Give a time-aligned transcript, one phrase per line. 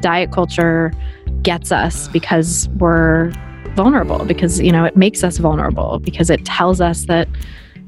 [0.00, 0.92] diet culture
[1.42, 3.32] gets us because we're
[3.74, 7.28] vulnerable because you know it makes us vulnerable because it tells us that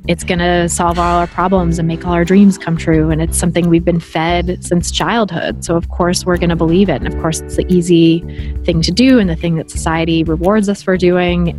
[0.09, 3.11] it's going to solve all our problems and make all our dreams come true.
[3.11, 5.65] And it's something we've been fed since childhood.
[5.65, 7.03] So of course we're going to believe it.
[7.03, 8.21] And of course it's the easy
[8.65, 11.54] thing to do and the thing that society rewards us for doing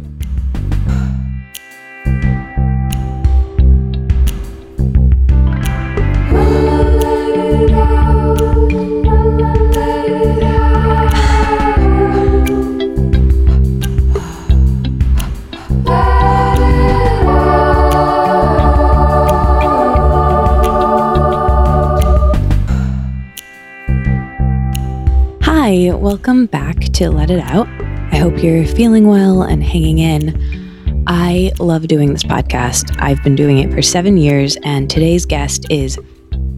[26.01, 27.67] welcome back to Let It Out.
[28.11, 31.05] I hope you're feeling well and hanging in.
[31.05, 32.99] I love doing this podcast.
[32.99, 35.99] I've been doing it for seven years, and today's guest is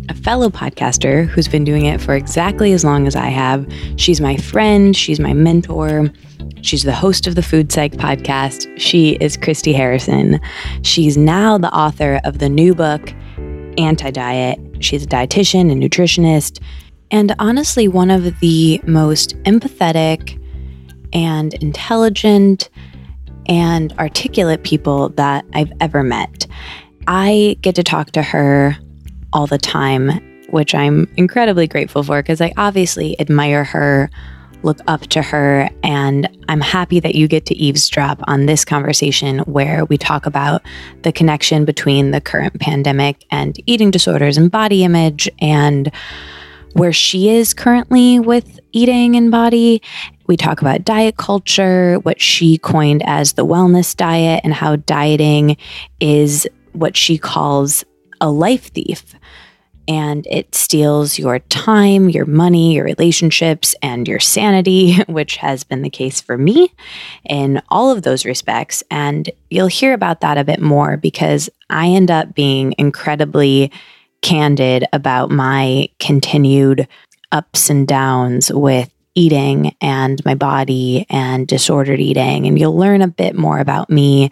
[0.08, 3.70] a fellow podcaster who's been doing it for exactly as long as I have.
[3.98, 6.10] She's my friend, she's my mentor.
[6.62, 8.72] She's the host of the Food Psych podcast.
[8.80, 10.40] She is Christy Harrison.
[10.84, 13.14] She's now the author of the new book,
[13.78, 14.58] Anti Diet.
[14.80, 16.62] She's a dietitian and nutritionist
[17.14, 20.40] and honestly, one of the most empathetic
[21.14, 22.72] and intelligent
[23.46, 26.48] and articulate people that I've ever met.
[27.08, 28.76] I get to talk to her
[29.32, 30.10] all the time,
[30.50, 34.10] which I'm incredibly grateful for because I obviously admire her,
[34.64, 39.40] look up to her, and I'm happy that you get to eavesdrop on this conversation
[39.40, 40.64] where we talk about
[41.04, 45.92] the connection between the current pandemic and eating disorders and body image and
[46.74, 49.82] where she is currently with eating and body.
[50.28, 55.58] We talk about diet culture, what she coined as the wellness diet, and how dieting
[56.00, 57.86] is what she calls
[58.20, 59.16] a life thief.
[59.86, 65.82] And it steals your time, your money, your relationships, and your sanity, which has been
[65.82, 66.74] the case for me
[67.26, 68.82] in all of those respects.
[68.90, 73.72] And you'll hear about that a bit more because I end up being incredibly
[74.24, 76.88] candid about my continued
[77.32, 82.48] ups and downs with eating and my body and disordered eating.
[82.48, 84.32] And you'll learn a bit more about me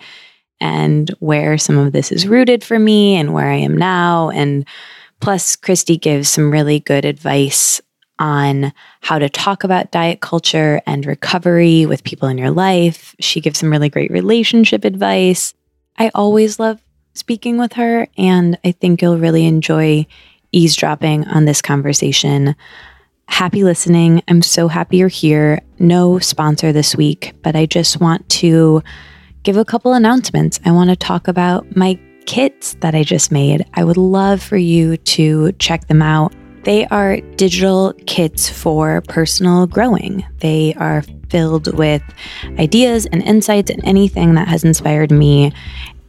[0.60, 4.30] and where some of this is rooted for me and where I am now.
[4.30, 4.66] And
[5.20, 7.82] plus, Christy gives some really good advice
[8.18, 8.72] on
[9.02, 13.16] how to talk about diet culture and recovery with people in your life.
[13.20, 15.54] She gives some really great relationship advice.
[15.98, 16.82] I always love
[17.14, 20.06] speaking with her, and I think you'll really enjoy
[20.52, 22.56] eavesdropping on this conversation.
[23.28, 24.22] Happy listening.
[24.28, 25.62] I'm so happy you're here.
[25.80, 28.84] No sponsor this week, but I just want to
[29.44, 30.60] give a couple announcements.
[30.66, 33.66] I want to talk about my kits that I just made.
[33.74, 36.34] I would love for you to check them out.
[36.64, 40.26] They are digital kits for personal growing.
[40.40, 42.04] They are filled with
[42.60, 45.54] ideas and insights and anything that has inspired me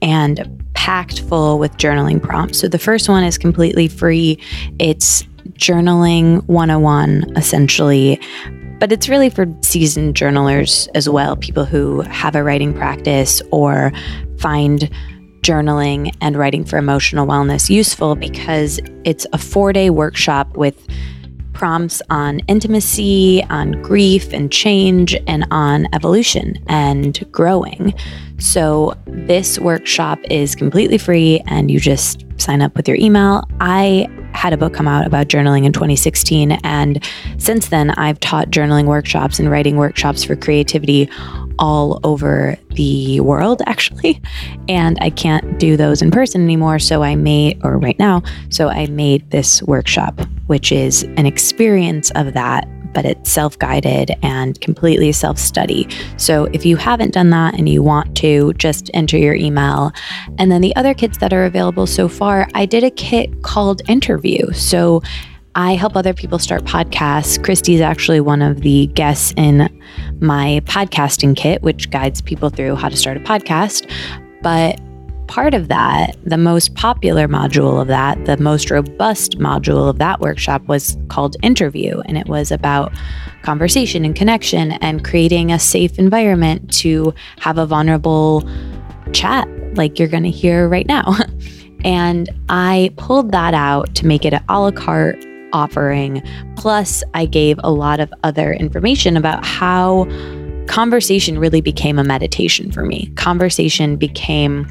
[0.02, 2.58] and packed full with journaling prompts.
[2.58, 4.38] So the first one is completely free.
[4.78, 8.20] It's journaling 101 essentially,
[8.78, 13.92] but it's really for seasoned journalers as well, people who have a writing practice or
[14.38, 14.90] find
[15.42, 20.86] journaling and writing for emotional wellness useful because it's a 4-day workshop with
[21.52, 27.94] prompts on intimacy, on grief and change, and on evolution and growing.
[28.38, 33.46] So, this workshop is completely free and you just sign up with your email.
[33.60, 37.02] I had a book come out about journaling in 2016, and
[37.38, 41.08] since then, I've taught journaling workshops and writing workshops for creativity
[41.58, 44.20] all over the world, actually.
[44.68, 46.78] And I can't do those in person anymore.
[46.78, 52.10] So I made, or right now, so I made this workshop, which is an experience
[52.12, 55.88] of that but it's self guided and completely self study.
[56.16, 59.92] So if you haven't done that and you want to, just enter your email.
[60.38, 63.82] And then the other kits that are available so far, I did a kit called
[63.88, 64.52] Interview.
[64.52, 65.02] So
[65.54, 67.42] I help other people start podcasts.
[67.42, 69.68] Christy is actually one of the guests in
[70.20, 73.90] my podcasting kit, which guides people through how to start a podcast.
[74.42, 74.80] But
[75.32, 80.20] part of that, the most popular module of that, the most robust module of that
[80.20, 82.02] workshop was called Interview.
[82.04, 82.92] And it was about
[83.40, 88.46] conversation and connection and creating a safe environment to have a vulnerable
[89.14, 91.16] chat like you're going to hear right now.
[91.82, 95.24] and I pulled that out to make it an a la carte
[95.54, 96.22] offering.
[96.56, 100.06] Plus, I gave a lot of other information about how
[100.66, 103.06] conversation really became a meditation for me.
[103.16, 104.66] Conversation became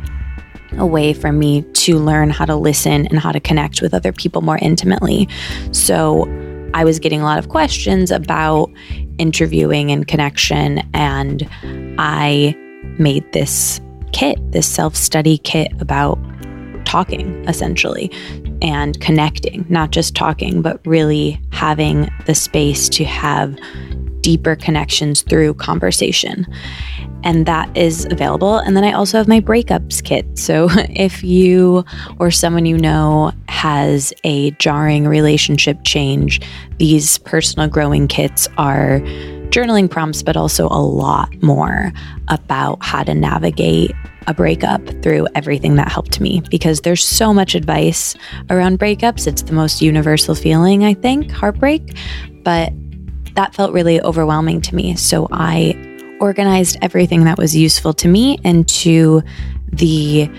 [0.77, 4.11] a way for me to learn how to listen and how to connect with other
[4.11, 5.27] people more intimately.
[5.71, 6.27] So,
[6.73, 8.71] I was getting a lot of questions about
[9.17, 10.79] interviewing and connection.
[10.93, 11.47] And
[11.97, 12.55] I
[12.97, 13.81] made this
[14.13, 16.19] kit, this self study kit about
[16.85, 18.11] talking essentially
[18.61, 23.57] and connecting, not just talking, but really having the space to have
[24.21, 26.45] deeper connections through conversation.
[27.23, 28.57] And that is available.
[28.57, 30.25] And then I also have my breakups kit.
[30.37, 31.85] So if you
[32.19, 36.41] or someone you know has a jarring relationship change,
[36.77, 39.01] these personal growing kits are
[39.51, 41.91] journaling prompts, but also a lot more
[42.29, 43.91] about how to navigate
[44.27, 48.15] a breakup through everything that helped me because there's so much advice
[48.49, 49.27] around breakups.
[49.27, 51.97] It's the most universal feeling, I think, heartbreak.
[52.43, 52.71] But
[53.35, 54.95] that felt really overwhelming to me.
[54.95, 55.75] So I
[56.19, 59.21] organized everything that was useful to me into
[59.71, 60.29] the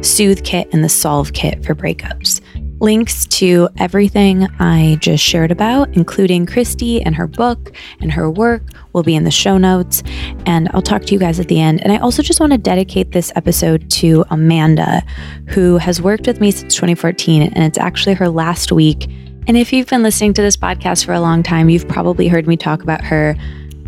[0.00, 2.40] Soothe Kit and the Solve Kit for breakups.
[2.80, 8.62] Links to everything I just shared about, including Christy and her book and her work,
[8.92, 10.04] will be in the show notes.
[10.46, 11.82] And I'll talk to you guys at the end.
[11.82, 15.02] And I also just want to dedicate this episode to Amanda,
[15.48, 19.10] who has worked with me since 2014, and it's actually her last week
[19.48, 22.46] and if you've been listening to this podcast for a long time, you've probably heard
[22.46, 23.34] me talk about her.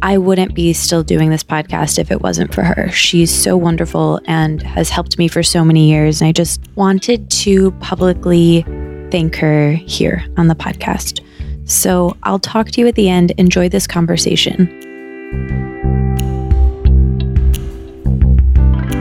[0.00, 2.88] I wouldn't be still doing this podcast if it wasn't for her.
[2.88, 6.22] She's so wonderful and has helped me for so many years.
[6.22, 8.62] And I just wanted to publicly
[9.10, 11.22] thank her here on the podcast.
[11.68, 13.32] So I'll talk to you at the end.
[13.32, 14.66] Enjoy this conversation.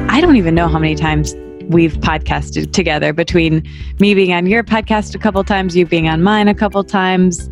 [0.09, 1.33] I don't even know how many times
[1.69, 3.63] we've podcasted together between
[3.99, 7.49] me being on your podcast a couple times, you being on mine a couple times.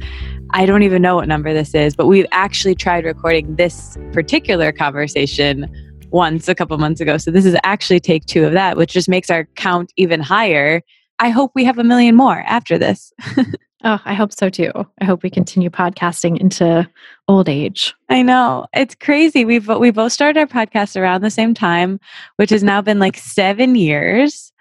[0.52, 4.72] I don't even know what number this is, but we've actually tried recording this particular
[4.72, 5.72] conversation
[6.10, 7.18] once a couple months ago.
[7.18, 10.82] So this is actually take two of that, which just makes our count even higher.
[11.20, 13.14] I hope we have a million more after this.
[13.88, 14.70] Oh, I hope so too.
[15.00, 16.86] I hope we continue podcasting into
[17.30, 17.96] old age.
[18.10, 18.66] I know.
[18.74, 19.46] It's crazy.
[19.46, 22.02] We've we both started our podcast around the same time,
[22.36, 24.52] which has now been like 7 years.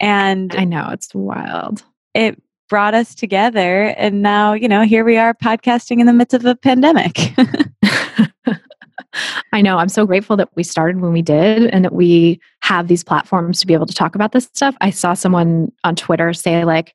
[0.00, 1.84] And I know, it's wild.
[2.12, 6.34] It brought us together and now, you know, here we are podcasting in the midst
[6.34, 7.34] of a pandemic.
[9.52, 9.78] I know.
[9.78, 13.60] I'm so grateful that we started when we did and that we have these platforms
[13.60, 14.74] to be able to talk about this stuff.
[14.80, 16.94] I saw someone on Twitter say like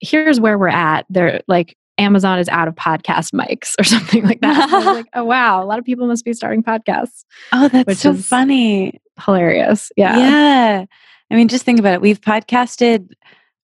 [0.00, 1.06] here's where we're at.
[1.10, 4.70] They're like, Amazon is out of podcast mics or something like that.
[4.70, 7.24] So like, oh wow, a lot of people must be starting podcasts.
[7.52, 9.00] Oh, that's so funny.
[9.24, 9.90] Hilarious.
[9.96, 10.16] Yeah.
[10.16, 10.84] Yeah.
[11.30, 12.00] I mean, just think about it.
[12.00, 13.10] We've podcasted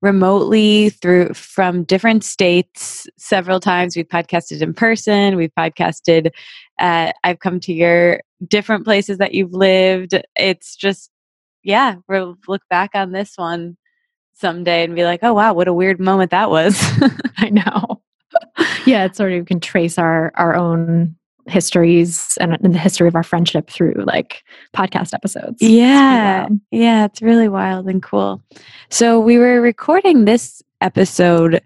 [0.01, 3.95] remotely through from different states several times.
[3.95, 5.36] We've podcasted in person.
[5.36, 6.31] We've podcasted.
[6.80, 10.19] Uh, I've come to your different places that you've lived.
[10.36, 11.12] It's just,
[11.63, 13.78] yeah, we'll look back on this one
[14.42, 16.78] someday and be like, oh wow, what a weird moment that was.
[17.38, 18.02] I know.
[18.86, 21.16] yeah, it's sort of you can trace our our own
[21.48, 24.44] histories and, and, the history of our friendship through like
[24.76, 25.62] podcast episodes.
[25.62, 26.46] Yeah.
[26.46, 28.42] It's yeah, it's really wild and cool.
[28.90, 31.62] So we were recording this episode.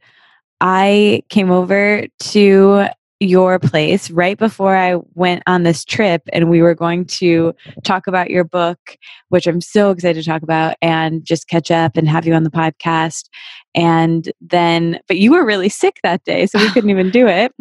[0.62, 2.88] I came over to
[3.20, 7.54] your place right before I went on this trip, and we were going to
[7.84, 8.98] talk about your book,
[9.30, 12.44] which I'm so excited to talk about, and just catch up and have you on
[12.44, 13.30] the podcast.
[13.74, 17.54] And then, but you were really sick that day, so we couldn't even do it.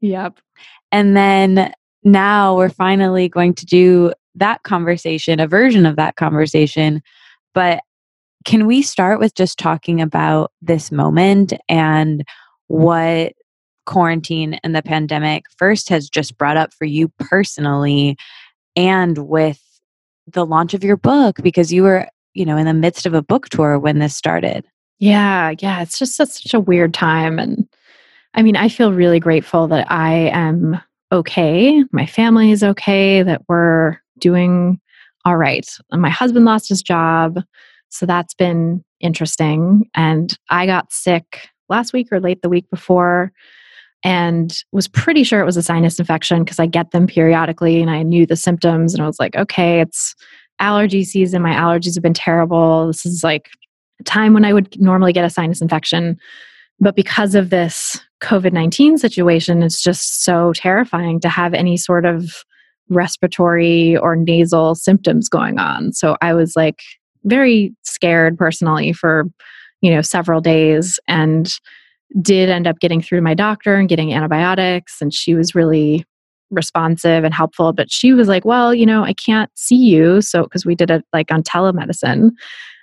[0.00, 0.38] Yep.
[0.92, 1.72] And then
[2.04, 7.02] now we're finally going to do that conversation, a version of that conversation.
[7.52, 7.80] But
[8.44, 12.24] can we start with just talking about this moment and
[12.68, 13.34] what
[13.86, 18.16] quarantine and the pandemic first has just brought up for you personally
[18.76, 19.60] and with
[20.26, 23.22] the launch of your book because you were you know in the midst of a
[23.22, 24.64] book tour when this started.
[24.98, 27.66] Yeah yeah it's just such a weird time and
[28.34, 33.42] i mean i feel really grateful that i am okay my family is okay that
[33.48, 34.80] we're doing
[35.26, 35.68] all right.
[35.92, 37.40] My husband lost his job
[37.88, 43.32] so that's been interesting and i got sick last week or late the week before
[44.02, 47.90] and was pretty sure it was a sinus infection because I get them periodically and
[47.90, 50.14] I knew the symptoms and I was like, okay, it's
[50.58, 51.42] allergy season.
[51.42, 52.86] My allergies have been terrible.
[52.86, 53.50] This is like
[54.00, 56.18] a time when I would normally get a sinus infection.
[56.78, 62.06] But because of this COVID 19 situation, it's just so terrifying to have any sort
[62.06, 62.44] of
[62.88, 65.92] respiratory or nasal symptoms going on.
[65.92, 66.80] So I was like
[67.24, 69.24] very scared personally for,
[69.80, 70.98] you know, several days.
[71.06, 71.50] And
[72.20, 76.04] did end up getting through to my doctor and getting antibiotics and she was really
[76.50, 80.42] responsive and helpful but she was like well you know i can't see you so
[80.42, 82.30] because we did it like on telemedicine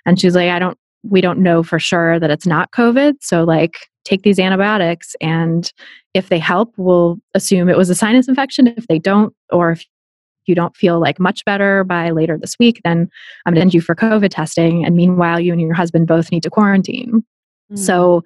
[0.06, 3.14] and she was like i don't we don't know for sure that it's not COVID.
[3.20, 5.70] So, like, take these antibiotics, and
[6.14, 8.66] if they help, we'll assume it was a sinus infection.
[8.66, 9.84] If they don't, or if
[10.46, 13.08] you don't feel like much better by later this week, then
[13.44, 14.84] I'm going to send you for COVID testing.
[14.84, 17.22] And meanwhile, you and your husband both need to quarantine.
[17.72, 17.78] Mm.
[17.78, 18.24] So,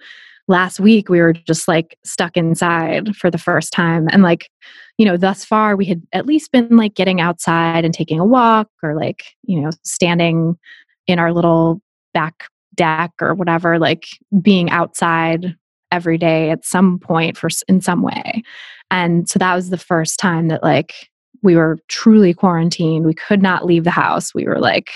[0.48, 4.08] last week we were just like stuck inside for the first time.
[4.10, 4.50] And like
[4.98, 8.24] you know thus far we had at least been like getting outside and taking a
[8.24, 10.56] walk or like you know standing
[11.06, 11.80] in our little
[12.14, 12.44] back
[12.74, 14.06] deck or whatever like
[14.40, 15.56] being outside
[15.90, 18.42] every day at some point for in some way.
[18.90, 20.94] And so that was the first time that like
[21.42, 23.04] we were truly quarantined.
[23.04, 24.34] We could not leave the house.
[24.34, 24.90] We were like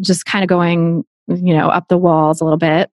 [0.00, 2.90] just kind of going you know up the walls a little bit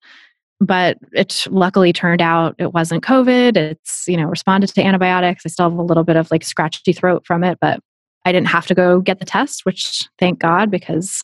[0.61, 3.57] but it luckily turned out it wasn't covid.
[3.57, 5.43] It's you know responded to antibiotics.
[5.45, 7.79] I still have a little bit of like scratchy throat from it but
[8.25, 11.23] i didn't have to go get the test which thank god because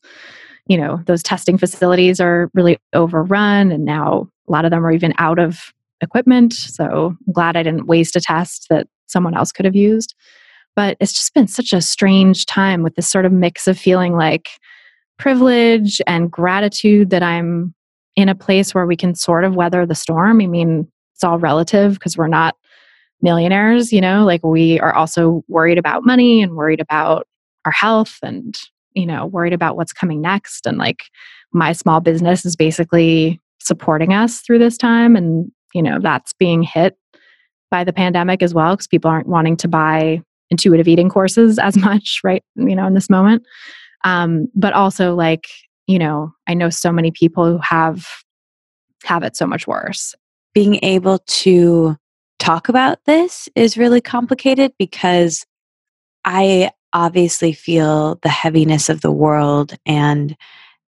[0.67, 4.91] you know those testing facilities are really overrun and now a lot of them are
[4.91, 6.53] even out of equipment.
[6.53, 10.15] So i'm glad i didn't waste a test that someone else could have used.
[10.75, 14.15] But it's just been such a strange time with this sort of mix of feeling
[14.15, 14.49] like
[15.17, 17.73] privilege and gratitude that i'm
[18.15, 20.41] in a place where we can sort of weather the storm.
[20.41, 22.55] I mean, it's all relative because we're not
[23.21, 27.27] millionaires, you know, like we are also worried about money and worried about
[27.65, 28.57] our health and,
[28.93, 30.65] you know, worried about what's coming next.
[30.65, 31.03] And like
[31.51, 35.15] my small business is basically supporting us through this time.
[35.15, 36.97] And, you know, that's being hit
[37.71, 41.75] by the pandemic as well because people aren't wanting to buy intuitive eating courses as
[41.89, 42.43] much, right?
[42.55, 43.43] You know, in this moment.
[44.03, 45.47] Um, but also like
[45.87, 48.07] you know, I know so many people who have
[49.03, 50.15] have it so much worse.
[50.53, 51.95] Being able to
[52.39, 55.45] talk about this is really complicated because
[56.25, 60.35] I obviously feel the heaviness of the world and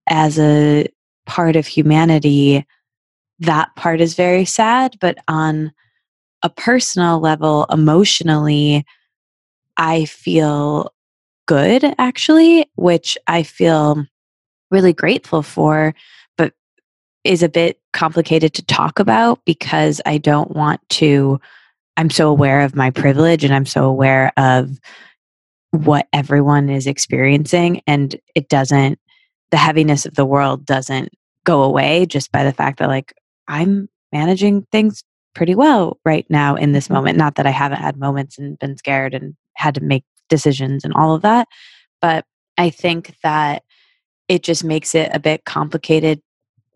[0.10, 0.88] as a
[1.26, 2.66] part of humanity
[3.40, 5.72] that part is very sad but on
[6.44, 8.86] a personal level emotionally
[9.76, 10.94] I feel
[11.46, 14.06] good actually which I feel
[14.72, 15.94] really grateful for,
[16.38, 16.54] but
[17.24, 21.40] is a bit complicated to talk about because I don't want to.
[21.98, 24.80] I'm so aware of my privilege and I'm so aware of
[25.72, 29.00] what everyone is experiencing, and it doesn't,
[29.52, 31.10] the heaviness of the world doesn't
[31.44, 33.14] go away just by the fact that, like,
[33.48, 36.94] I'm managing things pretty well right now in this mm-hmm.
[36.96, 37.18] moment.
[37.18, 40.94] Not that I haven't had moments and been scared and had to make decisions and
[40.94, 41.48] all of that,
[42.02, 42.26] but
[42.58, 43.64] I think that
[44.28, 46.22] it just makes it a bit complicated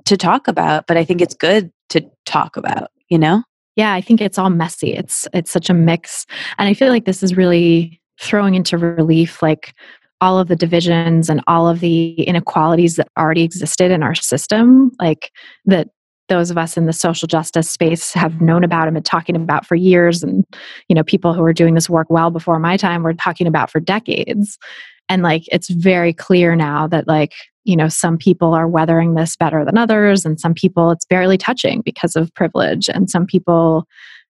[0.06, 3.44] to talk about but i think it's good to talk about you know?
[3.76, 4.94] Yeah i think it's all messy.
[4.94, 6.26] It's it's such a mix
[6.58, 9.74] and i feel like this is really throwing into relief like
[10.22, 14.92] all of the divisions and all of the inequalities that already existed in our system
[15.00, 15.32] like
[15.66, 15.88] that
[16.30, 19.66] those of us in the social justice space have known about and been talking about
[19.66, 20.46] for years and
[20.88, 23.70] you know people who are doing this work well before my time were talking about
[23.70, 24.58] for decades
[25.12, 27.34] and like it's very clear now that like
[27.66, 31.38] you know some people are weathering this better than others and some people it's barely
[31.38, 32.90] touching because of privilege.
[32.90, 33.86] And some people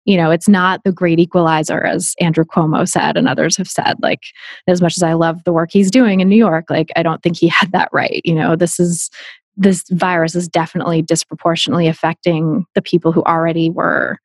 [0.05, 3.93] you know it's not the great equalizer as andrew cuomo said and others have said
[4.01, 4.23] like
[4.65, 7.21] as much as i love the work he's doing in new york like i don't
[7.21, 8.21] think he had that right.
[8.25, 9.11] You know this is
[9.57, 14.17] this virus is definitely disproportionately affecting the people who already were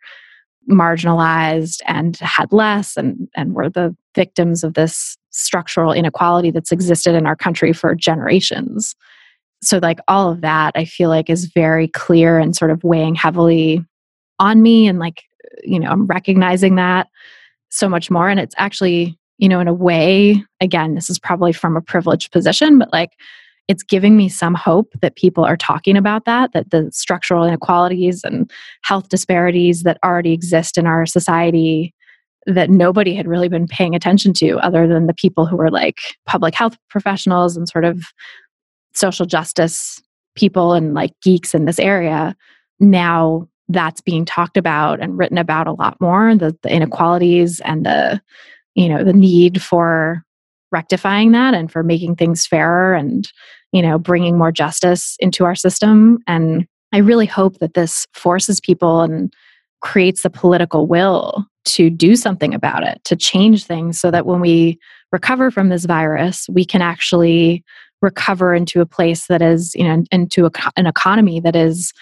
[0.70, 7.14] marginalized and had less and and were the victims of this structural inequality that's existed
[7.14, 8.94] in our country for generations.
[9.62, 13.14] So like all of that i feel like is very clear and sort of weighing
[13.14, 13.84] heavily
[14.38, 15.22] on me and like
[15.64, 17.08] you know i'm recognizing that
[17.70, 18.28] so much more.
[18.28, 22.32] And it's actually you know in a way again this is probably from a privileged
[22.32, 23.10] position but like
[23.68, 28.22] it's giving me some hope that people are talking about that, that the structural inequalities
[28.22, 28.50] and
[28.82, 31.92] health disparities that already exist in our society
[32.46, 35.98] that nobody had really been paying attention to other than the people who were like
[36.26, 38.04] public health professionals and sort of
[38.94, 40.00] social justice
[40.36, 42.36] people and like geeks in this area.
[42.78, 47.84] Now that's being talked about and written about a lot more the, the inequalities and
[47.84, 48.20] the
[48.76, 50.22] you know the need for
[50.72, 53.30] rectifying that and for making things fairer and
[53.72, 56.18] you know bringing more justice into our system.
[56.26, 59.32] And i really hope that this forces people and
[59.80, 64.40] creates the political will to do something about it to change things so that when
[64.40, 64.78] we
[65.12, 67.64] recover from this virus we can actually
[68.02, 71.92] recover into a place that is you know into a, an economy that is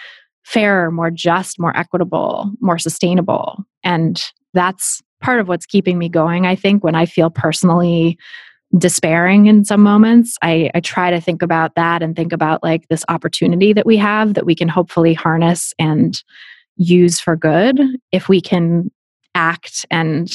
[0.44, 3.64] fairer more just more equitable more sustainable.
[3.82, 8.18] And that's part of what's keeping me going i think when i feel personally
[8.76, 12.88] despairing in some moments, I, I try to think about that and think about like
[12.88, 16.20] this opportunity that we have that we can hopefully harness and
[16.76, 17.80] use for good
[18.10, 18.90] if we can
[19.34, 20.30] act and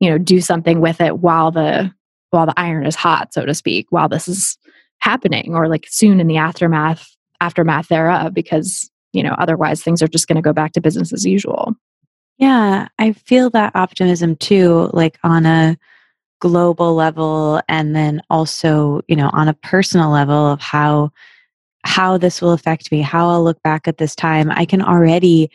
[0.00, 1.90] you know do something with it while the
[2.30, 4.58] while the iron is hot so to speak while this is
[4.98, 10.08] happening or like soon in the aftermath aftermath thereof because you know otherwise things are
[10.08, 11.74] just going to go back to business as usual.
[12.38, 15.76] Yeah i feel that optimism too like on a
[16.40, 21.10] global level and then also you know on a personal level of how
[21.84, 25.50] how this will affect me how i'll look back at this time i can already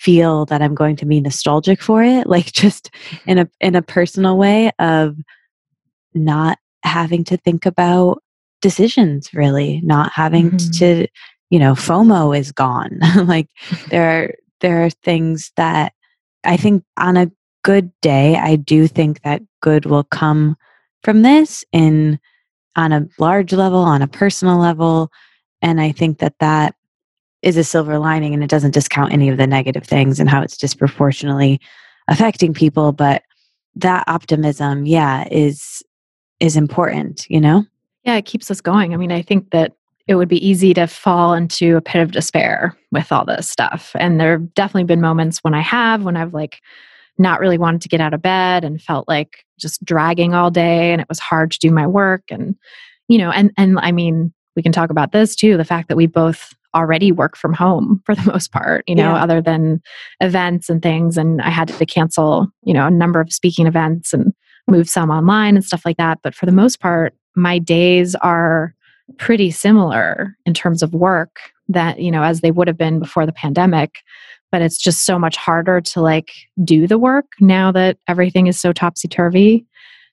[0.00, 2.90] feel that i'm going to be nostalgic for it like just
[3.26, 5.16] in a in a personal way of
[6.14, 8.22] not having to think about
[8.60, 10.70] decisions really not having mm-hmm.
[10.72, 11.06] to
[11.50, 13.48] you know fomo is gone like
[13.88, 15.92] there are there are things that
[16.44, 17.30] i think on a
[17.62, 20.56] good day i do think that good will come
[21.02, 22.18] from this in
[22.76, 25.10] on a large level on a personal level
[25.62, 26.74] and i think that that
[27.42, 30.42] is a silver lining and it doesn't discount any of the negative things and how
[30.42, 31.60] it's disproportionately
[32.08, 33.22] affecting people but
[33.76, 35.82] that optimism yeah is
[36.40, 37.64] is important you know?
[38.04, 38.94] Yeah it keeps us going.
[38.94, 39.72] I mean i think that
[40.06, 43.92] it would be easy to fall into a pit of despair with all this stuff
[43.98, 46.60] and there have definitely been moments when i have when i've like
[47.18, 50.92] not really wanted to get out of bed and felt like just dragging all day
[50.92, 52.54] and it was hard to do my work and
[53.08, 55.96] you know and and i mean we can talk about this too the fact that
[55.96, 59.22] we both already work from home for the most part you know yeah.
[59.22, 59.80] other than
[60.20, 61.16] events and things.
[61.16, 64.32] And i had to cancel you know a number of speaking events and
[64.68, 66.18] move some online and stuff like that.
[66.22, 68.74] But for the most part my days are
[69.16, 73.26] pretty similar in terms of work that you know as they would have been before
[73.26, 73.96] the pandemic
[74.50, 76.30] but it's just so much harder to like
[76.64, 79.66] do the work now that everything is so topsy turvy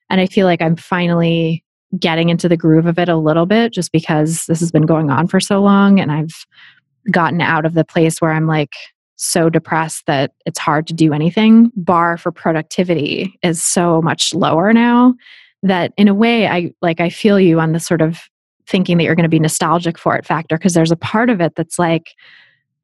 [0.10, 1.63] and i feel like i'm finally
[2.00, 5.10] getting into the groove of it a little bit just because this has been going
[5.10, 6.46] on for so long and I've
[7.12, 8.74] gotten out of the place where I'm like
[9.18, 11.72] so depressed that it's hard to do anything.
[11.75, 15.13] Bar for productivity is so much lower now
[15.63, 18.21] that in a way I like I feel you on the sort of
[18.67, 21.39] thinking that you're going to be nostalgic for it factor because there's a part of
[21.39, 22.13] it that's like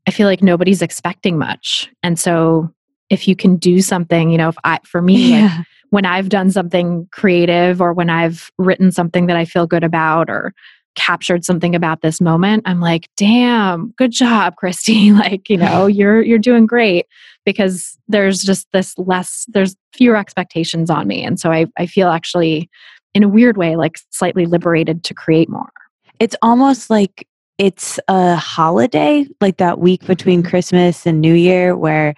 [0.07, 1.89] I feel like nobody's expecting much.
[2.03, 2.73] And so
[3.09, 5.57] if you can do something, you know, if I for me yeah.
[5.57, 9.83] like, when I've done something creative or when I've written something that I feel good
[9.83, 10.53] about or
[10.95, 15.11] captured something about this moment, I'm like, damn, good job, Christy.
[15.11, 17.05] like, you know, you're you're doing great
[17.45, 21.23] because there's just this less, there's fewer expectations on me.
[21.23, 22.69] And so I, I feel actually
[23.13, 25.71] in a weird way, like slightly liberated to create more.
[26.19, 30.49] It's almost like it's a holiday, like that week between mm-hmm.
[30.49, 32.15] Christmas and New Year where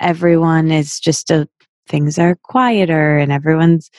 [0.00, 1.48] everyone is just a
[1.88, 3.90] things are quieter and everyone's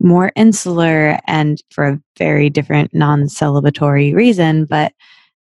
[0.00, 4.64] more insular and for a very different non celebratory reason.
[4.64, 4.92] But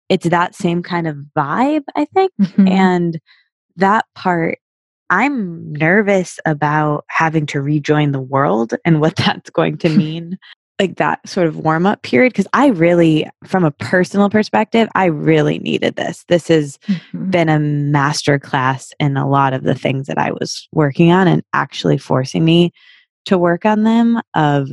[0.10, 2.32] it's that same kind of vibe, I think.
[2.42, 2.68] Mm-hmm.
[2.68, 3.20] And
[3.78, 4.60] that part,
[5.10, 10.38] I'm nervous about having to rejoin the world and what that's going to mean
[10.80, 15.06] like that sort of warm up period because I really, from a personal perspective, I
[15.06, 16.26] really needed this.
[16.28, 17.30] This has mm-hmm.
[17.30, 21.28] been a master class in a lot of the things that I was working on
[21.28, 22.72] and actually forcing me
[23.26, 24.70] to work on them of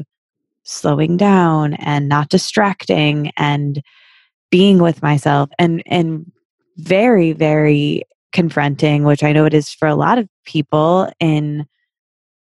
[0.64, 3.82] slowing down and not distracting and
[4.50, 6.30] being with myself and and
[6.76, 11.66] very very confronting which i know it is for a lot of people in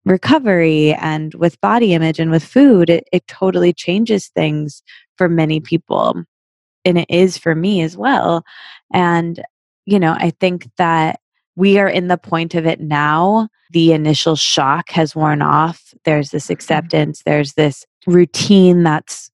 [0.05, 4.81] recovery and with body image and with food, it, it totally changes things
[5.17, 6.23] for many people.
[6.85, 8.43] And it is for me as well.
[8.93, 9.43] And,
[9.85, 11.19] you know, I think that
[11.55, 13.49] we are in the point of it now.
[13.71, 15.93] The initial shock has worn off.
[16.05, 16.53] There's this mm-hmm.
[16.53, 19.29] acceptance, there's this routine that's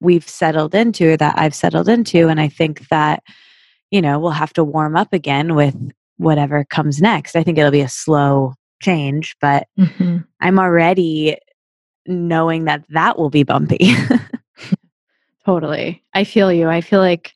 [0.00, 2.28] we've settled into, that I've settled into.
[2.28, 3.22] And I think that,
[3.90, 5.76] you know, we'll have to warm up again with
[6.16, 7.36] whatever comes next.
[7.36, 10.18] I think it'll be a slow change, but mm-hmm.
[10.40, 11.36] I'm already
[12.06, 13.94] knowing that that will be bumpy.
[15.44, 16.02] totally.
[16.14, 16.68] I feel you.
[16.68, 17.34] I feel like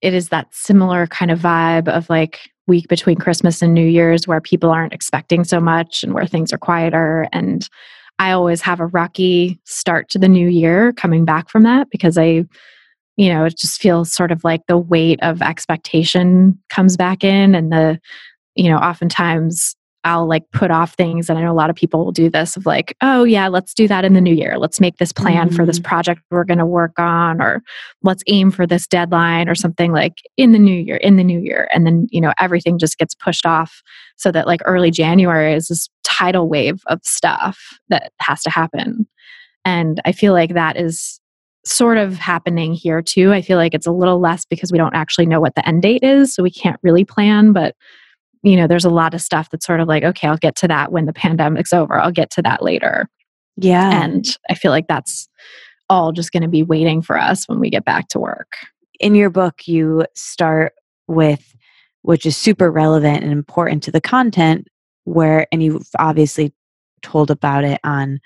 [0.00, 4.26] it is that similar kind of vibe of like week between Christmas and New Year's
[4.26, 7.28] where people aren't expecting so much and where things are quieter.
[7.32, 7.68] And
[8.18, 12.18] I always have a rocky start to the new year coming back from that because
[12.18, 12.44] I,
[13.16, 17.54] you know, it just feels sort of like the weight of expectation comes back in
[17.54, 18.00] and the,
[18.54, 21.30] you know, oftentimes I'll like put off things.
[21.30, 23.72] And I know a lot of people will do this of like, oh, yeah, let's
[23.72, 24.58] do that in the new year.
[24.58, 25.56] Let's make this plan mm-hmm.
[25.56, 25.88] for this mm-hmm.
[25.88, 27.62] project we're going to work on, or
[28.02, 31.38] let's aim for this deadline or something like in the new year, in the new
[31.38, 31.68] year.
[31.72, 33.82] And then, you know, everything just gets pushed off
[34.16, 39.06] so that like early January is this tidal wave of stuff that has to happen.
[39.64, 41.20] And I feel like that is
[41.64, 43.32] sort of happening here too.
[43.32, 45.82] I feel like it's a little less because we don't actually know what the end
[45.82, 46.34] date is.
[46.34, 47.52] So we can't really plan.
[47.52, 47.76] But,
[48.42, 50.68] you know, there's a lot of stuff that's sort of like, okay, I'll get to
[50.68, 51.98] that when the pandemic's over.
[51.98, 53.08] I'll get to that later.
[53.56, 54.02] Yeah.
[54.02, 55.28] And I feel like that's
[55.88, 58.56] all just going to be waiting for us when we get back to work.
[58.98, 60.72] In your book, you start
[61.06, 61.54] with,
[62.02, 64.66] which is super relevant and important to the content,
[65.04, 66.52] where, and you've obviously
[67.02, 68.20] told about it on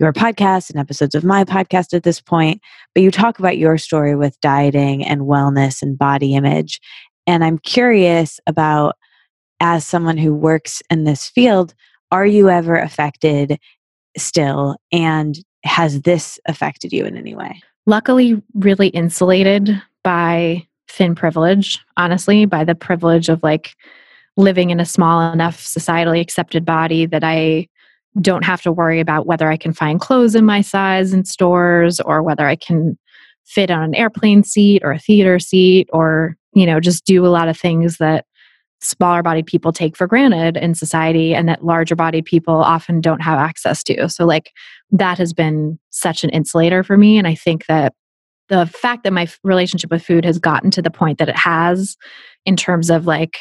[0.00, 2.60] your podcast and episodes of my podcast at this point,
[2.94, 6.80] but you talk about your story with dieting and wellness and body image.
[7.26, 8.96] And I'm curious about,
[9.64, 11.72] as someone who works in this field,
[12.12, 13.58] are you ever affected
[14.14, 14.76] still?
[14.92, 17.62] And has this affected you in any way?
[17.86, 23.74] Luckily, really insulated by thin privilege, honestly, by the privilege of like
[24.36, 27.66] living in a small enough societally accepted body that I
[28.20, 32.00] don't have to worry about whether I can find clothes in my size in stores
[32.00, 32.98] or whether I can
[33.46, 37.28] fit on an airplane seat or a theater seat or, you know, just do a
[37.28, 38.26] lot of things that
[38.84, 43.22] smaller bodied people take for granted in society and that larger bodied people often don't
[43.22, 44.08] have access to.
[44.08, 44.52] So, like,
[44.90, 47.18] that has been such an insulator for me.
[47.18, 47.94] And I think that
[48.48, 51.96] the fact that my relationship with food has gotten to the point that it has,
[52.44, 53.38] in terms of like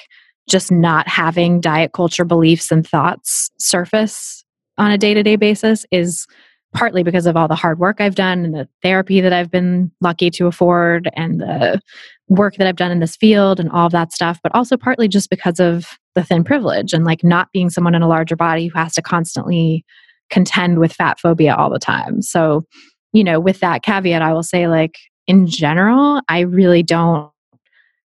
[0.50, 4.44] just not having diet culture beliefs and thoughts surface
[4.78, 6.26] on a day to day basis, is
[6.74, 9.92] partly because of all the hard work I've done and the therapy that I've been
[10.02, 11.80] lucky to afford and the
[12.28, 15.08] work that I've done in this field and all of that stuff, but also partly
[15.08, 18.68] just because of the thin privilege and like not being someone in a larger body
[18.68, 19.86] who has to constantly
[20.30, 22.22] contend with fat phobia all the time.
[22.22, 22.64] So,
[23.12, 27.32] you know, with that caveat, I will say, like, in general, I really don't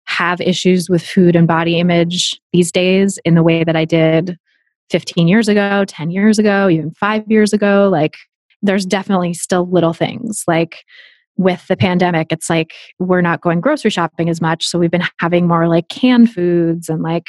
[0.06, 4.38] have issues with food and body image these days in the way that I did
[4.89, 7.89] 15 years ago, 10 years ago, even five years ago.
[7.91, 8.15] Like,
[8.62, 10.84] there's definitely still little things like
[11.38, 14.65] with the pandemic, it's like we're not going grocery shopping as much.
[14.65, 17.28] So we've been having more like canned foods and like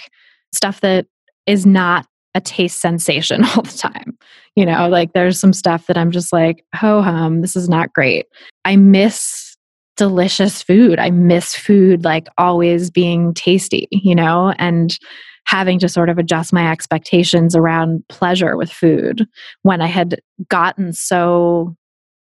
[0.55, 1.07] stuff that
[1.47, 4.17] is not a taste sensation all the time.
[4.57, 7.93] You know, like there's some stuff that I'm just like, ho hum, this is not
[7.93, 8.27] great.
[8.65, 9.57] I miss
[9.97, 10.99] delicious food.
[10.99, 14.97] I miss food like always being tasty, you know, and
[15.49, 19.27] having to sort of adjust my expectations around pleasure with food
[19.63, 21.75] when I had gotten so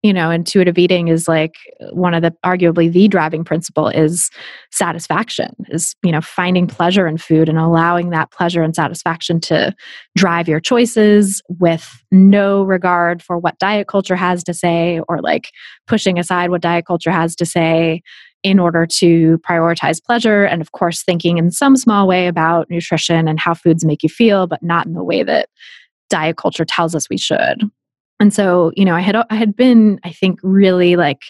[0.03, 1.55] you know intuitive eating is like
[1.93, 4.31] one of the arguably the driving principle is
[4.71, 9.75] satisfaction is you know finding pleasure in food and allowing that pleasure and satisfaction to
[10.15, 15.49] drive your choices with no regard for what diet culture has to say or like
[15.87, 18.03] pushing aside what diet culture has to say
[18.45, 23.27] in order to prioritize pleasure and of course thinking in some small way about nutrition
[23.27, 25.49] and how foods make you feel but not in the way that
[26.09, 27.69] diet culture tells us we should
[28.21, 31.23] and so, you know, I had I had been I think really like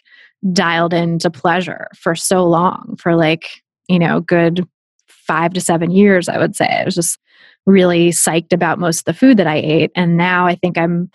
[0.52, 3.48] dialed into pleasure for so long for like,
[3.88, 4.66] you know, good
[5.08, 6.66] 5 to 7 years I would say.
[6.66, 7.18] I was just
[7.66, 11.10] really psyched about most of the food that I ate and now I think I'm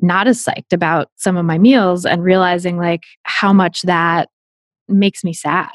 [0.00, 4.29] not as psyched about some of my meals and realizing like how much that
[4.90, 5.74] makes me sad.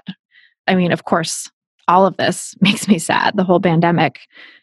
[0.68, 1.50] I mean, of course,
[1.88, 3.36] all of this makes me sad.
[3.36, 4.20] The whole pandemic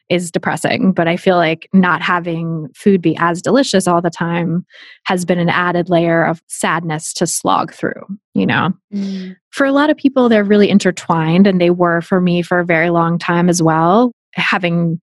[0.09, 4.67] is depressing, but I feel like not having food be as delicious all the time
[5.05, 8.73] has been an added layer of sadness to slog through, you know.
[8.93, 9.37] Mm.
[9.51, 12.65] For a lot of people they're really intertwined and they were for me for a
[12.65, 15.01] very long time as well, having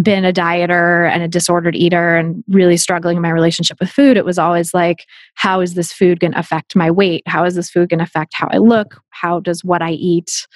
[0.00, 4.16] been a dieter and a disordered eater and really struggling in my relationship with food,
[4.16, 7.22] it was always like, how is this food going to affect my weight?
[7.26, 9.00] How is this food going to affect how I look?
[9.10, 10.46] How does what I eat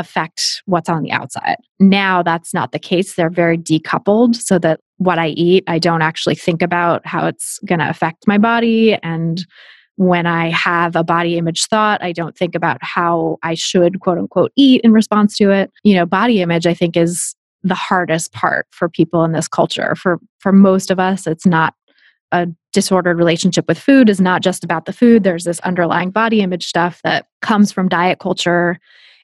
[0.00, 1.56] affect what's on the outside.
[1.78, 3.14] Now that's not the case.
[3.14, 7.60] They're very decoupled so that what I eat, I don't actually think about how it's
[7.66, 8.98] going to affect my body.
[9.02, 9.44] And
[9.96, 14.18] when I have a body image thought, I don't think about how I should quote
[14.18, 15.70] unquote eat in response to it.
[15.84, 19.94] You know, body image, I think, is the hardest part for people in this culture.
[19.94, 21.74] For for most of us, it's not
[22.32, 25.24] a disordered relationship with food is not just about the food.
[25.24, 28.78] There's this underlying body image stuff that comes from diet culture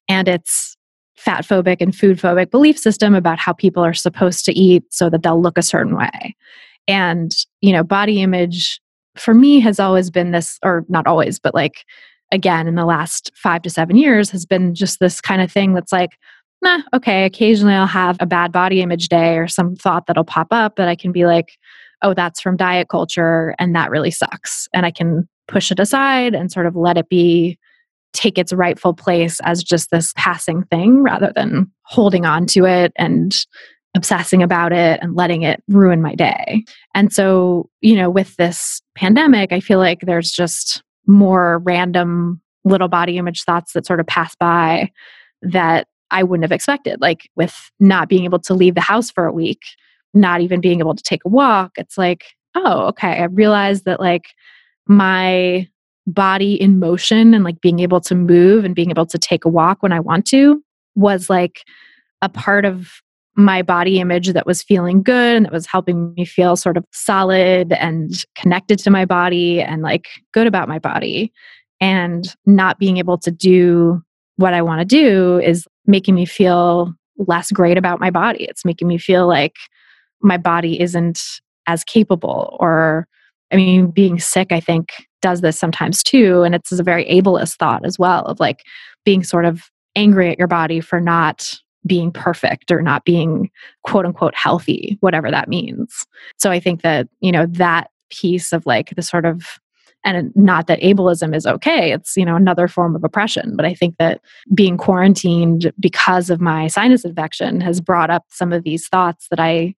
[0.08, 0.76] and its
[1.16, 5.08] fat phobic and food phobic belief system about how people are supposed to eat so
[5.08, 6.36] that they'll look a certain way.
[6.88, 8.80] And, you know, body image
[9.16, 11.84] for me has always been this, or not always, but like
[12.32, 15.74] again in the last five to seven years has been just this kind of thing
[15.74, 16.18] that's like,
[16.62, 20.48] nah, okay, occasionally I'll have a bad body image day or some thought that'll pop
[20.50, 21.58] up that I can be like,
[22.02, 24.68] oh, that's from diet culture and that really sucks.
[24.74, 27.58] And I can push it aside and sort of let it be
[28.12, 32.92] take its rightful place as just this passing thing rather than holding on to it
[32.96, 33.34] and
[33.94, 36.64] obsessing about it and letting it ruin my day.
[36.94, 42.88] And so, you know, with this pandemic, I feel like there's just more random little
[42.88, 44.90] body image thoughts that sort of pass by
[45.42, 45.86] that
[46.16, 46.98] I wouldn't have expected.
[46.98, 49.60] Like with not being able to leave the house for a week,
[50.14, 52.24] not even being able to take a walk, it's like,
[52.54, 54.28] oh, okay, I realized that like
[54.86, 55.68] my
[56.06, 59.50] body in motion and like being able to move and being able to take a
[59.50, 60.62] walk when I want to
[60.94, 61.64] was like
[62.22, 63.02] a part of
[63.34, 66.86] my body image that was feeling good and that was helping me feel sort of
[66.92, 71.30] solid and connected to my body and like good about my body.
[71.78, 74.02] And not being able to do
[74.36, 78.44] what I want to do is making me feel less great about my body.
[78.44, 79.54] It's making me feel like
[80.20, 81.20] my body isn't
[81.66, 83.06] as capable or
[83.52, 86.42] I mean, being sick, I think, does this sometimes too.
[86.42, 88.62] And it's a very ableist thought as well of like
[89.04, 91.48] being sort of angry at your body for not
[91.86, 93.50] being perfect or not being
[93.84, 96.04] quote unquote healthy, whatever that means.
[96.36, 99.44] So I think that, you know, that piece of like the sort of
[100.14, 103.74] and not that ableism is okay it's you know another form of oppression but i
[103.74, 104.20] think that
[104.54, 109.40] being quarantined because of my sinus infection has brought up some of these thoughts that
[109.40, 109.74] i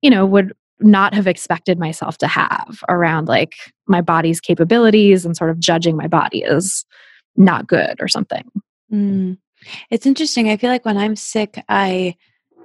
[0.00, 3.54] you know would not have expected myself to have around like
[3.86, 6.84] my body's capabilities and sort of judging my body as
[7.36, 8.50] not good or something.
[8.92, 9.38] Mm.
[9.90, 10.48] It's interesting.
[10.48, 12.16] I feel like when I'm sick, I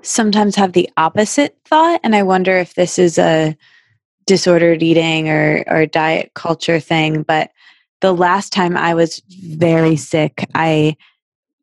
[0.01, 3.55] sometimes have the opposite thought, and I wonder if this is a
[4.27, 7.23] disordered eating or or diet culture thing.
[7.23, 7.49] But
[8.01, 10.95] the last time I was very sick, I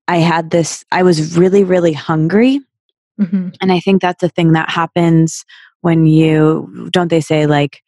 [0.08, 0.84] I had this.
[0.90, 2.60] I was really really hungry,
[3.20, 3.50] mm-hmm.
[3.60, 5.44] and I think that's a thing that happens
[5.82, 7.83] when you don't they say like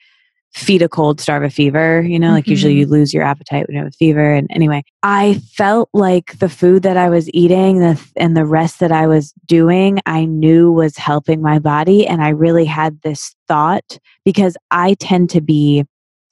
[0.56, 2.52] feed a cold starve a fever you know like mm-hmm.
[2.52, 6.38] usually you lose your appetite when you have a fever and anyway i felt like
[6.38, 10.24] the food that i was eating the, and the rest that i was doing i
[10.24, 15.42] knew was helping my body and i really had this thought because i tend to
[15.42, 15.84] be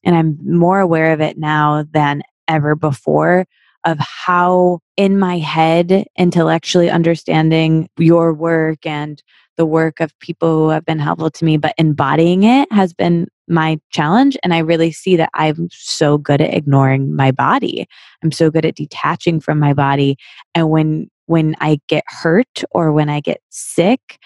[0.04, 3.44] and i'm more aware of it now than ever before
[3.84, 9.22] of how in my head intellectually understanding your work and
[9.56, 13.28] the work of people who have been helpful to me, but embodying it has been
[13.48, 14.36] my challenge.
[14.42, 17.86] And I really see that I'm so good at ignoring my body.
[18.22, 20.16] I'm so good at detaching from my body.
[20.54, 24.18] And when when I get hurt or when I get sick,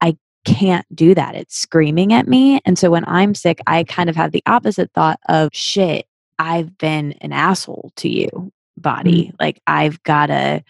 [0.00, 1.34] I can't do that.
[1.34, 2.60] It's screaming at me.
[2.64, 6.06] And so when I'm sick, I kind of have the opposite thought of shit,
[6.38, 9.26] I've been an asshole to you, body.
[9.26, 9.36] Mm-hmm.
[9.40, 10.62] Like I've gotta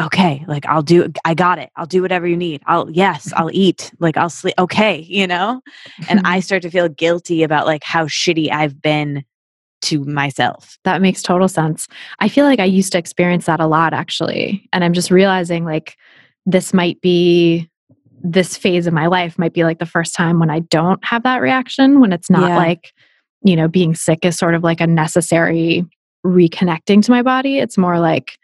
[0.00, 1.70] okay, like I'll do, I got it.
[1.76, 2.62] I'll do whatever you need.
[2.66, 3.92] I'll, yes, I'll eat.
[3.98, 4.54] Like I'll sleep.
[4.58, 5.62] Okay, you know?
[6.08, 9.24] And I start to feel guilty about like how shitty I've been
[9.82, 10.78] to myself.
[10.84, 11.88] That makes total sense.
[12.18, 14.68] I feel like I used to experience that a lot actually.
[14.72, 15.96] And I'm just realizing like
[16.44, 17.70] this might be
[18.22, 21.22] this phase of my life might be like the first time when I don't have
[21.22, 22.56] that reaction, when it's not yeah.
[22.56, 22.92] like,
[23.42, 25.84] you know, being sick is sort of like a necessary
[26.24, 27.58] reconnecting to my body.
[27.58, 28.38] It's more like,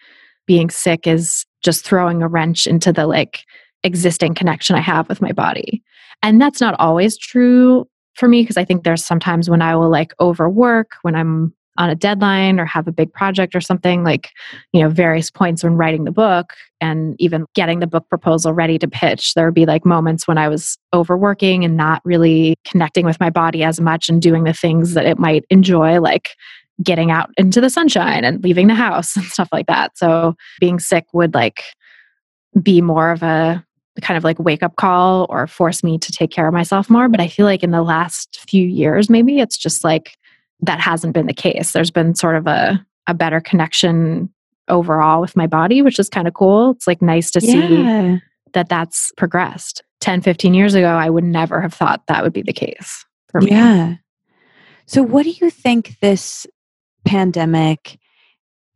[0.46, 3.44] being sick is just throwing a wrench into the like
[3.84, 5.82] existing connection I have with my body.
[6.22, 9.90] And that's not always true for me because I think there's sometimes when I will
[9.90, 14.30] like overwork when I'm on a deadline or have a big project or something like
[14.72, 18.78] you know various points when writing the book and even getting the book proposal ready
[18.78, 23.06] to pitch there would be like moments when i was overworking and not really connecting
[23.06, 26.36] with my body as much and doing the things that it might enjoy like
[26.82, 29.96] getting out into the sunshine and leaving the house and stuff like that.
[29.96, 31.62] So being sick would like
[32.60, 33.64] be more of a
[34.00, 37.08] kind of like wake up call or force me to take care of myself more.
[37.08, 40.16] But I feel like in the last few years, maybe it's just like
[40.60, 41.72] that hasn't been the case.
[41.72, 44.32] There's been sort of a, a better connection
[44.68, 46.70] overall with my body, which is kind of cool.
[46.70, 47.52] It's like nice to yeah.
[48.16, 48.22] see
[48.54, 49.82] that that's progressed.
[50.00, 53.40] 10, 15 years ago, I would never have thought that would be the case for
[53.40, 53.52] me.
[53.52, 53.94] Yeah.
[54.86, 56.46] So, what do you think this
[57.04, 57.98] pandemic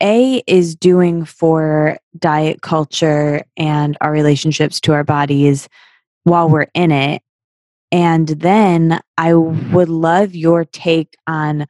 [0.01, 5.67] a is doing for diet culture and our relationships to our bodies
[6.23, 7.21] while we're in it.
[7.91, 11.67] And then i would love your take on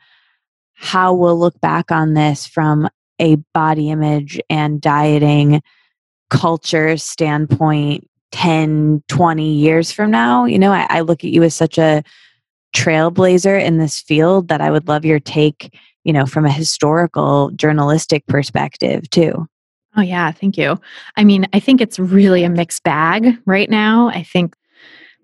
[0.74, 2.90] how we'll look back on this from
[3.20, 5.62] a body image and dieting
[6.30, 10.46] culture standpoint 10 20 years from now.
[10.46, 12.04] You know I, I look at you as such a
[12.76, 15.74] trailblazer in this field that i would love your take
[16.08, 19.46] you know, from a historical journalistic perspective too.
[19.98, 20.32] Oh, yeah.
[20.32, 20.80] Thank you.
[21.18, 24.08] I mean, I think it's really a mixed bag right now.
[24.08, 24.56] I think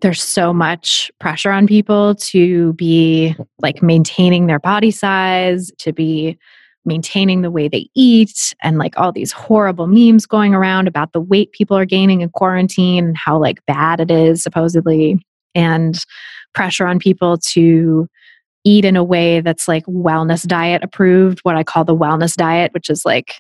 [0.02, 6.38] there's so much pressure on people to be like maintaining their body size, to be
[6.84, 11.22] maintaining the way they eat and like all these horrible memes going around about the
[11.22, 15.18] weight people are gaining in quarantine and how like bad it is supposedly
[15.56, 16.04] and
[16.54, 18.06] pressure on people to
[18.64, 22.74] eat in a way that's like wellness diet approved what i call the wellness diet
[22.74, 23.36] which is like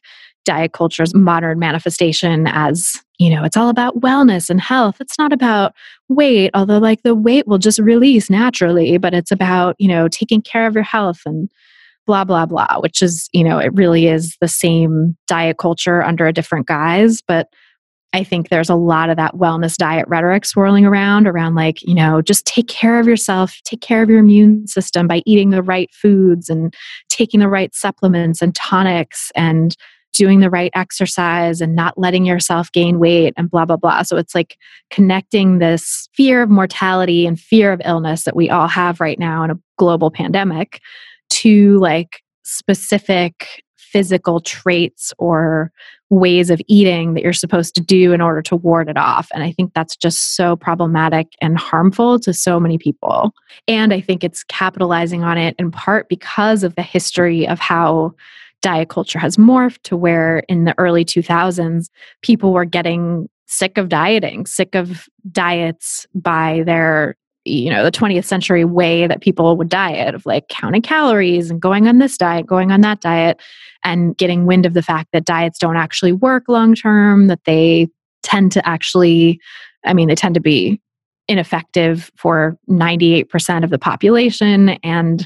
[0.45, 4.97] diet culture's modern manifestation as you know it's all about wellness and health.
[4.99, 5.73] It's not about
[6.09, 10.41] weight although like the weight will just release naturally but it's about you know taking
[10.41, 11.49] care of your health and
[12.05, 16.27] blah blah blah which is you know it really is the same diet culture under
[16.27, 17.47] a different guise but
[18.13, 21.93] i think there's a lot of that wellness diet rhetoric swirling around around like you
[21.93, 25.63] know just take care of yourself take care of your immune system by eating the
[25.63, 26.73] right foods and
[27.09, 29.75] taking the right supplements and tonics and
[30.13, 34.03] doing the right exercise and not letting yourself gain weight and blah blah blah.
[34.03, 34.57] So it's like
[34.89, 39.43] connecting this fear of mortality and fear of illness that we all have right now
[39.43, 40.79] in a global pandemic
[41.31, 43.62] to like specific
[43.93, 45.71] physical traits or
[46.09, 49.29] ways of eating that you're supposed to do in order to ward it off.
[49.33, 53.33] And I think that's just so problematic and harmful to so many people.
[53.67, 58.13] And I think it's capitalizing on it in part because of the history of how
[58.61, 61.89] diet culture has morphed to where in the early 2000s,
[62.21, 68.25] people were getting sick of dieting, sick of diets by their you know the 20th
[68.25, 72.45] century way that people would diet of like counting calories and going on this diet
[72.45, 73.41] going on that diet
[73.83, 77.87] and getting wind of the fact that diets don't actually work long term that they
[78.21, 79.39] tend to actually
[79.85, 80.79] i mean they tend to be
[81.29, 85.25] ineffective for 98% of the population and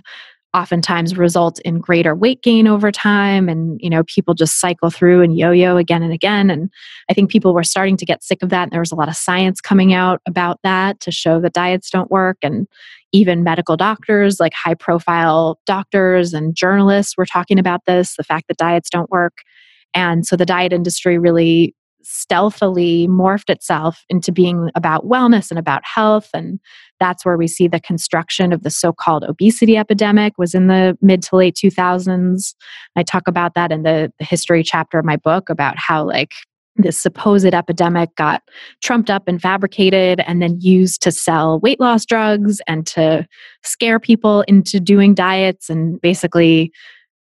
[0.53, 5.21] oftentimes result in greater weight gain over time and you know people just cycle through
[5.21, 6.49] and yo-yo again and again.
[6.49, 6.69] And
[7.09, 9.09] i think people were starting to get sick of that and there was a lot
[9.09, 12.37] of science coming out about that to show that diets don't work.
[12.41, 12.67] And
[13.13, 18.47] even medical doctors like high profile doctors and journalists were talking about this the fact
[18.47, 19.39] that diets don't work.
[19.93, 21.73] And so the diet industry really
[22.09, 26.57] stealthily morphed itself into being about wellness and about health and
[27.01, 31.21] that's where we see the construction of the so-called obesity epidemic was in the mid
[31.21, 32.55] to late 2000s
[32.95, 36.31] i talk about that in the, the history chapter of my book about how like
[36.77, 38.41] this supposed epidemic got
[38.81, 43.27] trumped up and fabricated and then used to sell weight loss drugs and to
[43.63, 46.71] scare people into doing diets and basically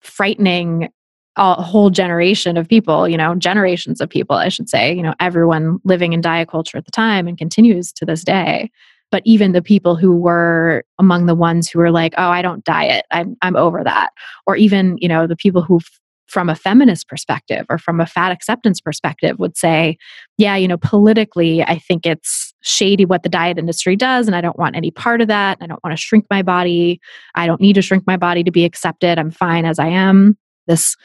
[0.02, 0.90] frightening
[1.38, 5.14] a whole generation of people, you know, generations of people, I should say, you know,
[5.20, 8.72] everyone living in diet culture at the time and continues to this day.
[9.12, 12.64] But even the people who were among the ones who were like, oh, I don't
[12.64, 14.10] diet, I'm, I'm over that.
[14.48, 15.80] Or even, you know, the people who,
[16.28, 19.98] from a feminist perspective or from a fat acceptance perspective, would say,
[20.38, 24.42] yeah, you know, politically, I think it's shady what the diet industry does, and I
[24.42, 25.60] don't want any part of that.
[25.62, 27.00] I don't want to shrink my body.
[27.36, 29.20] I don't need to shrink my body to be accepted.
[29.20, 30.36] I'm fine as I am.
[30.66, 30.98] This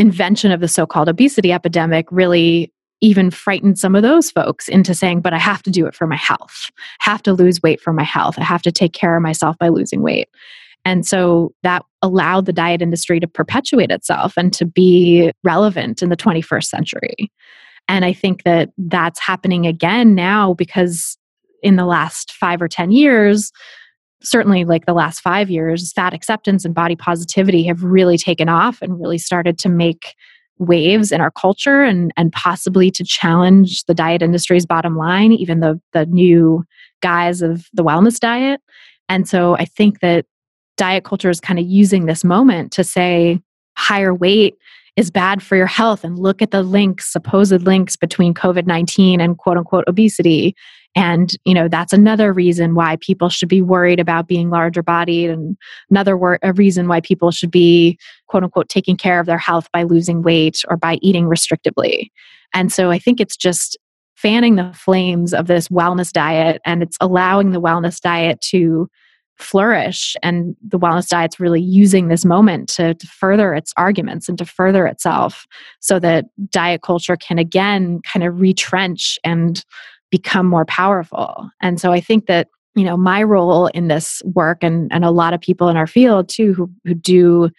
[0.00, 4.94] invention of the so called obesity epidemic really even frightened some of those folks into
[4.94, 7.92] saying, but I have to do it for my health, have to lose weight for
[7.92, 10.28] my health, I have to take care of myself by losing weight.
[10.86, 16.08] And so that allowed the diet industry to perpetuate itself and to be relevant in
[16.08, 17.30] the 21st century.
[17.86, 21.18] And I think that that's happening again now because
[21.62, 23.52] in the last five or 10 years,
[24.22, 28.82] certainly like the last five years, fat acceptance and body positivity have really taken off
[28.82, 30.14] and really started to make
[30.58, 35.60] waves in our culture and, and possibly to challenge the diet industry's bottom line, even
[35.60, 36.64] the, the new
[37.00, 38.60] guise of the wellness diet.
[39.08, 40.26] And so I think that
[40.76, 43.40] diet culture is kind of using this moment to say
[43.76, 44.56] higher weight
[44.96, 46.04] is bad for your health.
[46.04, 50.54] And look at the links supposed links between covid-19 and quote unquote obesity.
[50.96, 55.30] And, you know, that's another reason why people should be worried about being larger bodied.
[55.30, 55.56] And
[55.88, 59.68] another wor- a reason why people should be, quote unquote, taking care of their health
[59.72, 62.08] by losing weight or by eating restrictively.
[62.52, 63.78] And so I think it's just
[64.16, 68.90] fanning the flames of this wellness diet and it's allowing the wellness diet to
[69.40, 74.38] flourish and the wellness diet's really using this moment to, to, further its arguments and
[74.38, 75.46] to further itself
[75.80, 79.64] so that diet culture can again kind of retrench and
[80.10, 81.48] become more powerful.
[81.60, 85.10] And so I think that, you know, my role in this work and, and a
[85.10, 87.50] lot of people in our field too who, who do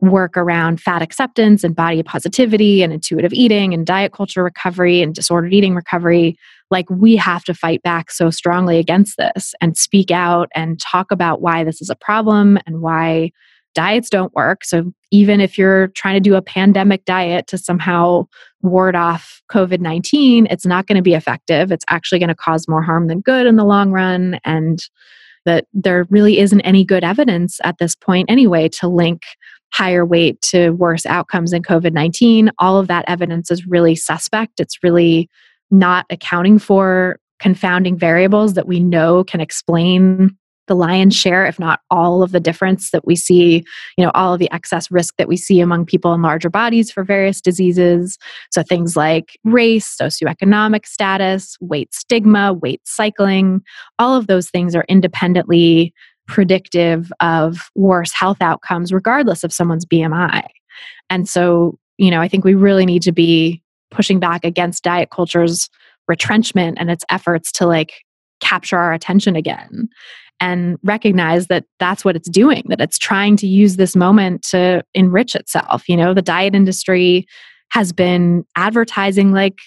[0.00, 5.14] work around fat acceptance and body positivity and intuitive eating and diet culture recovery and
[5.14, 6.38] disordered eating recovery
[6.70, 11.10] like we have to fight back so strongly against this and speak out and talk
[11.10, 13.30] about why this is a problem and why
[13.74, 14.64] diets don't work.
[14.64, 18.26] So even if you're trying to do a pandemic diet to somehow
[18.62, 21.70] ward off COVID 19, it's not going to be effective.
[21.72, 24.38] It's actually going to cause more harm than good in the long run.
[24.44, 24.82] And
[25.46, 29.22] that there really isn't any good evidence at this point, anyway, to link
[29.72, 32.50] higher weight to worse outcomes in COVID 19.
[32.58, 34.60] All of that evidence is really suspect.
[34.60, 35.28] It's really
[35.70, 40.36] not accounting for confounding variables that we know can explain
[40.70, 43.64] the lion's share, if not all of the difference that we see,
[43.96, 46.92] you know, all of the excess risk that we see among people in larger bodies
[46.92, 48.16] for various diseases.
[48.52, 53.62] So things like race, socioeconomic status, weight stigma, weight cycling,
[53.98, 55.92] all of those things are independently
[56.28, 60.46] predictive of worse health outcomes, regardless of someone's BMI.
[61.10, 63.60] And so, you know, I think we really need to be
[63.90, 65.68] pushing back against diet culture's
[66.08, 68.04] retrenchment and its efforts to like
[68.40, 69.88] capture our attention again
[70.40, 74.82] and recognize that that's what it's doing that it's trying to use this moment to
[74.94, 75.88] enrich itself.
[75.88, 77.26] You know the diet industry
[77.70, 79.58] has been advertising like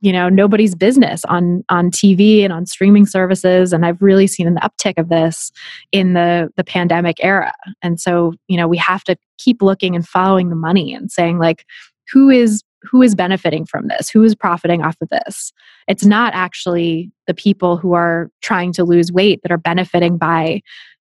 [0.00, 4.46] you know nobody's business on on TV and on streaming services and I've really seen
[4.46, 5.50] an uptick of this
[5.90, 7.52] in the the pandemic era.
[7.82, 11.38] And so you know we have to keep looking and following the money and saying
[11.38, 11.64] like
[12.12, 15.52] who is who is benefiting from this who is profiting off of this
[15.88, 20.60] it's not actually the people who are trying to lose weight that are benefiting by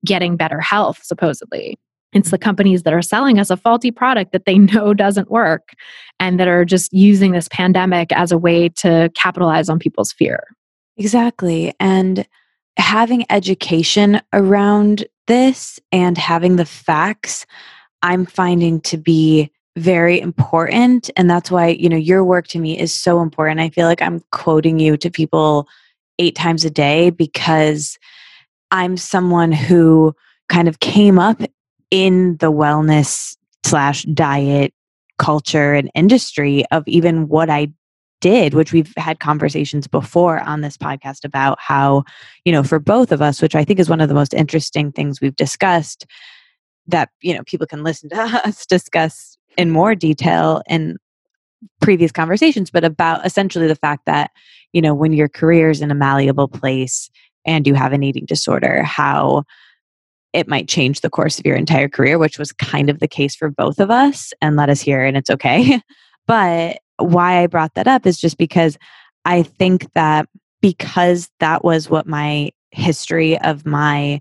[0.05, 1.79] getting better health supposedly
[2.17, 5.75] it's the companies that are selling us a faulty product that they know doesn't work
[6.19, 10.43] and that are just using this pandemic as a way to capitalize on people's fear.
[10.97, 11.75] Exactly.
[11.79, 12.27] And
[12.79, 17.45] having education around this and having the facts,
[18.03, 21.11] I'm finding to be very important.
[21.17, 23.61] And that's why, you know, your work to me is so important.
[23.61, 25.69] I feel like I'm quoting you to people
[26.19, 27.99] eight times a day because
[28.71, 30.15] I'm someone who
[30.49, 31.41] kind of came up
[31.91, 34.73] in the wellness slash diet
[35.19, 37.69] culture and industry of even what I
[38.21, 42.05] did, which we've had conversations before on this podcast about how,
[42.45, 44.91] you know, for both of us, which I think is one of the most interesting
[44.91, 46.07] things we've discussed,
[46.87, 48.17] that, you know, people can listen to
[48.47, 50.97] us discuss in more detail in
[51.81, 54.31] previous conversations, but about essentially the fact that,
[54.73, 57.11] you know, when your career is in a malleable place
[57.45, 59.45] and you have an eating disorder, how
[60.33, 63.35] it might change the course of your entire career, which was kind of the case
[63.35, 64.33] for both of us.
[64.43, 65.81] And let us hear, and it's okay.
[66.27, 68.77] but why I brought that up is just because
[69.25, 70.29] I think that
[70.61, 74.21] because that was what my history of my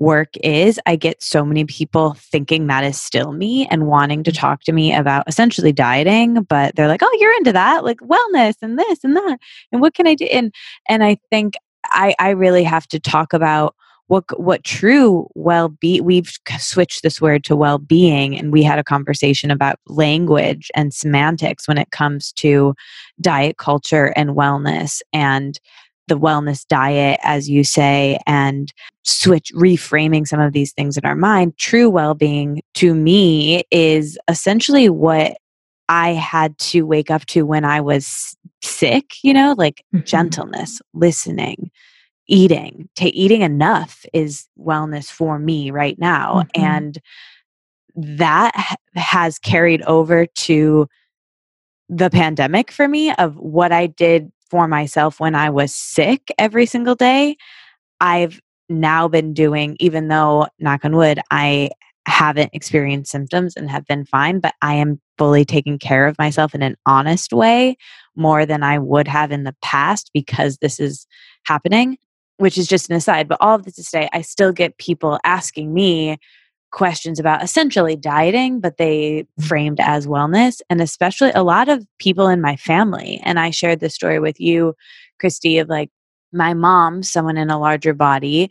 [0.00, 4.30] work is, I get so many people thinking that is still me and wanting to
[4.30, 4.40] mm-hmm.
[4.40, 8.54] talk to me about essentially dieting, but they're like, "Oh, you're into that, like wellness
[8.62, 9.38] and this and that,
[9.70, 10.52] and what can I do?" And
[10.88, 11.54] and I think
[11.86, 13.76] I I really have to talk about
[14.10, 18.84] what what true well be we've switched this word to well-being and we had a
[18.84, 22.74] conversation about language and semantics when it comes to
[23.20, 25.60] diet culture and wellness and
[26.10, 28.72] the wellness diet as you say and
[29.04, 34.88] switch reframing some of these things in our mind true well-being to me is essentially
[34.88, 35.36] what
[35.88, 40.04] I had to wake up to when I was sick, you know, like mm-hmm.
[40.04, 41.70] gentleness, listening,
[42.28, 46.64] eating to eating enough is wellness for me right now mm-hmm.
[46.64, 46.98] and
[47.96, 50.86] that has carried over to
[51.88, 56.66] the pandemic for me of what I did for myself when I was sick every
[56.66, 57.36] single day.
[58.00, 61.70] I've now been doing, even though, knock on wood, I
[62.06, 66.54] haven't experienced symptoms and have been fine, but I am fully taking care of myself
[66.54, 67.76] in an honest way
[68.16, 71.06] more than I would have in the past because this is
[71.44, 71.98] happening
[72.40, 75.20] which is just an aside, but all of this to say, I still get people
[75.24, 76.16] asking me
[76.70, 82.28] questions about essentially dieting, but they framed as wellness, and especially a lot of people
[82.28, 83.20] in my family.
[83.24, 84.74] And I shared this story with you,
[85.18, 85.90] Christy, of like
[86.32, 88.50] my mom, someone in a larger body,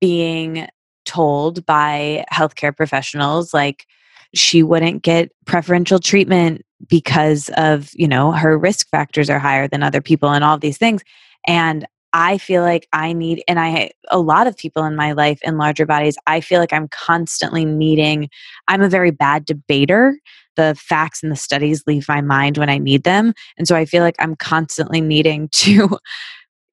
[0.00, 0.68] being
[1.04, 3.86] told by healthcare professionals, like,
[4.34, 9.82] she wouldn't get preferential treatment because of you know her risk factors are higher than
[9.82, 11.02] other people and all these things
[11.46, 15.38] and I feel like I need, and I, a lot of people in my life
[15.42, 18.28] in larger bodies, I feel like I'm constantly needing,
[18.66, 20.18] I'm a very bad debater.
[20.56, 23.32] The facts and the studies leave my mind when I need them.
[23.56, 25.98] And so I feel like I'm constantly needing to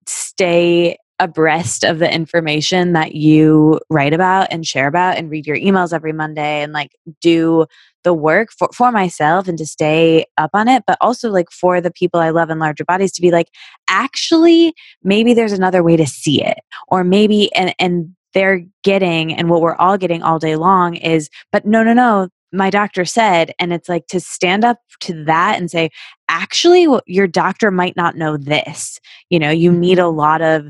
[0.07, 5.57] stay abreast of the information that you write about and share about and read your
[5.57, 6.91] emails every Monday and like
[7.21, 7.65] do
[8.03, 11.79] the work for, for myself and to stay up on it, but also like for
[11.81, 13.47] the people I love in larger bodies to be like,
[13.89, 16.59] actually, maybe there's another way to see it.
[16.89, 21.29] Or maybe, and, and they're getting, and what we're all getting all day long is,
[21.51, 25.57] but no, no, no, my doctor said and it's like to stand up to that
[25.57, 25.89] and say
[26.29, 28.99] actually your doctor might not know this
[29.29, 30.07] you know you need mm-hmm.
[30.07, 30.67] a lot of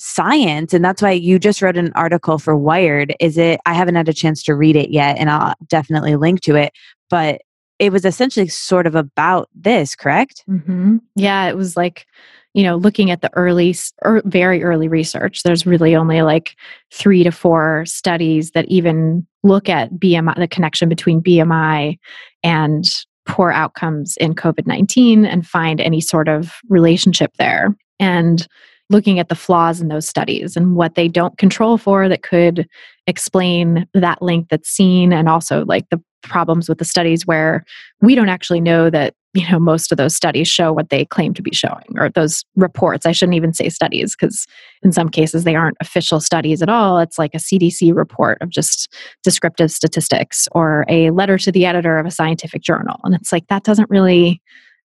[0.00, 3.14] science and that's why you just wrote an article for wired.
[3.20, 6.40] Is it i haven't had a chance to read it yet and i'll definitely link
[6.40, 6.72] to it
[7.10, 7.42] but
[7.78, 10.42] it was essentially sort of about this correct?
[10.48, 10.98] Mm-hmm.
[11.16, 12.06] yeah it was like
[12.54, 15.42] you know looking at the early or very early research.
[15.42, 16.56] There's really only like
[16.90, 21.98] three to four studies that even look at bmi the connection between bmi
[22.42, 22.84] and
[23.26, 27.76] poor outcomes in covid-19 and find any sort of relationship there.
[27.98, 28.48] And
[28.90, 32.68] looking at the flaws in those studies and what they don't control for that could
[33.06, 37.64] explain that link that's seen and also like the problems with the studies where
[38.02, 41.32] we don't actually know that you know most of those studies show what they claim
[41.32, 43.06] to be showing or those reports.
[43.06, 44.46] I shouldn't even say studies because
[44.82, 46.98] in some cases they aren't official studies at all.
[46.98, 51.98] It's like a cdc report of just descriptive statistics or a letter to the editor
[51.98, 53.00] of a scientific journal.
[53.04, 54.42] And it's like that doesn't really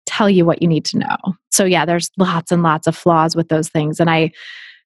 [0.10, 1.18] tell you what you need to know.
[1.52, 4.00] So, yeah, there's lots and lots of flaws with those things.
[4.00, 4.32] And I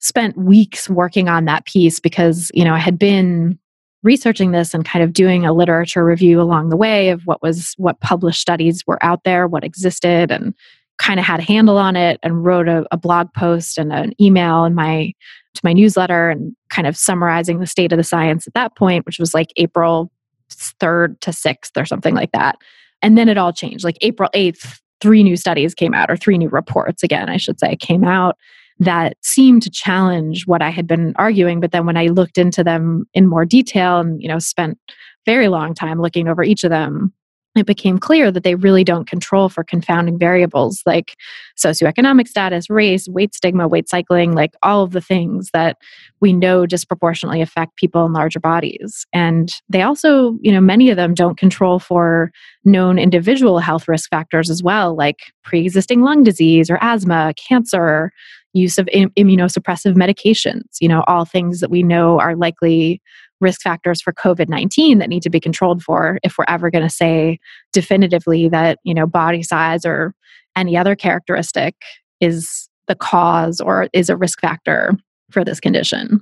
[0.01, 3.59] spent weeks working on that piece because, you know, I had been
[4.03, 7.75] researching this and kind of doing a literature review along the way of what was
[7.77, 10.55] what published studies were out there, what existed, and
[10.99, 14.13] kind of had a handle on it and wrote a, a blog post and an
[14.21, 15.13] email in my
[15.55, 19.05] to my newsletter and kind of summarizing the state of the science at that point,
[19.05, 20.11] which was like April
[20.51, 22.57] 3rd to 6th or something like that.
[23.03, 23.85] And then it all changed.
[23.85, 27.59] Like April 8th, three new studies came out, or three new reports, again, I should
[27.59, 28.37] say, came out
[28.79, 31.61] that seemed to challenge what I had been arguing.
[31.61, 34.79] But then when I looked into them in more detail and, you know, spent
[35.27, 37.13] very long time looking over each of them,
[37.57, 41.17] it became clear that they really don't control for confounding variables like
[41.59, 45.77] socioeconomic status, race, weight stigma, weight cycling, like all of the things that
[46.21, 49.05] we know disproportionately affect people in larger bodies.
[49.13, 52.31] And they also, you know, many of them don't control for
[52.65, 58.13] known individual health risk factors as well, like pre existing lung disease or asthma, cancer,
[58.53, 63.01] use of Im- immunosuppressive medications, you know, all things that we know are likely
[63.41, 66.91] risk factors for covid-19 that need to be controlled for if we're ever going to
[66.91, 67.39] say
[67.73, 70.15] definitively that you know body size or
[70.57, 71.75] any other characteristic
[72.21, 74.93] is the cause or is a risk factor
[75.31, 76.21] for this condition.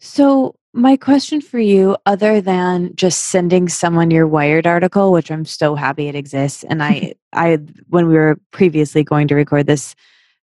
[0.00, 5.44] So my question for you other than just sending someone your wired article which i'm
[5.44, 7.56] so happy it exists and i i
[7.90, 9.94] when we were previously going to record this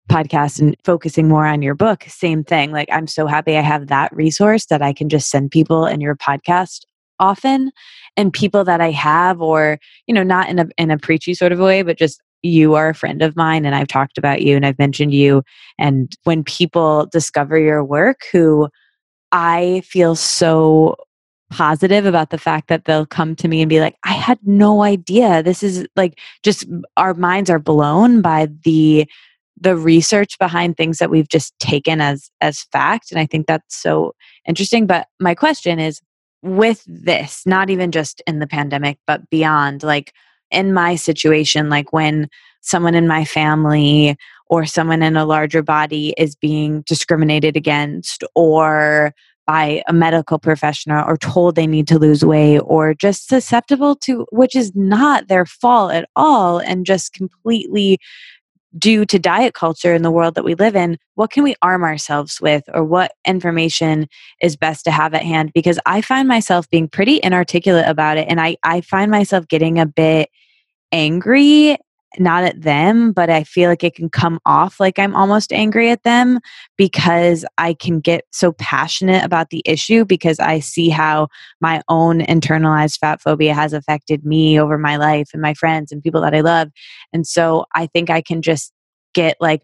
[0.09, 2.71] podcast and focusing more on your book, same thing.
[2.71, 6.01] Like, I'm so happy I have that resource that I can just send people in
[6.01, 6.81] your podcast
[7.19, 7.71] often
[8.17, 11.51] and people that I have, or, you know, not in a, in a preachy sort
[11.51, 14.55] of way, but just you are a friend of mine and I've talked about you
[14.55, 15.43] and I've mentioned you.
[15.79, 18.67] And when people discover your work who
[19.31, 20.97] I feel so
[21.49, 24.83] positive about the fact that they'll come to me and be like, I had no
[24.83, 25.41] idea.
[25.41, 26.65] This is like just
[26.97, 29.07] our minds are blown by the
[29.63, 33.75] the research behind things that we've just taken as as fact and i think that's
[33.75, 34.13] so
[34.47, 36.01] interesting but my question is
[36.41, 40.13] with this not even just in the pandemic but beyond like
[40.51, 42.27] in my situation like when
[42.61, 49.13] someone in my family or someone in a larger body is being discriminated against or
[49.45, 54.25] by a medical professional or told they need to lose weight or just susceptible to
[54.31, 57.97] which is not their fault at all and just completely
[58.77, 61.83] due to diet culture in the world that we live in, what can we arm
[61.83, 64.07] ourselves with or what information
[64.41, 65.51] is best to have at hand?
[65.53, 69.79] Because I find myself being pretty inarticulate about it and I, I find myself getting
[69.79, 70.29] a bit
[70.91, 71.77] angry
[72.19, 75.89] not at them, but I feel like it can come off like I'm almost angry
[75.89, 76.39] at them
[76.77, 81.27] because I can get so passionate about the issue because I see how
[81.61, 86.03] my own internalized fat phobia has affected me over my life and my friends and
[86.03, 86.69] people that I love.
[87.11, 88.71] And so I think I can just
[89.13, 89.63] get like,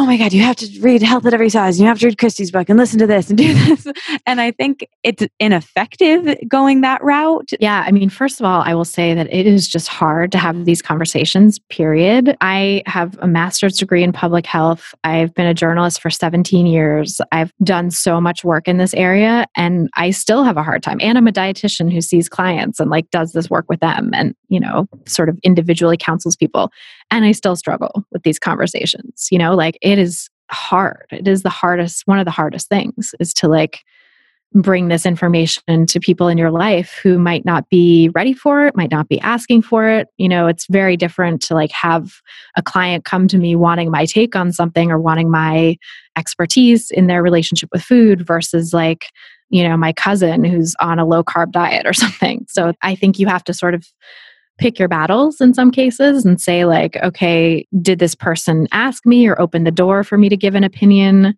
[0.00, 1.78] oh my God, you have to read Health at Every Size.
[1.78, 3.86] You have to read Christy's book and listen to this and do this.
[4.26, 7.50] And I think it's ineffective going that route.
[7.60, 7.84] Yeah.
[7.86, 10.64] I mean, first of all, I will say that it is just hard to have
[10.64, 12.34] these conversations, period.
[12.40, 14.94] I have a master's degree in public health.
[15.04, 17.20] I've been a journalist for 17 years.
[17.30, 20.96] I've done so much work in this area and I still have a hard time.
[21.02, 24.34] And I'm a dietitian who sees clients and like does this work with them and,
[24.48, 26.72] you know, sort of individually counsels people.
[27.10, 31.06] And I still struggle with these conversations, you know, like it is hard.
[31.10, 33.80] It is the hardest, one of the hardest things is to like
[34.52, 38.76] bring this information to people in your life who might not be ready for it,
[38.76, 40.08] might not be asking for it.
[40.18, 42.14] You know, it's very different to like have
[42.56, 45.76] a client come to me wanting my take on something or wanting my
[46.18, 49.06] expertise in their relationship with food versus like,
[49.50, 52.44] you know, my cousin who's on a low carb diet or something.
[52.48, 53.86] So I think you have to sort of
[54.60, 59.26] pick your battles in some cases and say like okay did this person ask me
[59.26, 61.34] or open the door for me to give an opinion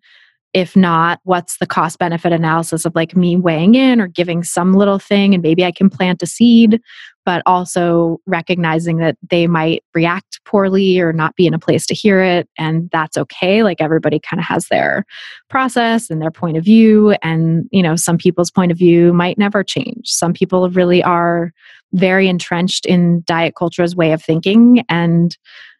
[0.53, 4.73] if not what's the cost benefit analysis of like me weighing in or giving some
[4.73, 6.81] little thing and maybe i can plant a seed
[7.25, 11.93] but also recognizing that they might react poorly or not be in a place to
[11.93, 13.63] hear it and that's okay.
[13.63, 15.05] Like everybody kind of has their
[15.49, 19.37] process and their point of view and you know some people's point of view might
[19.37, 20.09] never change.
[20.09, 21.53] Some people really are
[21.93, 25.37] very entrenched in diet culture's way of thinking and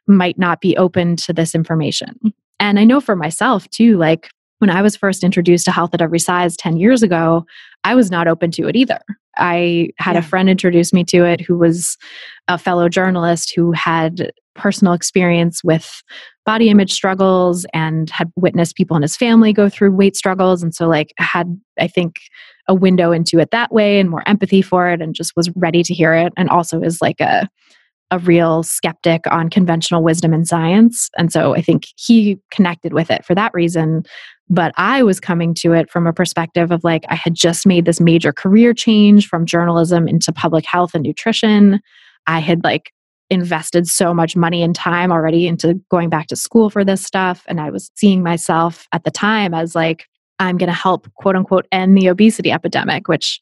[0.07, 2.17] might not be open to this information.
[2.59, 4.29] And i know for myself too like
[4.63, 7.45] when I was first introduced to health at every size 10 years ago,
[7.83, 9.01] I was not open to it either.
[9.35, 10.19] I had yeah.
[10.19, 11.97] a friend introduce me to it who was
[12.47, 16.01] a fellow journalist who had personal experience with
[16.45, 20.63] body image struggles and had witnessed people in his family go through weight struggles.
[20.63, 22.15] And so, like, had, I think,
[22.69, 25.83] a window into it that way and more empathy for it and just was ready
[25.83, 26.31] to hear it.
[26.37, 27.49] And also is like a,
[28.13, 31.09] a real skeptic on conventional wisdom and science.
[31.17, 34.03] And so I think he connected with it for that reason.
[34.49, 37.85] But I was coming to it from a perspective of like, I had just made
[37.85, 41.79] this major career change from journalism into public health and nutrition.
[42.27, 42.91] I had like
[43.31, 47.43] invested so much money and time already into going back to school for this stuff.
[47.47, 50.05] And I was seeing myself at the time as like,
[50.37, 53.41] I'm going to help quote unquote end the obesity epidemic, which,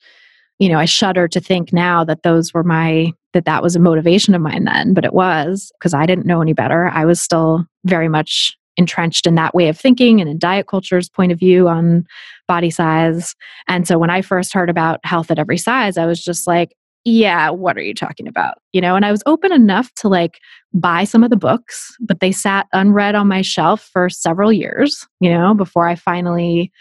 [0.62, 3.80] you know, I shudder to think now that those were my, that that was a
[3.80, 6.88] motivation of mine then, but it was because I didn't know any better.
[6.90, 11.10] I was still very much entrenched in that way of thinking and in diet culture's
[11.10, 12.06] point of view on
[12.48, 13.34] body size.
[13.68, 16.76] And so when I first heard about health at every size, I was just like,
[17.06, 18.60] yeah, what are you talking about?
[18.72, 20.38] You know, and I was open enough to like
[20.76, 25.08] buy some of the books, but they sat unread on my shelf for several years,
[25.22, 26.72] you know, before I finally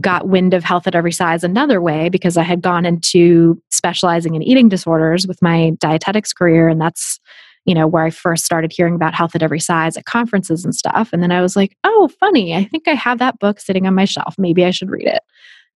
[0.00, 4.34] got wind of health at every size another way because I had gone into specializing
[4.34, 6.68] in eating disorders with my dietetics career.
[6.68, 7.20] And that's
[7.66, 10.74] you know, where I first started hearing about health at every size at conferences and
[10.74, 11.10] stuff.
[11.12, 12.54] And then I was like, oh, funny.
[12.54, 14.36] I think I have that book sitting on my shelf.
[14.38, 15.22] Maybe I should read it.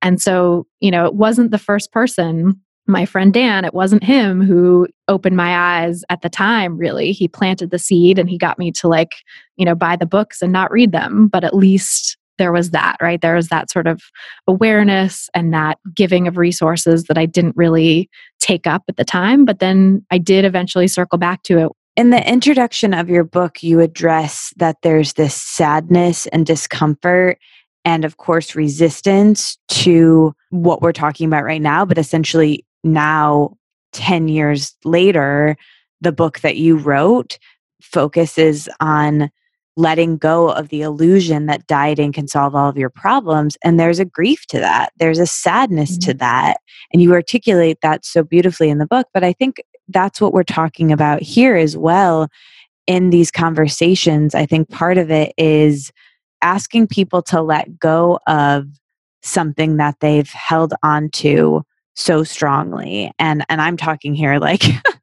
[0.02, 4.44] And so, you know, it wasn't the first person, my friend Dan, it wasn't him
[4.44, 7.14] who opened my eyes at the time, really.
[7.14, 9.16] He planted the seed and he got me to like,
[9.56, 11.28] you know, buy the books and not read them.
[11.30, 13.22] But at least there was that, right?
[13.22, 14.02] There was that sort of
[14.48, 18.10] awareness and that giving of resources that I didn't really
[18.40, 19.46] take up at the time.
[19.46, 21.72] But then I did eventually circle back to it.
[21.96, 27.40] In the introduction of your book, you address that there's this sadness and discomfort,
[27.86, 31.86] and of course, resistance to what we're talking about right now.
[31.86, 33.58] But essentially, now,
[33.94, 35.58] 10 years later,
[36.02, 37.40] the book that you wrote
[37.82, 39.32] focuses on
[39.78, 43.58] letting go of the illusion that dieting can solve all of your problems.
[43.64, 46.12] And there's a grief to that, there's a sadness mm-hmm.
[46.12, 46.58] to that.
[46.92, 49.08] And you articulate that so beautifully in the book.
[49.14, 52.28] But I think that's what we're talking about here as well
[52.88, 54.34] in these conversations.
[54.34, 55.92] I think part of it is
[56.42, 58.68] asking people to let go of
[59.22, 61.64] something that they've held on to
[61.98, 64.64] so strongly and and i'm talking here like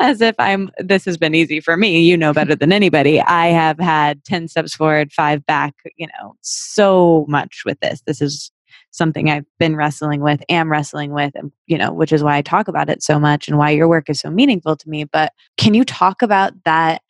[0.00, 2.00] as if I'm this has been easy for me.
[2.00, 3.20] You know better than anybody.
[3.20, 8.02] I have had 10 steps forward, 5 back, you know, so much with this.
[8.06, 8.50] This is
[8.90, 12.42] something I've been wrestling with, am wrestling with, and you know, which is why I
[12.42, 15.04] talk about it so much and why your work is so meaningful to me.
[15.04, 17.02] But can you talk about that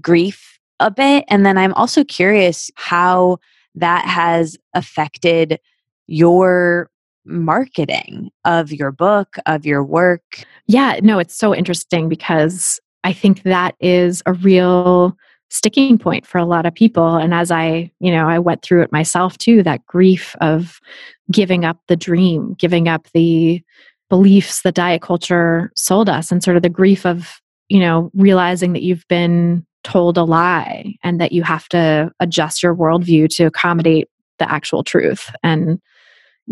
[0.00, 1.24] grief a bit?
[1.28, 3.38] And then I'm also curious how
[3.74, 5.60] that has affected
[6.06, 6.90] your
[7.28, 10.44] marketing of your book, of your work?
[10.66, 15.16] Yeah, no, it's so interesting because I think that is a real
[15.50, 18.82] sticking point for a lot of people and as i you know i went through
[18.82, 20.78] it myself too that grief of
[21.30, 23.62] giving up the dream giving up the
[24.10, 28.74] beliefs that diet culture sold us and sort of the grief of you know realizing
[28.74, 33.44] that you've been told a lie and that you have to adjust your worldview to
[33.44, 34.08] accommodate
[34.38, 35.80] the actual truth and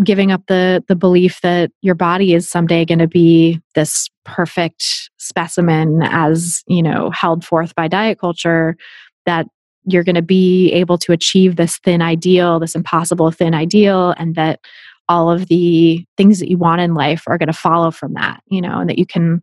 [0.04, 5.10] giving up the the belief that your body is someday going to be this perfect
[5.18, 8.76] specimen as you know held forth by diet culture
[9.24, 9.46] that
[9.84, 14.34] you're going to be able to achieve this thin ideal this impossible thin ideal and
[14.34, 14.60] that
[15.08, 18.42] all of the things that you want in life are going to follow from that
[18.48, 19.40] you know and that you can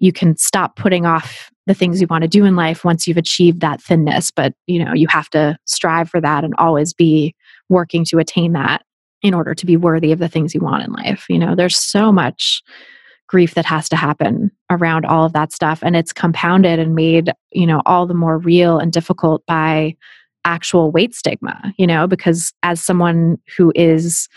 [0.00, 3.16] you can stop putting off the things you want to do in life once you've
[3.16, 4.30] achieved that thinness.
[4.30, 7.34] But you know you have to strive for that and always be
[7.68, 8.82] working to attain that
[9.22, 11.26] in order to be worthy of the things you want in life.
[11.28, 12.62] You know, there's so much
[13.26, 17.30] grief that has to happen around all of that stuff and it's compounded and made,
[17.52, 19.94] you know, all the more real and difficult by
[20.44, 24.28] actual weight stigma, you know, because as someone who is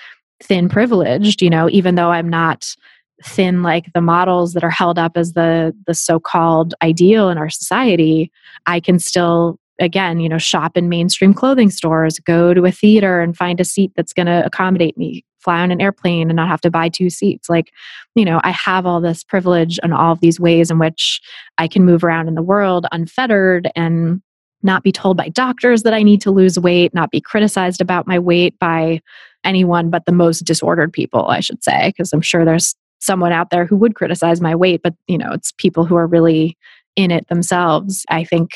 [0.43, 2.75] thin privileged, you know, even though I'm not
[3.23, 7.49] thin like the models that are held up as the the so-called ideal in our
[7.49, 8.31] society,
[8.65, 13.19] I can still again, you know, shop in mainstream clothing stores, go to a theater
[13.19, 16.47] and find a seat that's going to accommodate me, fly on an airplane and not
[16.47, 17.49] have to buy two seats.
[17.49, 17.71] Like,
[18.15, 21.19] you know, I have all this privilege and all of these ways in which
[21.57, 24.21] I can move around in the world unfettered and
[24.63, 28.07] not be told by doctors that I need to lose weight, not be criticized about
[28.07, 29.01] my weight by
[29.43, 33.49] anyone but the most disordered people, I should say, because I'm sure there's someone out
[33.49, 36.55] there who would criticize my weight, but you know, it's people who are really
[36.95, 38.05] in it themselves.
[38.09, 38.51] I think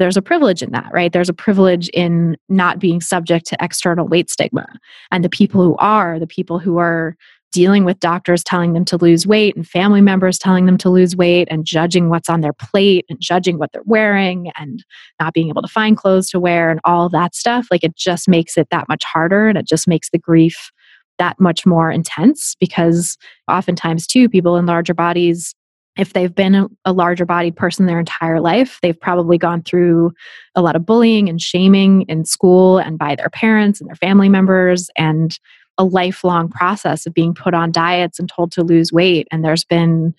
[0.00, 1.12] there's a privilege in that, right?
[1.12, 4.66] There's a privilege in not being subject to external weight stigma.
[5.12, 7.16] And the people who are, the people who are
[7.52, 11.16] dealing with doctors telling them to lose weight and family members telling them to lose
[11.16, 14.84] weight and judging what's on their plate and judging what they're wearing and
[15.20, 18.28] not being able to find clothes to wear and all that stuff like it just
[18.28, 20.70] makes it that much harder and it just makes the grief
[21.18, 23.18] that much more intense because
[23.50, 25.54] oftentimes too people in larger bodies
[26.00, 30.12] if they've been a, a larger bodied person their entire life they've probably gone through
[30.54, 34.28] a lot of bullying and shaming in school and by their parents and their family
[34.28, 35.38] members and
[35.80, 39.26] a lifelong process of being put on diets and told to lose weight.
[39.32, 40.14] And there's been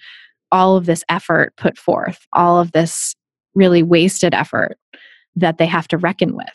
[0.51, 3.15] all of this effort put forth, all of this
[3.53, 4.79] really wasted effort
[5.36, 6.47] that they have to reckon with.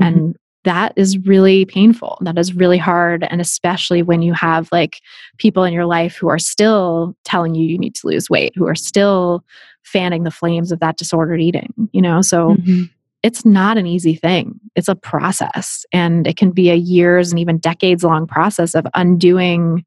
[0.00, 0.04] Mm-hmm.
[0.04, 2.18] And that is really painful.
[2.22, 3.24] That is really hard.
[3.30, 5.00] And especially when you have like
[5.38, 8.66] people in your life who are still telling you you need to lose weight, who
[8.66, 9.44] are still
[9.82, 12.20] fanning the flames of that disordered eating, you know?
[12.22, 12.84] So mm-hmm
[13.24, 14.60] it's not an easy thing.
[14.76, 18.86] It's a process, and it can be a years and even decades long process of
[18.92, 19.82] undoing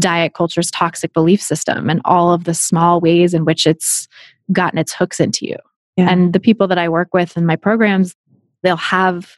[0.00, 4.08] diet culture's toxic belief system and all of the small ways in which it's
[4.50, 5.56] gotten its hooks into you.
[5.98, 6.10] Yeah.
[6.10, 8.16] And the people that I work with in my programs,
[8.62, 9.36] they'll have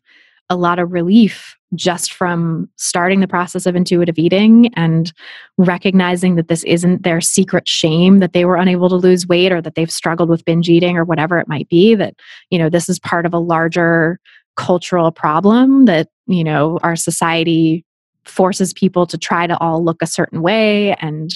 [0.52, 5.12] a lot of relief just from starting the process of intuitive eating and
[5.56, 9.62] recognizing that this isn't their secret shame that they were unable to lose weight or
[9.62, 12.14] that they've struggled with binge eating or whatever it might be that
[12.50, 14.20] you know this is part of a larger
[14.56, 17.84] cultural problem that you know our society
[18.24, 21.30] forces people to try to all look a certain way and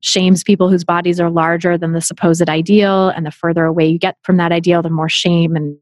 [0.00, 3.08] shames people whose bodies are larger than the supposed ideal.
[3.08, 5.76] And the further away you get from that ideal the more shame and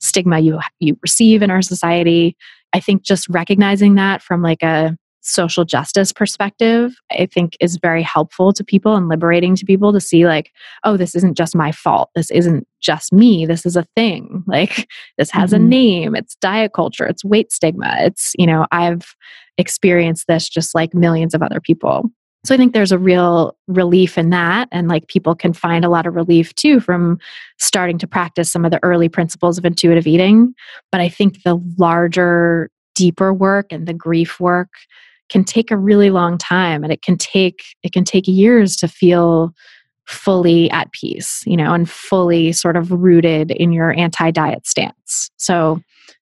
[0.00, 2.36] stigma you you receive in our society.
[2.72, 8.02] I think just recognizing that from like a social justice perspective, I think is very
[8.02, 10.50] helpful to people and liberating to people to see, like,
[10.84, 12.10] oh, this isn't just my fault.
[12.14, 13.46] This isn't just me.
[13.46, 14.44] This is a thing.
[14.50, 15.64] Like, this has mm-hmm.
[15.64, 16.16] a name.
[16.16, 17.06] It's diet culture.
[17.06, 17.94] It's weight stigma.
[18.00, 19.14] It's, you know, I've
[19.58, 22.10] experienced this just like millions of other people.
[22.44, 24.68] So I think there's a real relief in that.
[24.72, 27.18] And like people can find a lot of relief too from
[27.58, 30.54] starting to practice some of the early principles of intuitive eating.
[30.90, 34.70] But I think the larger, deeper work and the grief work
[35.30, 38.88] can take a really long time and it can take it can take years to
[38.88, 39.52] feel
[40.06, 45.80] fully at peace you know and fully sort of rooted in your anti-diet stance so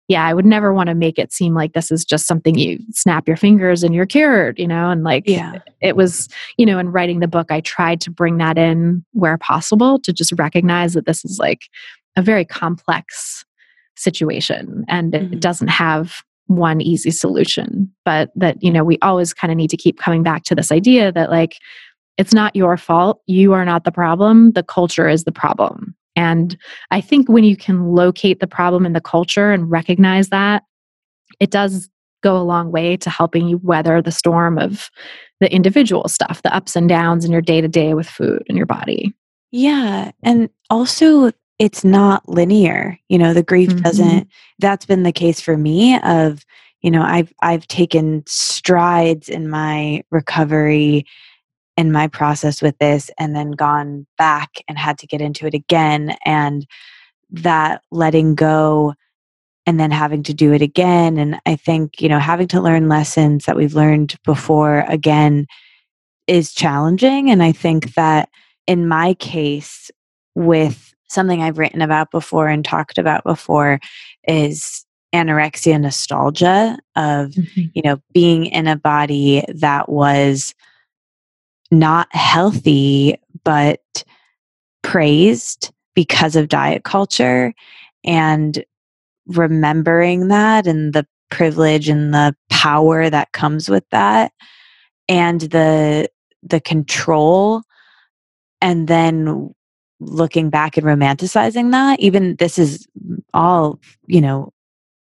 [0.08, 2.78] yeah, I would never want to make it seem like this is just something you
[2.92, 4.88] snap your fingers and you're cured, you know?
[4.88, 5.58] And like, yeah.
[5.82, 9.36] it was, you know, in writing the book, I tried to bring that in where
[9.36, 11.60] possible to just recognize that this is like
[12.16, 13.44] a very complex
[13.96, 15.34] situation and mm-hmm.
[15.34, 19.70] it doesn't have one easy solution, but that, you know, we always kind of need
[19.70, 21.56] to keep coming back to this idea that like,
[22.16, 23.22] it's not your fault.
[23.26, 24.52] You are not the problem.
[24.52, 25.94] The culture is the problem.
[26.16, 26.56] And
[26.90, 30.64] I think when you can locate the problem in the culture and recognize that,
[31.38, 31.88] it does
[32.22, 34.90] go a long way to helping you weather the storm of
[35.38, 38.56] the individual stuff, the ups and downs in your day to day with food and
[38.56, 39.14] your body.
[39.52, 40.10] Yeah.
[40.24, 42.98] And also, it's not linear.
[43.08, 43.82] You know, the grief mm-hmm.
[43.82, 44.28] doesn't,
[44.58, 46.44] that's been the case for me of,
[46.82, 51.04] you know, I've I've taken strides in my recovery
[51.78, 55.54] in my process with this and then gone back and had to get into it
[55.54, 56.66] again and
[57.30, 58.94] that letting go
[59.64, 62.88] and then having to do it again and i think you know having to learn
[62.88, 65.46] lessons that we've learned before again
[66.26, 68.28] is challenging and i think that
[68.66, 69.90] in my case
[70.34, 73.80] with something i've written about before and talked about before
[74.26, 74.84] is
[75.14, 77.62] anorexia nostalgia of mm-hmm.
[77.74, 80.54] you know being in a body that was
[81.70, 84.04] not healthy, but
[84.82, 87.52] praised because of diet culture
[88.04, 88.64] and
[89.26, 94.32] remembering that and the privilege and the power that comes with that
[95.08, 96.08] and the
[96.42, 97.62] the control
[98.62, 99.52] and then
[100.00, 102.86] looking back and romanticizing that even this is
[103.34, 104.52] all you know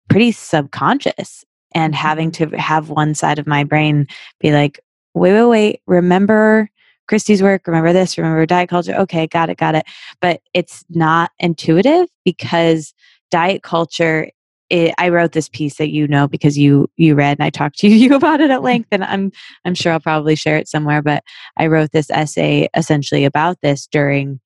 [0.09, 2.51] pretty subconscious and having mm-hmm.
[2.51, 4.07] to have one side of my brain
[4.40, 4.80] be like
[5.14, 6.68] wait, wait, wait, remember
[7.09, 8.95] christy's work, remember this, remember diet culture.
[8.95, 9.84] Okay, got it, got it.
[10.20, 12.95] But it's not intuitive because
[13.30, 14.30] diet culture
[14.70, 17.78] it, I wrote this piece that you know because you you read and I talked
[17.80, 19.30] to you about it at length and I'm
[19.66, 21.22] I'm sure I'll probably share it somewhere but
[21.59, 24.40] I wrote this essay essentially about this during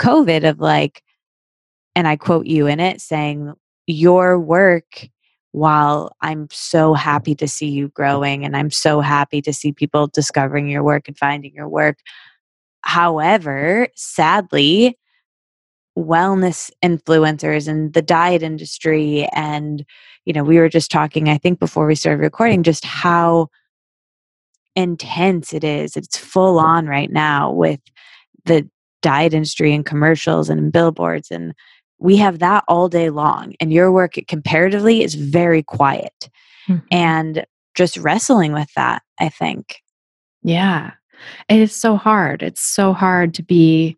[0.00, 1.02] covid of like
[1.94, 3.52] and I quote you in it saying
[3.86, 5.08] your work
[5.52, 10.06] while I'm so happy to see you growing and I'm so happy to see people
[10.06, 11.98] discovering your work and finding your work.
[12.82, 14.96] However sadly
[15.98, 19.84] wellness influencers and the diet industry and
[20.24, 23.48] you know we were just talking i think before we started recording just how
[24.76, 25.96] intense it is.
[25.96, 27.80] It's full on right now with
[28.44, 28.68] the
[29.02, 31.54] diet industry and commercials and billboards and
[31.98, 36.30] we have that all day long and your work comparatively is very quiet
[36.68, 36.84] mm-hmm.
[36.90, 37.44] and
[37.74, 39.82] just wrestling with that i think
[40.42, 40.92] yeah
[41.48, 43.96] it is so hard it's so hard to be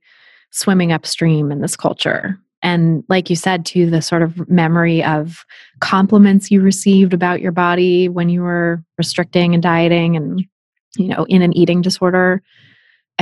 [0.53, 2.39] swimming upstream in this culture.
[2.63, 5.45] And like you said, to the sort of memory of
[5.81, 10.47] compliments you received about your body when you were restricting and dieting and,
[10.97, 12.41] you know, in an eating disorder,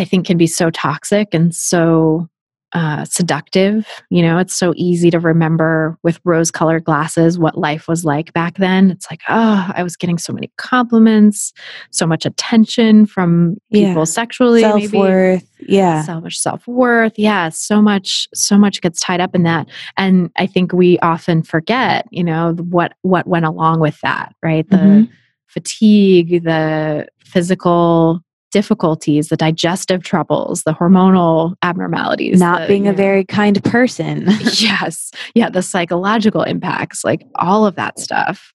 [0.00, 2.26] I think can be so toxic and so
[2.72, 3.86] uh, seductive.
[4.08, 8.32] You know, it's so easy to remember with rose colored glasses what life was like
[8.32, 8.90] back then.
[8.90, 11.52] It's like, oh, I was getting so many compliments,
[11.90, 14.04] so much attention from people yeah.
[14.04, 15.46] sexually, self worth.
[15.68, 16.02] Yeah.
[16.04, 17.18] So much self worth.
[17.18, 17.50] Yeah.
[17.50, 19.68] So much, so much gets tied up in that.
[19.98, 24.66] And I think we often forget, you know, what, what went along with that, right?
[24.70, 25.12] The, mm-hmm.
[25.46, 32.96] fatigue, the physical difficulties, the digestive troubles, the hormonal abnormalities, not the, being a know,
[32.96, 34.26] very kind person.
[34.54, 35.12] yes.
[35.34, 35.50] Yeah.
[35.50, 38.52] The psychological impacts, like all of that stuff.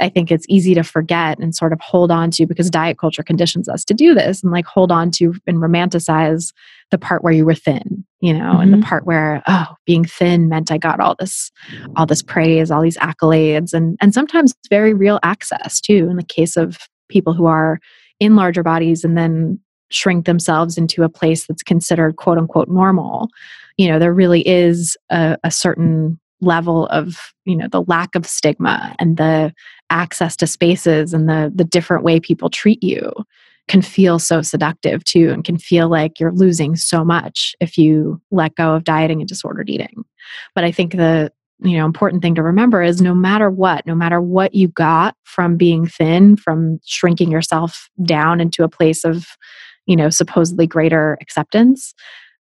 [0.00, 3.22] I think it's easy to forget and sort of hold on to because diet culture
[3.22, 6.52] conditions us to do this and like hold on to and romanticize
[6.90, 8.60] the part where you were thin, you know, mm-hmm.
[8.60, 8.86] and the mm-hmm.
[8.86, 11.52] part where oh, being thin meant I got all this
[11.94, 16.24] all this praise, all these accolades and and sometimes very real access too in the
[16.24, 16.78] case of
[17.08, 17.78] people who are
[18.22, 19.58] in larger bodies and then
[19.90, 23.28] shrink themselves into a place that's considered quote unquote normal
[23.76, 28.24] you know there really is a, a, certain level of you know the lack of
[28.24, 29.52] stigma and the
[29.90, 33.12] access to spaces and the the different way people treat you
[33.66, 38.20] can feel so seductive too and can feel like you're losing so much if you
[38.30, 40.04] let go of dieting and disordered eating.
[40.54, 41.32] But i think the
[41.64, 45.16] you know important thing to remember is no matter what no matter what you got
[45.24, 49.26] from being thin from shrinking yourself down into a place of
[49.86, 51.94] you know supposedly greater acceptance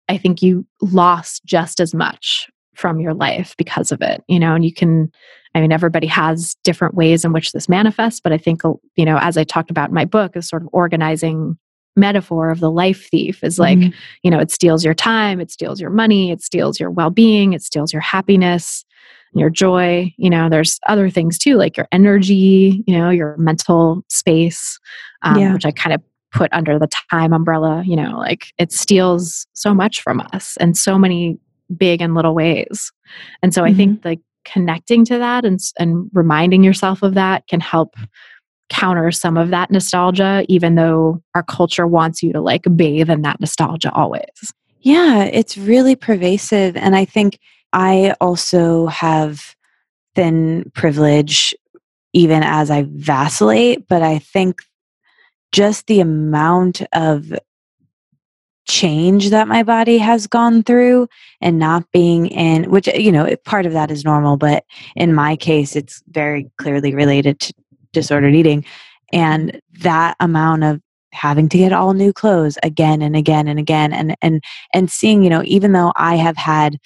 [0.08, 4.56] i think you lost just as much from your life because of it you know
[4.56, 5.12] and you can
[5.56, 8.62] i mean everybody has different ways in which this manifests but i think
[8.96, 11.58] you know as i talked about in my book is sort of organizing
[11.96, 13.98] metaphor of the life thief is like mm-hmm.
[14.24, 17.62] you know it steals your time it steals your money it steals your well-being it
[17.62, 18.86] steals your happiness
[19.34, 24.04] your joy you know there's other things too like your energy you know your mental
[24.10, 24.80] space
[25.24, 25.54] um, yeah.
[25.54, 26.02] which i kind of
[26.32, 30.74] put under the time umbrella you know like it steals so much from us in
[30.74, 31.38] so many
[31.78, 32.92] big and little ways
[33.42, 33.74] and so mm-hmm.
[33.74, 37.96] i think like connecting to that and, and reminding yourself of that can help
[38.70, 43.22] counter some of that nostalgia even though our culture wants you to like bathe in
[43.24, 47.40] that nostalgia always yeah it's really pervasive and i think
[47.74, 49.56] I also have
[50.16, 51.54] thin privilege
[52.14, 54.62] even as I vacillate, but I think
[55.52, 57.32] just the amount of
[58.68, 61.08] change that my body has gone through
[61.42, 64.64] and not being in which eh, you know part of that is normal but
[64.96, 67.52] in my case it's very clearly related to
[67.94, 68.64] disordered eating
[69.12, 70.80] and that amount of
[71.12, 74.44] having to get all new clothes again and again and again and and
[74.76, 76.78] and seeing you know even though i have had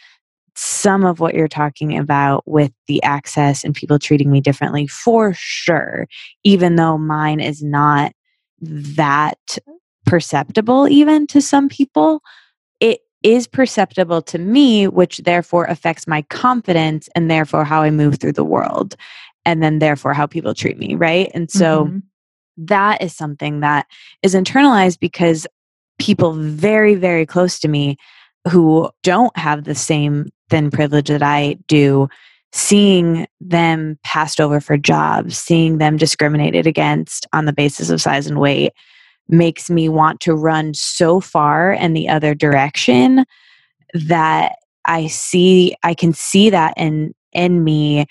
[0.55, 5.33] some of what you're talking about with the access and people treating me differently for
[5.33, 6.07] sure,
[6.43, 8.13] even though mine is not
[8.61, 9.57] that
[10.05, 12.21] perceptible even to some people.
[12.79, 18.19] It is perceptible to me, which therefore affects my confidence and therefore how I move
[18.19, 18.95] through the world,
[19.45, 21.31] and then therefore how people treat me, right?
[21.33, 21.99] And so mm-hmm.
[22.57, 23.87] that is something that
[24.21, 25.47] is internalized because
[25.99, 27.97] people very, very close to me
[28.49, 32.07] who don't have the same thin privilege that I do,
[32.51, 38.27] seeing them passed over for jobs, seeing them discriminated against on the basis of size
[38.27, 38.73] and weight
[39.29, 43.25] makes me want to run so far in the other direction
[43.93, 48.05] that I see I can see that in in me.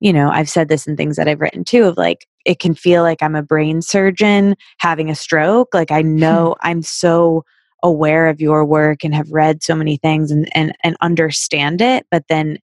[0.00, 2.74] You know I've said this in things that I've written too of like it can
[2.74, 5.68] feel like I'm a brain surgeon having a stroke.
[5.72, 6.16] Like I hmm.
[6.16, 7.44] know I'm so
[7.86, 12.06] aware of your work and have read so many things and, and, and understand it,
[12.10, 12.58] but then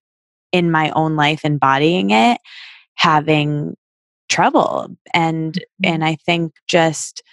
[0.51, 2.39] in my own life embodying it
[2.95, 3.76] having
[4.30, 5.93] trouble and Mm-hmm.
[5.93, 7.24] and i think just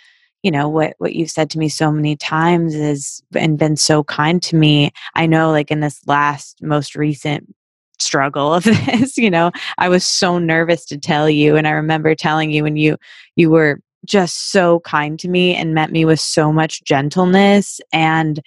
[0.42, 4.02] you know what what you've said to me so many times is and been so
[4.04, 7.54] kind to me i know like in this last most recent
[7.98, 12.14] struggle of this you know i was so nervous to tell you and i remember
[12.14, 12.96] telling you when you
[13.36, 18.40] you were just so kind to me and met me with so much gentleness and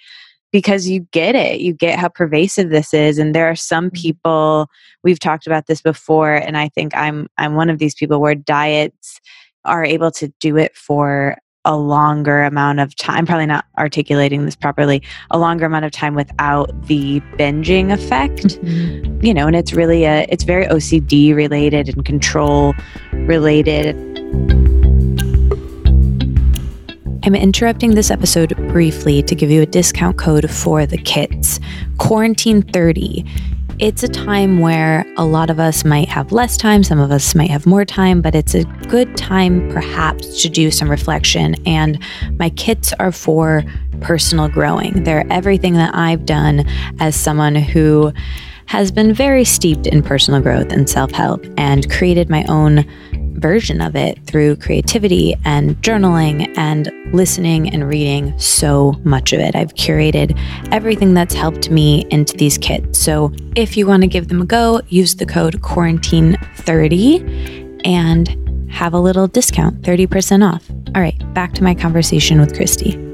[0.52, 4.68] because you get it you get how pervasive this is and there are some people
[5.02, 8.34] we've talked about this before and i think i'm i'm one of these people where
[8.34, 9.20] diets
[9.64, 11.36] are able to do it for
[11.66, 15.92] a longer amount of time I'm probably not articulating this properly a longer amount of
[15.92, 19.24] time without the binging effect Mhm.
[19.24, 22.74] you know and it's really a it's very ocd related and control
[23.12, 23.96] related
[27.26, 31.58] I'm interrupting this episode briefly to give you a discount code for the kits.
[31.96, 33.24] Quarantine 30.
[33.78, 37.34] It's a time where a lot of us might have less time, some of us
[37.34, 41.54] might have more time, but it's a good time perhaps to do some reflection.
[41.64, 41.98] And
[42.38, 43.64] my kits are for
[44.02, 45.04] personal growing.
[45.04, 46.66] They're everything that I've done
[47.00, 48.12] as someone who
[48.66, 52.84] has been very steeped in personal growth and self help and created my own
[53.34, 59.54] version of it through creativity and journaling and listening and reading so much of it.
[59.54, 60.38] I've curated
[60.72, 62.98] everything that's helped me into these kits.
[62.98, 68.94] So if you want to give them a go, use the code quarantine30 and have
[68.94, 70.68] a little discount, 30% off.
[70.94, 73.13] All right, back to my conversation with Christy.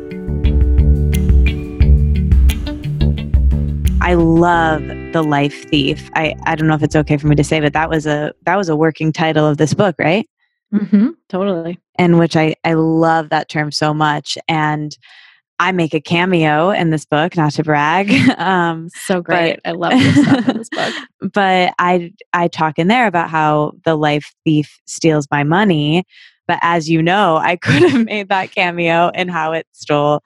[4.02, 4.82] I love
[5.12, 6.10] The Life Thief.
[6.14, 8.32] I, I don't know if it's okay for me to say, but that was a
[8.44, 10.28] that was a working title of this book, right?
[10.74, 11.78] Mm-hmm, Totally.
[11.98, 14.38] and which I, I love that term so much.
[14.48, 14.96] And
[15.58, 18.10] I make a cameo in this book, not to brag.
[18.38, 19.58] Um, So great.
[19.64, 20.94] I love in this book.
[21.34, 26.04] but I I talk in there about how the life thief steals my money.
[26.48, 30.22] But as you know, I could have made that cameo and how it stole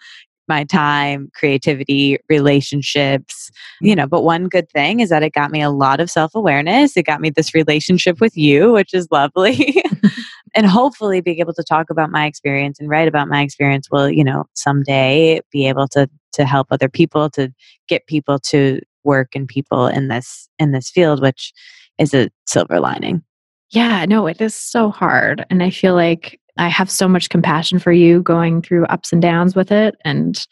[0.49, 3.99] my time, creativity, relationships, you mm.
[3.99, 4.07] know.
[4.07, 6.97] But one good thing is that it got me a lot of self awareness.
[6.97, 9.83] It got me this relationship with you, which is lovely.
[10.55, 14.09] and hopefully being able to talk about my experience and write about my experience will,
[14.11, 17.53] you know, someday be able to to help other people to
[17.89, 21.53] get people to work and people in this in this field, which
[21.99, 23.23] is a silver lining.
[23.71, 25.45] Yeah, no, it is so hard.
[25.51, 29.21] And I feel like I have so much compassion for you going through ups and
[29.21, 30.47] downs with it, and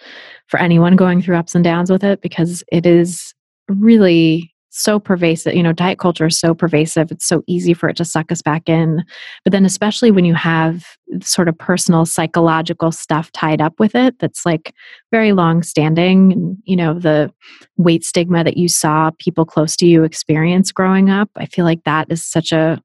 [0.48, 3.34] for anyone going through ups and downs with it, because it is
[3.68, 5.54] really so pervasive.
[5.54, 7.12] You know, diet culture is so pervasive.
[7.12, 9.04] It's so easy for it to suck us back in.
[9.44, 10.86] But then, especially when you have
[11.20, 14.74] sort of personal psychological stuff tied up with it, that's like
[15.10, 16.32] very long standing.
[16.32, 17.30] And, you know, the
[17.76, 21.84] weight stigma that you saw people close to you experience growing up, I feel like
[21.84, 22.82] that is such a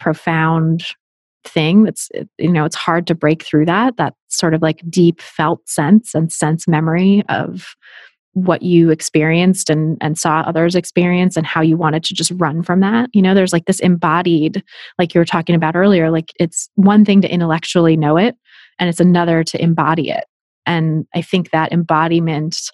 [0.00, 0.84] profound
[1.48, 4.82] thing that's eh, you know it's hard to break through that that sort of like
[4.88, 7.74] deep felt sense and sense memory of
[8.32, 12.62] what you experienced and and saw others experience and how you wanted to just run
[12.62, 13.08] from that.
[13.12, 14.62] You know there's like this embodied
[14.98, 18.36] like you were talking about earlier like it's one thing to intellectually know it
[18.78, 20.24] and it's another to embody it.
[20.66, 22.70] And i think that embodiment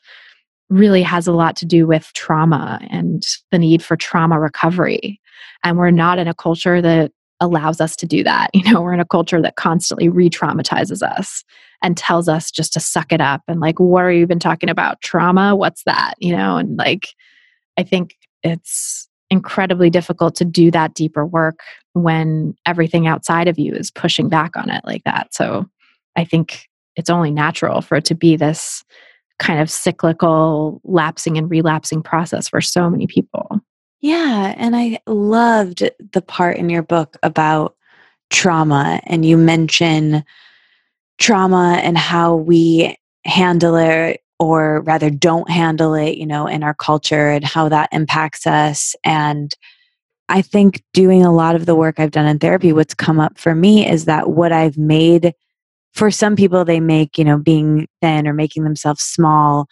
[0.73, 5.21] really has a lot to do with trauma and the need for trauma recovery.
[5.63, 7.13] And we're not in a culture that
[7.43, 8.51] allows us to do that.
[8.63, 11.43] You know, we're in a culture that constantly re traumatizes us
[11.83, 14.71] and tells us just to suck it up and, like, what are you been talking
[14.71, 15.01] about?
[15.03, 15.57] Trauma?
[15.57, 16.15] What's that?
[16.19, 17.09] You know, and like,
[17.77, 21.61] I think it's incredibly difficult to do that deeper work
[21.95, 25.35] when everything outside of you is pushing back on it like that.
[25.35, 25.67] So
[26.17, 28.85] I think it's only natural for it to be this
[29.39, 33.52] kind of cyclical lapsing and relapsing process for so many people.
[34.03, 37.77] Yeah, and I loved the part in your book about
[38.31, 40.25] trauma and you mention
[41.19, 46.75] trauma and how we handle it or rather don't handle it, you know, in our
[46.75, 49.55] culture and how that impacts us and
[50.29, 53.39] I think doing a lot of the work I've done in therapy what's come up
[53.39, 55.35] for me is that what I've made
[55.95, 59.69] for some people they make, you know, being thin or making themselves small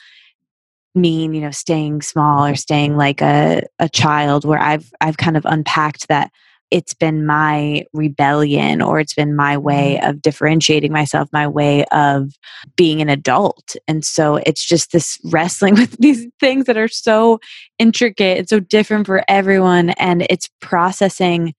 [0.95, 5.36] mean you know staying small or staying like a, a child where i've i've kind
[5.36, 6.30] of unpacked that
[6.70, 10.11] it's been my rebellion or it's been my way mm-hmm.
[10.11, 12.32] of differentiating myself my way of
[12.76, 13.76] being an adult.
[13.88, 17.41] And so it's just this wrestling with these things that are so
[17.78, 21.55] intricate and so different for everyone and it's processing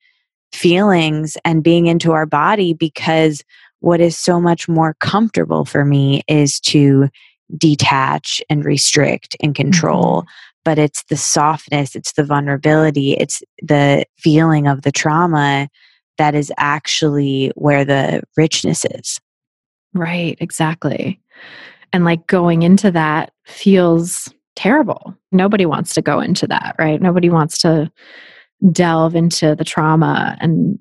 [0.53, 3.43] feelings and being into our body because
[3.79, 7.09] what is so much more comfortable for me is to
[7.57, 10.27] detach and restrict and control mm-hmm.
[10.63, 15.67] but it's the softness, it's the vulnerability, it's the feeling of the trauma
[16.17, 19.19] that is actually where the richness is.
[19.93, 21.19] Right, exactly.
[21.93, 25.15] And like going into that feels terrible.
[25.31, 27.01] Nobody wants to go into that, right?
[27.01, 27.91] Nobody wants to
[28.71, 30.77] delve into the trauma and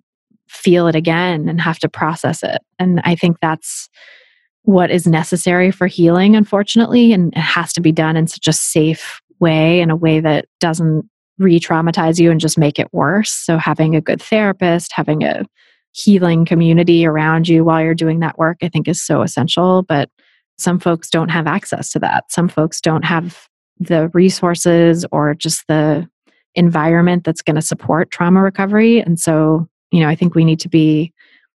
[0.48, 2.60] feel it again and have to process it.
[2.78, 3.88] And I think that's
[4.70, 7.12] what is necessary for healing, unfortunately.
[7.12, 10.46] And it has to be done in such a safe way, in a way that
[10.60, 11.08] doesn't
[11.38, 13.32] re traumatize you and just make it worse.
[13.32, 15.44] So, having a good therapist, having a
[15.92, 19.82] healing community around you while you're doing that work, I think is so essential.
[19.82, 20.08] But
[20.56, 22.30] some folks don't have access to that.
[22.30, 23.48] Some folks don't have
[23.80, 26.08] the resources or just the
[26.54, 29.00] environment that's going to support trauma recovery.
[29.00, 31.12] And so, you know, I think we need to be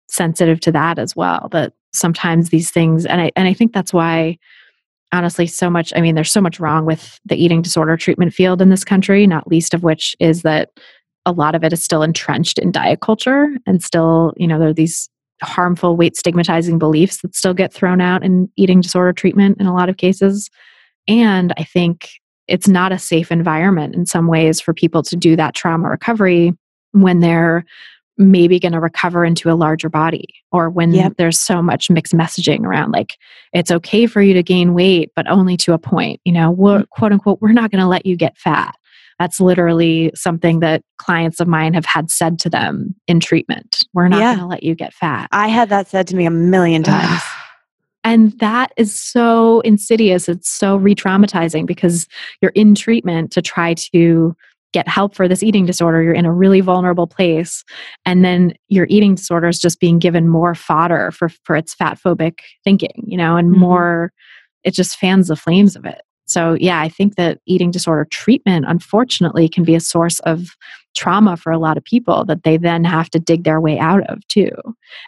[0.09, 1.49] sensitive to that as well.
[1.51, 4.39] That sometimes these things, and I and I think that's why
[5.13, 8.63] honestly so much i mean there's so much wrong with the eating disorder treatment field
[8.63, 10.71] in this country not least of which is that
[11.27, 14.69] a lot of it is still entrenched in diet culture and still you know there
[14.69, 15.09] are these
[15.43, 19.75] harmful weight stigmatizing beliefs that still get thrown out in eating disorder treatment in a
[19.75, 20.51] lot of cases.
[21.09, 22.09] And i think
[22.47, 26.53] it's not a safe environment in some ways for people to do that trauma recovery
[26.93, 27.65] when they're
[28.21, 31.15] maybe going to recover into a larger body or when yep.
[31.17, 33.17] there's so much mixed messaging around like
[33.53, 36.81] it's okay for you to gain weight but only to a point you know we're,
[36.81, 36.89] mm.
[36.91, 38.75] quote unquote we're not going to let you get fat
[39.19, 44.09] that's literally something that clients of mine have had said to them in treatment we're
[44.09, 44.35] not yeah.
[44.35, 47.23] going to let you get fat i had that said to me a million times
[48.03, 50.29] and that is so insidious.
[50.29, 52.09] It's so re traumatizing because
[52.41, 54.35] you're in treatment to try to
[54.73, 56.03] get help for this eating disorder.
[56.03, 57.65] You're in a really vulnerable place.
[58.07, 61.99] And then your eating disorder is just being given more fodder for, for its fat
[61.99, 63.61] phobic thinking, you know, and mm-hmm.
[63.61, 64.13] more,
[64.65, 66.03] it just fans the flames of it.
[66.27, 70.51] So, yeah, I think that eating disorder treatment, unfortunately, can be a source of
[70.95, 74.09] trauma for a lot of people that they then have to dig their way out
[74.09, 74.53] of, too.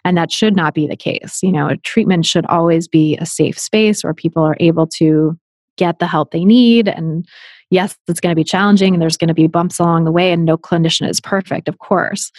[0.03, 1.39] And that should not be the case.
[1.41, 5.37] You know, treatment should always be a safe space where people are able to
[5.77, 6.87] get the help they need.
[6.87, 7.27] And
[7.69, 10.31] yes, it's going to be challenging and there's going to be bumps along the way,
[10.31, 12.31] and no clinician is perfect, of course.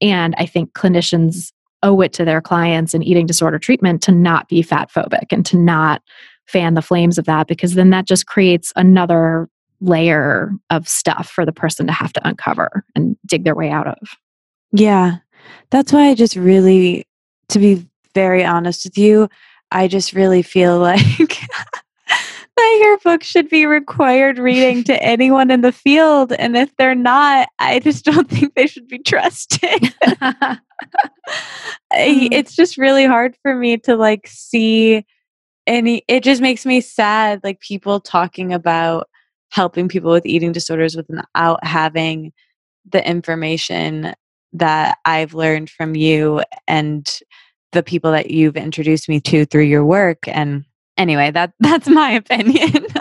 [0.00, 1.52] And I think clinicians
[1.82, 5.46] owe it to their clients in eating disorder treatment to not be fat phobic and
[5.46, 6.02] to not
[6.46, 9.48] fan the flames of that because then that just creates another
[9.80, 13.86] layer of stuff for the person to have to uncover and dig their way out
[13.86, 13.96] of.
[14.72, 15.16] Yeah.
[15.70, 17.06] That's why I just really,
[17.50, 19.28] to be very honest with you,
[19.70, 21.38] I just really feel like
[22.80, 26.32] your book should be required reading to anyone in the field.
[26.32, 29.94] And if they're not, I just don't think they should be trusted.
[31.92, 32.28] Mm.
[32.32, 35.04] it's just really hard for me to like see
[35.66, 39.08] any it just makes me sad like people talking about
[39.50, 42.32] helping people with eating disorders without having
[42.90, 44.14] the information
[44.52, 47.06] that I've learned from you and
[47.72, 50.64] the people that you've introduced me to through your work and
[50.98, 52.86] anyway that that's my opinion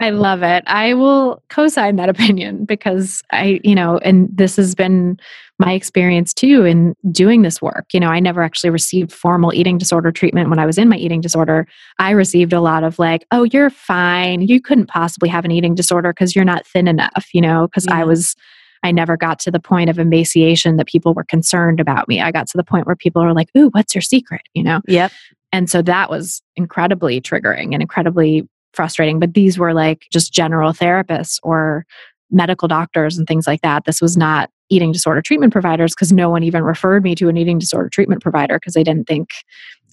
[0.00, 0.64] I love it.
[0.66, 5.20] I will co sign that opinion because I, you know, and this has been
[5.58, 7.86] my experience too in doing this work.
[7.92, 10.96] You know, I never actually received formal eating disorder treatment when I was in my
[10.96, 11.68] eating disorder.
[11.98, 14.40] I received a lot of like, oh, you're fine.
[14.40, 17.86] You couldn't possibly have an eating disorder because you're not thin enough, you know, because
[17.86, 17.96] yeah.
[17.96, 18.34] I was.
[18.82, 22.22] I never got to the point of emaciation that people were concerned about me.
[22.22, 24.80] I got to the point where people are like, "Ooh, what's your secret?" You know.
[24.88, 25.12] Yep.
[25.52, 30.72] And so that was incredibly triggering and incredibly frustrating, but these were like just general
[30.72, 31.84] therapists or
[32.30, 33.84] medical doctors and things like that.
[33.84, 37.36] This was not eating disorder treatment providers because no one even referred me to an
[37.36, 39.30] eating disorder treatment provider because they didn't think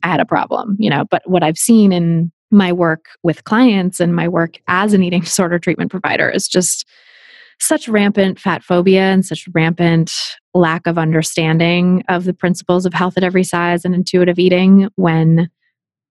[0.03, 1.05] I had a problem, you know.
[1.09, 5.21] But what I've seen in my work with clients and my work as an eating
[5.23, 6.87] disorder treatment provider is just
[7.59, 10.13] such rampant fat phobia and such rampant
[10.53, 15.49] lack of understanding of the principles of health at every size and intuitive eating when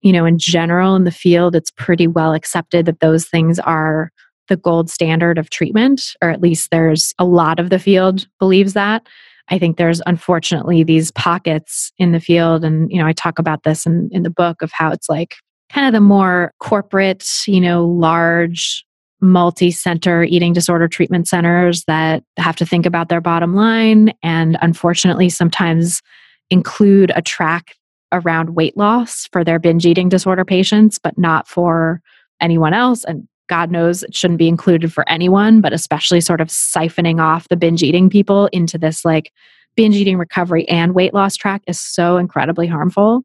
[0.06, 4.12] you know, in general in the field, it's pretty well accepted that those things are
[4.48, 8.74] the gold standard of treatment, or at least there's a lot of the field believes
[8.74, 9.04] that.
[9.48, 13.64] I think there's unfortunately these pockets in the field, and you know, I talk about
[13.64, 15.34] this in, in the book of how it's like
[15.72, 18.85] kind of the more corporate, you know, large
[19.26, 25.28] multi-center eating disorder treatment centers that have to think about their bottom line and unfortunately
[25.28, 26.00] sometimes
[26.50, 27.74] include a track
[28.12, 32.00] around weight loss for their binge eating disorder patients, but not for
[32.40, 33.04] anyone else.
[33.04, 37.48] And God knows it shouldn't be included for anyone, but especially sort of siphoning off
[37.48, 39.32] the binge eating people into this like
[39.76, 43.22] binge eating recovery and weight loss track is so incredibly harmful.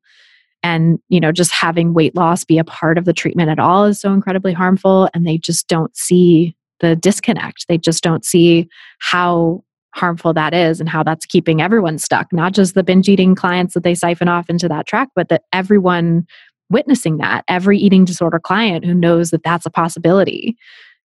[0.63, 3.85] And, you know, just having weight loss be a part of the treatment at all
[3.85, 5.09] is so incredibly harmful.
[5.13, 7.67] And they just don't see the disconnect.
[7.67, 8.67] They just don't see
[8.99, 9.63] how
[9.93, 13.73] harmful that is and how that's keeping everyone stuck, not just the binge eating clients
[13.73, 16.25] that they siphon off into that track, but that everyone
[16.69, 20.55] witnessing that, every eating disorder client who knows that that's a possibility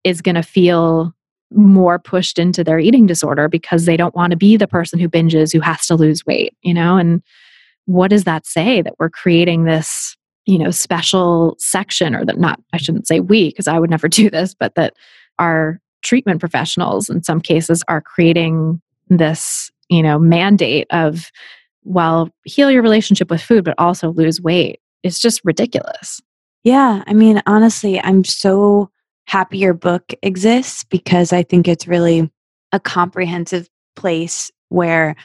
[0.05, 1.13] is going to feel
[1.51, 5.09] more pushed into their eating disorder because they don't want to be the person who
[5.09, 6.97] binges who has to lose weight, you know?
[6.97, 7.23] And
[7.89, 12.61] what does that say that we're creating this, you know, special section or that not
[12.75, 14.95] I shouldn't say we because I would never do this, but that
[15.39, 21.33] our treatment professionals in some cases are creating this, you know, mandate of
[21.83, 24.81] well, heal your relationship with food but also lose weight.
[25.03, 26.21] It's just ridiculous.
[26.65, 28.91] Yeah, I mean, honestly, I'm so
[29.27, 32.31] happy your book exists because I think it's really
[32.73, 33.67] a comprehensive
[33.97, 35.17] place where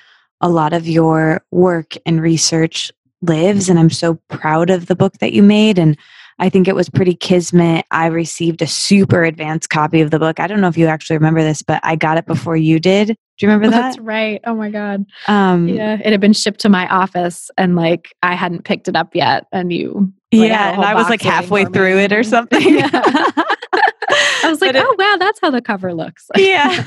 [0.43, 2.91] a lot of your work and research
[3.21, 3.69] lives.
[3.69, 5.79] And I'm so proud of the book that you made.
[5.79, 5.97] And
[6.37, 7.85] I think it was pretty kismet.
[7.91, 10.41] I received a super advanced copy of the book.
[10.41, 13.15] I don't know if you actually remember this, but I got it before you did.
[13.37, 13.81] Do you remember that?
[13.81, 14.39] That's right.
[14.45, 15.05] Oh my God.
[15.27, 18.95] Um, yeah, it had been shipped to my office and like I hadn't picked it
[18.95, 19.47] up yet.
[19.51, 22.61] And you, like, yeah, and I was like halfway through it or something.
[22.61, 22.89] Yeah.
[22.93, 26.27] I was like, oh, wow, that's how the cover looks.
[26.37, 26.85] yeah.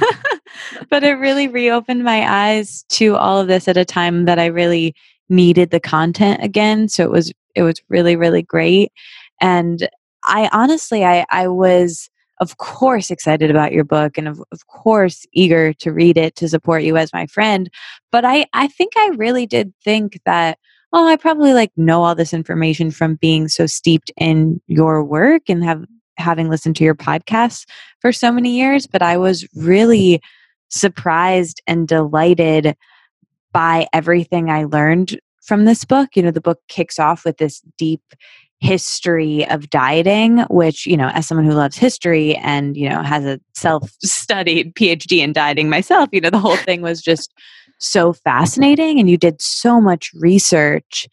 [0.88, 4.46] but it really reopened my eyes to all of this at a time that I
[4.46, 4.94] really
[5.28, 6.88] needed the content again.
[6.88, 8.92] So it was, it was really, really great.
[9.40, 9.88] And
[10.22, 12.08] I honestly, I, I was,
[12.40, 16.48] of course, excited about your book and of, of course, eager to read it to
[16.48, 17.70] support you as my friend.
[18.12, 20.58] But I, I think I really did think that
[20.92, 25.42] oh, I probably like know all this information from being so steeped in your work
[25.48, 25.84] and have
[26.16, 27.66] having listened to your podcast
[28.00, 30.22] for so many years, but I was really
[30.70, 32.74] surprised and delighted
[33.52, 36.10] by everything I learned from this book.
[36.14, 38.02] You know, the book kicks off with this deep
[38.60, 43.24] history of dieting, which, you know, as someone who loves history and, you know, has
[43.24, 47.32] a self studied PhD in dieting myself, you know, the whole thing was just
[47.78, 48.98] so fascinating.
[48.98, 51.08] And you did so much research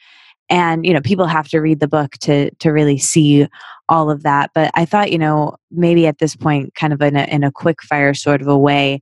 [0.49, 3.47] and you know people have to read the book to to really see
[3.89, 7.15] all of that but i thought you know maybe at this point kind of in
[7.15, 8.99] a, in a quick fire sort of a way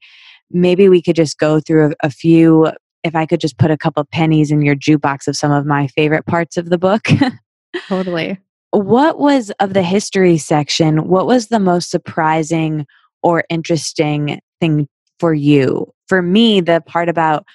[0.51, 2.71] maybe we could just go through a, a few
[3.03, 5.87] if i could just put a couple pennies in your jukebox of some of my
[5.87, 7.07] favorite parts of the book
[7.87, 8.39] totally
[8.71, 12.85] what was of the history section what was the most surprising
[13.23, 14.87] or interesting thing
[15.19, 17.45] for you for me the part about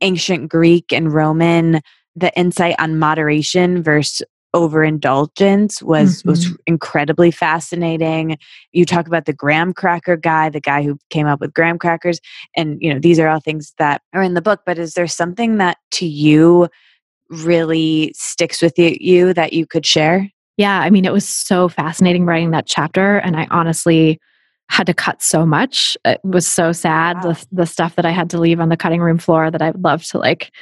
[0.00, 1.80] ancient greek and roman
[2.16, 4.22] the insight on moderation versus
[4.54, 6.30] overindulgence was mm-hmm.
[6.30, 8.36] was incredibly fascinating.
[8.72, 12.20] You talk about the graham cracker guy, the guy who came up with graham crackers,
[12.56, 14.62] and you know these are all things that are in the book.
[14.66, 16.68] But is there something that to you
[17.30, 20.28] really sticks with you, that you could share?
[20.56, 24.20] Yeah, I mean, it was so fascinating writing that chapter, and I honestly
[24.68, 25.96] had to cut so much.
[26.04, 27.32] It was so sad wow.
[27.32, 29.70] the the stuff that I had to leave on the cutting room floor that I
[29.70, 30.52] would love to like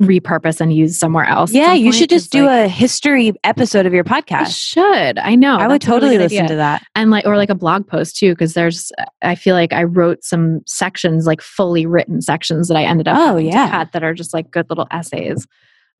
[0.00, 1.52] repurpose and use somewhere else.
[1.52, 4.32] Yeah, you should just do like, a history episode of your podcast.
[4.32, 5.18] I should.
[5.18, 5.58] I know.
[5.58, 6.48] I would totally listen idea.
[6.48, 6.82] to that.
[6.94, 8.90] And like or like a blog post too cuz there's
[9.22, 13.18] I feel like I wrote some sections like fully written sections that I ended up
[13.18, 13.84] oh, yeah.
[13.92, 15.46] that are just like good little essays.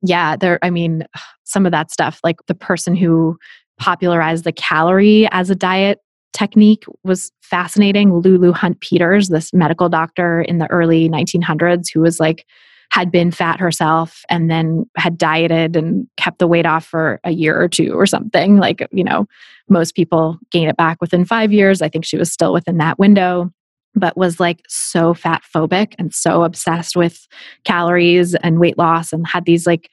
[0.03, 1.05] Yeah, there I mean
[1.43, 3.37] some of that stuff like the person who
[3.79, 5.99] popularized the calorie as a diet
[6.33, 8.13] technique was fascinating.
[8.13, 12.45] Lulu Hunt Peters, this medical doctor in the early 1900s who was like
[12.91, 17.31] had been fat herself and then had dieted and kept the weight off for a
[17.31, 18.57] year or two or something.
[18.57, 19.25] Like, you know,
[19.67, 21.81] most people gain it back within five years.
[21.81, 23.51] I think she was still within that window,
[23.95, 27.27] but was like so fat phobic and so obsessed with
[27.63, 29.89] calories and weight loss and had these like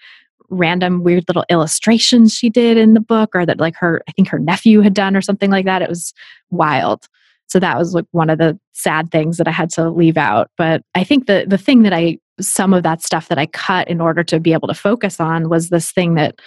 [0.49, 4.29] random weird little illustrations she did in the book or that like her i think
[4.29, 5.83] her nephew had done or something like that.
[5.83, 6.13] It was
[6.51, 7.07] wild.
[7.47, 10.51] So that was like one of the sad things that i had to leave out.
[10.57, 13.89] But i think the the thing that i some of that stuff that I cut
[13.89, 16.41] in order to be able to focus on was this thing that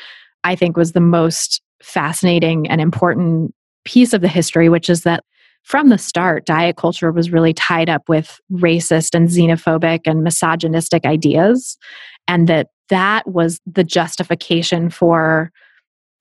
[0.44, 3.54] I think was the most fascinating and important
[3.86, 5.24] piece of the history, which is that
[5.64, 11.06] from the start, diet culture was really tied up with racist and xenophobic and misogynistic
[11.06, 11.78] ideas.
[12.28, 15.52] And that that was the justification for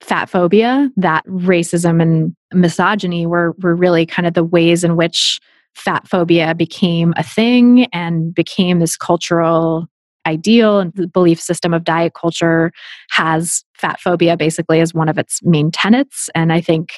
[0.01, 5.39] fat phobia, that racism and misogyny were, were really kind of the ways in which
[5.75, 9.87] fat phobia became a thing and became this cultural
[10.25, 12.71] ideal and the belief system of diet culture
[13.09, 16.93] has fat phobia basically as one of its main tenets and i think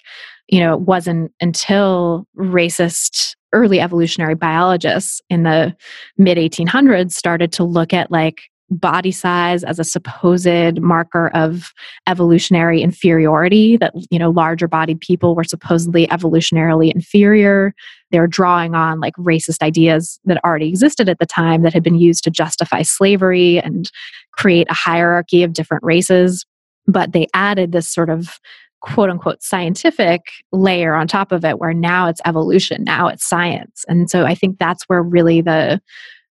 [0.47, 5.75] you know it wasn't until racist early evolutionary biologists in the
[6.17, 11.71] mid 1800s started to look at like body size as a supposed marker of
[12.07, 17.73] evolutionary inferiority that you know larger bodied people were supposedly evolutionarily inferior
[18.11, 21.83] they were drawing on like racist ideas that already existed at the time that had
[21.83, 23.91] been used to justify slavery and
[24.31, 26.45] create a hierarchy of different races.
[26.87, 28.39] But they added this sort of
[28.81, 30.21] quote unquote scientific
[30.51, 33.85] layer on top of it where now it's evolution now it's science.
[33.87, 35.81] And so i think that's where really the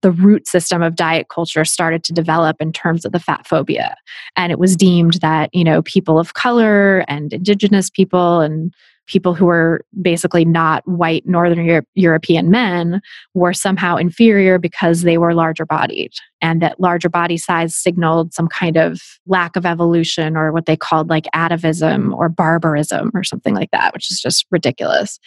[0.03, 3.97] the root system of diet culture started to develop in terms of the fat phobia.
[4.37, 8.75] And it was deemed that you know people of color and indigenous people and
[9.13, 13.01] people who were basically not white northern Euro- european men
[13.35, 18.49] were somehow inferior because they were larger bodied and that larger body size signaled some
[18.49, 23.55] kind of lack of evolution or what they called like atavism or barbarism or something
[23.55, 25.19] like that which is just ridiculous.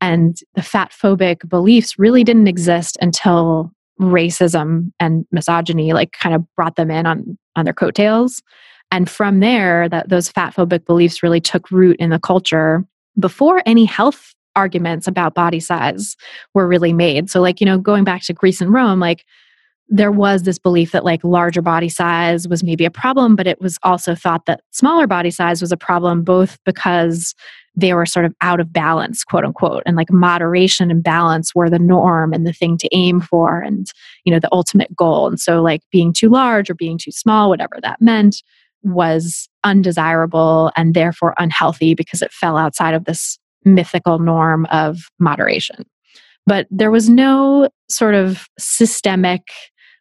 [0.00, 6.44] And the fat phobic beliefs really didn't exist until racism and misogyny like kind of
[6.54, 8.42] brought them in on on their coattails.
[8.90, 12.84] And from there that those fat phobic beliefs really took root in the culture
[13.18, 16.16] before any health arguments about body size
[16.54, 17.30] were really made.
[17.30, 19.24] So, like, you know, going back to Greece and Rome, like,
[19.88, 23.60] there was this belief that like larger body size was maybe a problem, but it
[23.60, 27.34] was also thought that smaller body size was a problem, both because
[27.76, 31.70] they were sort of out of balance, quote unquote, and like moderation and balance were
[31.70, 33.92] the norm and the thing to aim for and,
[34.24, 35.28] you know, the ultimate goal.
[35.28, 38.42] And so, like, being too large or being too small, whatever that meant,
[38.82, 45.84] was undesirable and therefore unhealthy because it fell outside of this mythical norm of moderation.
[46.46, 49.42] But there was no sort of systemic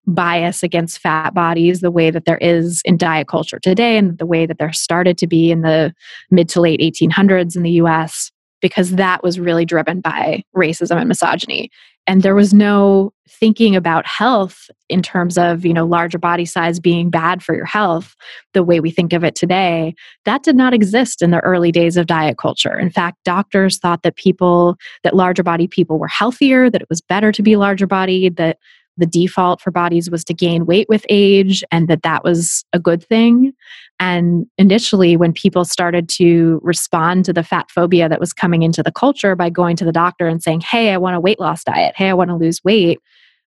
[0.08, 4.26] bias against fat bodies the way that there is in diet culture today and the
[4.26, 5.94] way that there started to be in the
[6.30, 8.32] mid to late 1800s in the US
[8.62, 11.70] because that was really driven by racism and misogyny.
[12.08, 16.80] And there was no thinking about health in terms of you know larger body size
[16.80, 18.16] being bad for your health
[18.54, 19.96] the way we think of it today.
[20.26, 22.78] That did not exist in the early days of diet culture.
[22.78, 27.02] In fact doctors thought that people that larger body people were healthier that it was
[27.02, 28.58] better to be larger bodied that
[28.98, 32.80] the default for bodies was to gain weight with age and that that was a
[32.80, 33.52] good thing
[34.00, 38.84] and initially when people started to respond to the fat phobia that was coming into
[38.84, 41.64] the culture by going to the doctor and saying hey i want a weight loss
[41.64, 43.00] diet hey i want to lose weight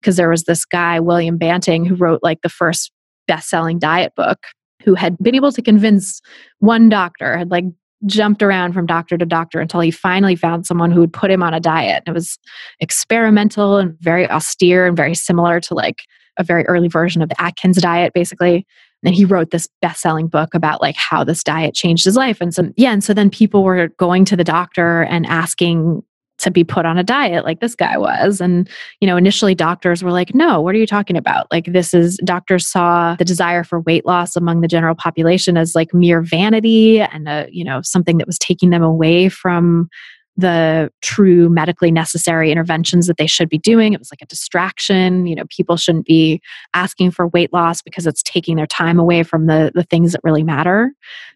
[0.01, 2.91] because there was this guy william banting who wrote like the first
[3.27, 4.45] best-selling diet book
[4.83, 6.21] who had been able to convince
[6.59, 7.65] one doctor had like
[8.05, 11.41] jumped around from doctor to doctor until he finally found someone who would put him
[11.41, 12.03] on a diet.
[12.05, 12.37] It was
[12.79, 16.03] experimental and very austere and very similar to like
[16.37, 18.65] a very early version of the Atkins diet, basically.
[19.05, 22.41] And he wrote this best-selling book about like how this diet changed his life.
[22.41, 26.03] And so yeah, and so then people were going to the doctor and asking
[26.37, 28.69] to be put on a diet like this guy was and
[28.99, 32.17] you know initially doctors were like no what are you talking about like this is
[32.25, 36.99] doctors saw the desire for weight loss among the general population as like mere vanity
[36.99, 39.89] and a you know something that was taking them away from
[40.37, 43.93] the true medically necessary interventions that they should be doing.
[43.93, 45.25] It was like a distraction.
[45.27, 46.41] You know, people shouldn't be
[46.73, 50.21] asking for weight loss because it's taking their time away from the, the things that
[50.23, 50.91] really matter.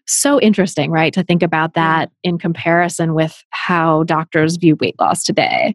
[0.06, 1.12] So interesting, right?
[1.14, 5.74] To think about that in comparison with how doctors view weight loss today.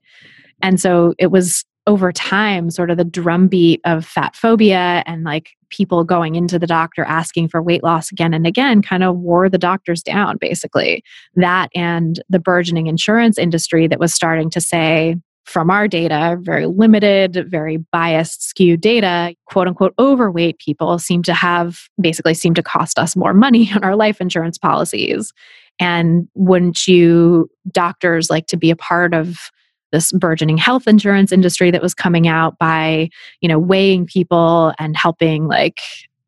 [0.61, 5.51] And so it was over time sort of the drumbeat of fat phobia and like
[5.69, 9.49] people going into the doctor asking for weight loss again and again kind of wore
[9.49, 11.03] the doctors down basically
[11.35, 16.65] that and the burgeoning insurance industry that was starting to say from our data, very
[16.65, 22.63] limited, very biased, skewed data, quote unquote overweight people seem to have basically seem to
[22.63, 25.33] cost us more money on our life insurance policies.
[25.79, 29.51] And wouldn't you doctors like to be a part of
[29.95, 33.09] this burgeoning health insurance industry that was coming out by,
[33.39, 35.79] you know, weighing people and helping like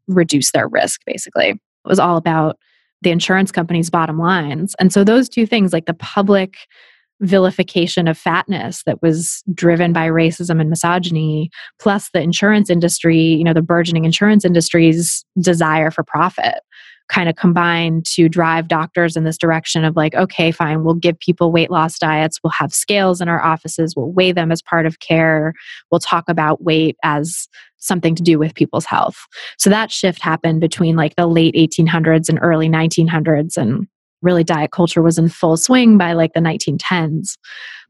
[0.08, 1.50] reduce their risk basically.
[1.50, 2.58] It was all about
[3.02, 4.74] the insurance company's bottom lines.
[4.80, 6.56] And so those two things like the public
[7.20, 11.50] vilification of fatness that was driven by racism and misogyny
[11.80, 16.60] plus the insurance industry, you know, the burgeoning insurance industry's desire for profit
[17.10, 21.20] kind of combine to drive doctors in this direction of like, okay, fine, we'll give
[21.20, 24.86] people weight loss diets, we'll have scales in our offices, we'll weigh them as part
[24.86, 25.54] of care,
[25.90, 27.48] we'll talk about weight as
[27.78, 29.18] something to do with people's health.
[29.58, 33.88] So that shift happened between like the late 1800s and early 1900s and
[34.22, 37.38] really diet culture was in full swing by like the 1910s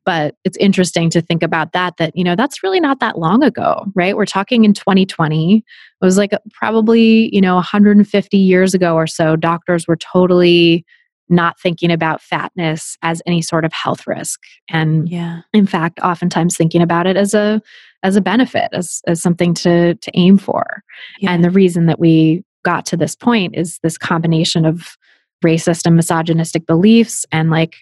[0.08, 3.44] but it's interesting to think about that that you know that's really not that long
[3.44, 4.16] ago right?
[4.16, 5.64] We're talking in 2020 it
[6.06, 10.86] was like probably you know 150 years ago or so doctors were totally
[11.30, 14.40] not thinking about fatness as any sort of health risk.
[14.70, 15.42] And yeah.
[15.54, 17.62] in fact oftentimes thinking about it as a
[18.02, 20.84] as a benefit as as something to to aim for.
[21.20, 21.32] Yeah.
[21.34, 24.98] and the reason that we got to this point is this combination of
[25.44, 27.76] racist and misogynistic beliefs and like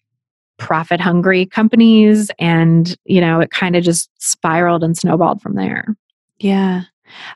[0.58, 2.32] profit hungry companies.
[2.40, 5.96] And, you know, it kind of just spiraled and snowballed from there.
[6.40, 6.84] Yeah.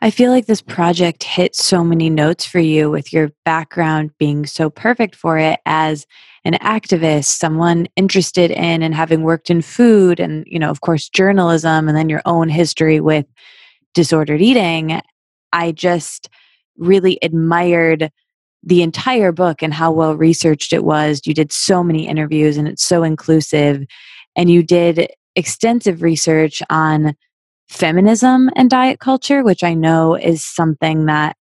[0.01, 4.45] I feel like this project hit so many notes for you with your background being
[4.45, 6.07] so perfect for it as
[6.43, 11.09] an activist, someone interested in and having worked in food and, you know, of course,
[11.09, 13.25] journalism, and then your own history with
[13.93, 15.01] disordered eating.
[15.53, 16.29] I just
[16.77, 18.11] really admired
[18.63, 21.21] the entire book and how well researched it was.
[21.25, 23.85] You did so many interviews and it's so inclusive.
[24.35, 27.15] And you did extensive research on
[27.69, 31.37] feminism and diet culture, which I know is something that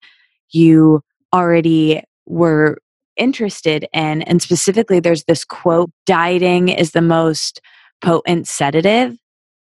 [0.51, 1.03] you
[1.35, 2.79] already were
[3.17, 4.23] interested in.
[4.23, 7.61] And specifically, there's this quote dieting is the most
[8.01, 9.17] potent sedative.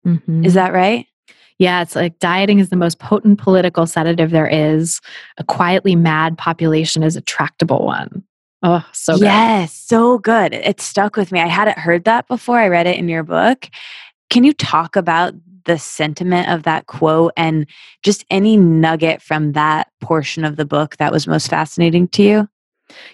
[0.06, 0.46] Mm-hmm.
[0.46, 1.08] Is that right?
[1.62, 5.00] Yeah, it's like dieting is the most potent political sedative there is.
[5.38, 8.24] A quietly mad population is a tractable one.
[8.64, 9.26] Oh, so good.
[9.26, 10.56] Yes, so good.
[10.56, 11.40] It stuck with me.
[11.40, 12.58] I hadn't heard that before.
[12.58, 13.70] I read it in your book.
[14.32, 15.36] Can you talk about
[15.66, 17.68] the sentiment of that quote and
[18.02, 22.50] just any nugget from that portion of the book that was most fascinating to you?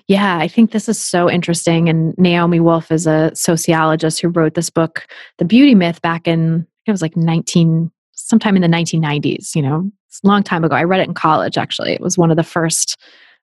[0.07, 1.90] Yeah, I think this is so interesting.
[1.90, 5.06] And Naomi Wolf is a sociologist who wrote this book,
[5.38, 7.91] The Beauty Myth, back in, it was like 19,
[8.28, 10.76] sometime in the 1990s, you know, it's a long time ago.
[10.76, 11.94] I read it in college, actually.
[11.94, 12.98] It was one of the first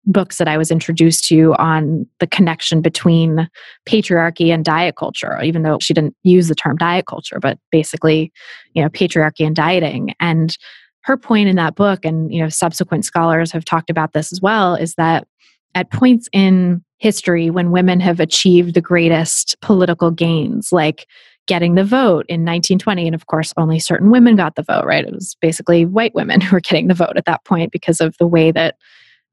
[0.07, 3.49] books that I was introduced to on the connection between
[3.89, 8.31] patriarchy and diet culture, even though she didn't use the term diet culture, but basically,
[8.75, 10.15] you know, patriarchy and dieting.
[10.21, 10.57] And
[11.05, 14.43] her point in that book, and you know, subsequent scholars have talked about this as
[14.43, 15.27] well, is that
[15.75, 21.07] at points in history when women have achieved the greatest political gains, like
[21.47, 23.07] getting the vote in 1920.
[23.07, 25.05] And of course, only certain women got the vote, right?
[25.05, 28.17] It was basically white women who were getting the vote at that point because of
[28.19, 28.77] the way that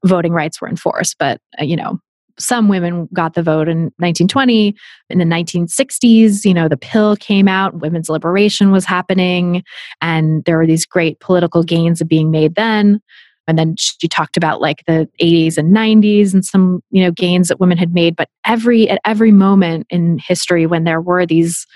[0.04, 1.16] voting rights were enforced.
[1.18, 1.98] But, uh, you know,
[2.38, 4.74] some women got the vote in 1920
[5.10, 9.62] in the 1960s you know the pill came out women's liberation was happening
[10.00, 13.00] and there were these great political gains being made then
[13.46, 17.48] and then she talked about like the 80s and 90s and some you know gains
[17.48, 21.66] that women had made but every at every moment in history when there were these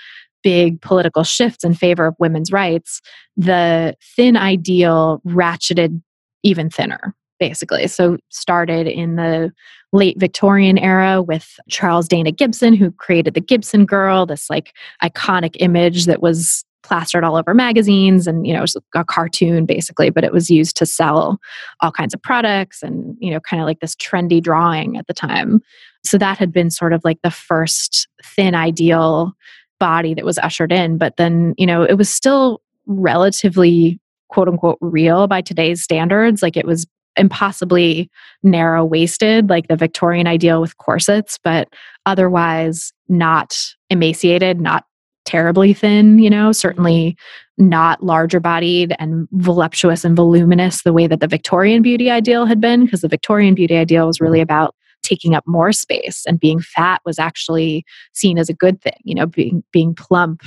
[0.43, 3.01] big political shifts in favor of women's rights
[3.35, 6.01] the thin ideal ratcheted
[6.43, 7.87] even thinner basically.
[7.87, 9.51] So started in the
[9.93, 14.73] late Victorian era with Charles Dana Gibson, who created the Gibson Girl, this like
[15.03, 19.65] iconic image that was plastered all over magazines and you know it was a cartoon
[19.65, 21.37] basically but it was used to sell
[21.81, 25.13] all kinds of products and you know kind of like this trendy drawing at the
[25.13, 25.59] time
[26.05, 29.33] so that had been sort of like the first thin ideal
[29.79, 33.99] body that was ushered in but then you know it was still relatively
[34.29, 36.41] quote unquote real by today's standards.
[36.41, 36.85] Like it was
[37.15, 38.09] impossibly
[38.43, 41.67] narrow waisted, like the Victorian ideal with corsets, but
[42.05, 43.57] otherwise not
[43.89, 44.85] emaciated, not
[45.25, 47.17] terribly thin, you know, certainly
[47.57, 52.61] not larger bodied and voluptuous and voluminous the way that the Victorian beauty ideal had
[52.61, 54.43] been, because the Victorian beauty ideal was really mm-hmm.
[54.43, 54.75] about
[55.07, 59.15] taking up more space and being fat was actually seen as a good thing you
[59.15, 60.41] know being being plump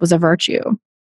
[0.00, 0.62] was a virtue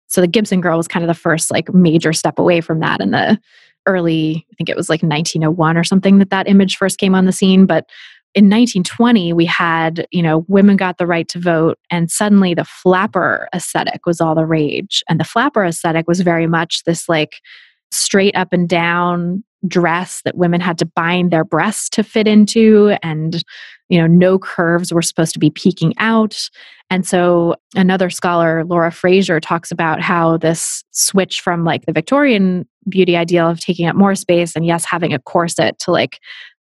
[0.07, 3.01] so the gibson girl was kind of the first like major step away from that
[3.01, 3.39] in the
[3.87, 7.25] early, I think it was like 1901 or something that that image first came on
[7.25, 7.65] the scene.
[7.65, 7.85] But
[8.35, 12.65] in 1920, we had, you know, women got the right to vote, and suddenly the
[12.65, 15.03] flapper aesthetic was all the rage.
[15.09, 17.41] And the flapper aesthetic was very much this like
[17.91, 22.95] straight up and down dress that women had to bind their breasts to fit into
[23.01, 23.43] and
[23.89, 26.49] you know no curves were supposed to be peeking out.
[26.89, 32.67] And so another scholar laura fraser talks about how this switch from like the victorian
[32.87, 36.19] beauty ideal of taking up more space and yes having a corset to like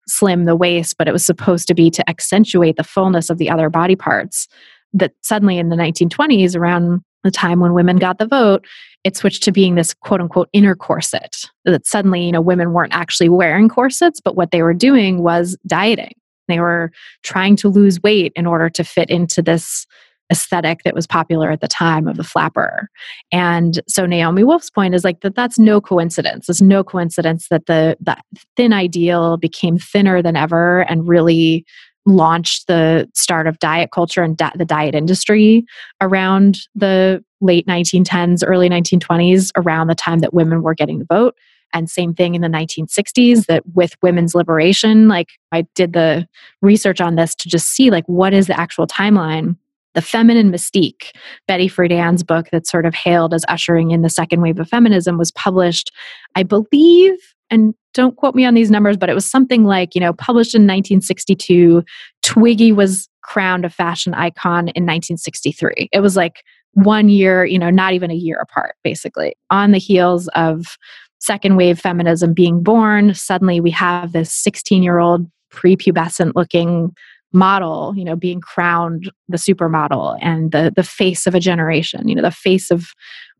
[0.07, 3.51] slim the waist but it was supposed to be to accentuate the fullness of the
[3.51, 4.47] other body parts
[4.93, 8.65] that suddenly in the 1920s around the time when women got the vote
[9.03, 12.95] it switched to being this quote unquote inner corset that suddenly you know women weren't
[12.95, 16.13] actually wearing corsets but what they were doing was dieting
[16.49, 16.93] they were
[17.23, 19.87] trying to lose weight in order to fit into this
[20.33, 22.89] aesthetic that was popular at the time of the flapper.
[23.31, 26.49] And so Naomi Wolf's point is like that that's no coincidence.
[26.49, 28.25] It's no coincidence that the that
[28.57, 31.65] thin ideal became thinner than ever and really
[32.07, 35.65] launched the start of diet culture and di- the diet industry
[36.01, 41.35] around the late 1910s, early 1920s, around the time that women were getting the vote.
[41.73, 46.29] And same thing in the 1960s that with women's liberation, like I did the
[46.63, 49.57] research on this to just see like what is the actual timeline
[49.95, 51.13] the Feminine Mystique,
[51.47, 55.17] Betty Friedan's book that's sort of hailed as ushering in the second wave of feminism,
[55.17, 55.93] was published,
[56.35, 57.17] I believe,
[57.55, 60.55] and don't quote me on these numbers, but it was something like, you know, published
[60.55, 61.85] in 1962.
[62.23, 65.89] Twiggy was crowned a fashion icon in 1963.
[65.93, 69.37] It was like one year, you know, not even a year apart, basically.
[69.51, 70.77] On the heels of
[71.21, 76.93] second wave feminism being born, suddenly we have this 16 year old prepubescent looking
[77.35, 82.15] model you know being crowned the supermodel and the the face of a generation you
[82.15, 82.93] know the face of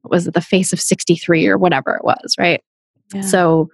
[0.03, 2.61] was it the face of 63 or whatever it was right
[3.15, 3.21] yeah.
[3.21, 3.71] so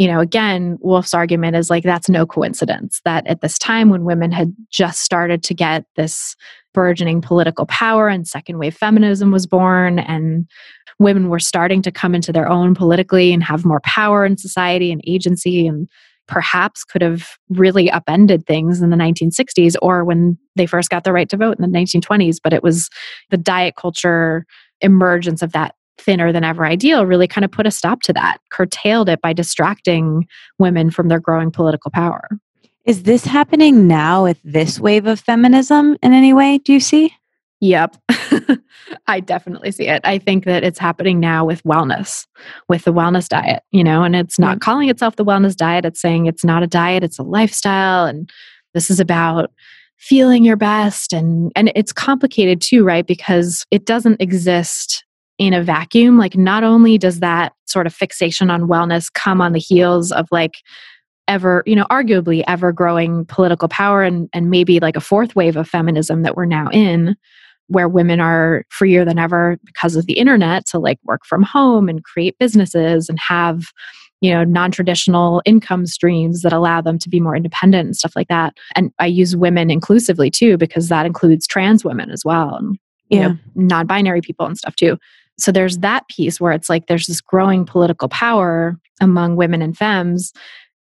[0.00, 4.04] you know again Wolf's argument is like that's no coincidence that at this time when
[4.04, 6.34] women had just started to get this
[6.72, 10.48] burgeoning political power and second wave feminism was born and
[10.98, 14.90] women were starting to come into their own politically and have more power in society
[14.90, 15.86] and agency and
[16.28, 21.12] perhaps could have really upended things in the 1960s or when they first got the
[21.12, 22.36] right to vote in the 1920s.
[22.42, 22.88] But it was
[23.30, 24.46] the diet culture
[24.80, 28.38] emergence of that thinner than ever ideal really kind of put a stop to that,
[28.50, 30.26] curtailed it by distracting
[30.58, 32.28] women from their growing political power.
[32.84, 36.58] Is this happening now with this wave of feminism in any way?
[36.58, 37.14] Do you see?
[37.60, 37.96] Yep.
[39.06, 40.00] I definitely see it.
[40.02, 42.26] I think that it's happening now with wellness,
[42.68, 44.60] with the wellness diet, you know, and it's not mm.
[44.60, 45.84] calling itself the wellness diet.
[45.84, 48.06] It's saying it's not a diet, it's a lifestyle.
[48.06, 48.30] And
[48.72, 49.52] this is about
[49.98, 51.12] feeling your best.
[51.12, 53.06] And, and it's complicated too, right?
[53.06, 55.04] Because it doesn't exist
[55.40, 56.18] in a vacuum.
[56.18, 60.28] Like, not only does that sort of fixation on wellness come on the heels of
[60.30, 60.56] like
[61.26, 65.56] ever, you know, arguably ever growing political power and, and maybe like a fourth wave
[65.56, 67.16] of feminism that we're now in
[67.68, 71.88] where women are freer than ever because of the internet to like work from home
[71.88, 73.66] and create businesses and have
[74.20, 78.26] you know non-traditional income streams that allow them to be more independent and stuff like
[78.26, 82.76] that and i use women inclusively too because that includes trans women as well and
[83.08, 83.28] you yeah.
[83.28, 84.98] know non-binary people and stuff too
[85.40, 89.76] so there's that piece where it's like there's this growing political power among women and
[89.76, 90.32] femmes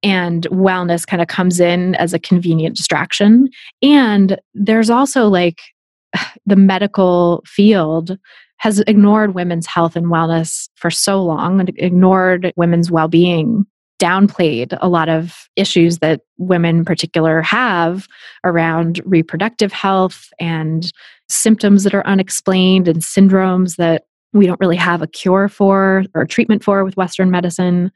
[0.03, 3.49] and wellness kind of comes in as a convenient distraction.
[3.82, 5.60] And there's also like
[6.45, 8.18] the medical field
[8.57, 13.65] has ignored women's health and wellness for so long and ignored women's well-being
[13.99, 18.07] downplayed a lot of issues that women in particular have
[18.44, 20.91] around reproductive health and
[21.30, 24.03] symptoms that are unexplained and syndromes that
[24.36, 27.91] we don't really have a cure for or treatment for with western medicine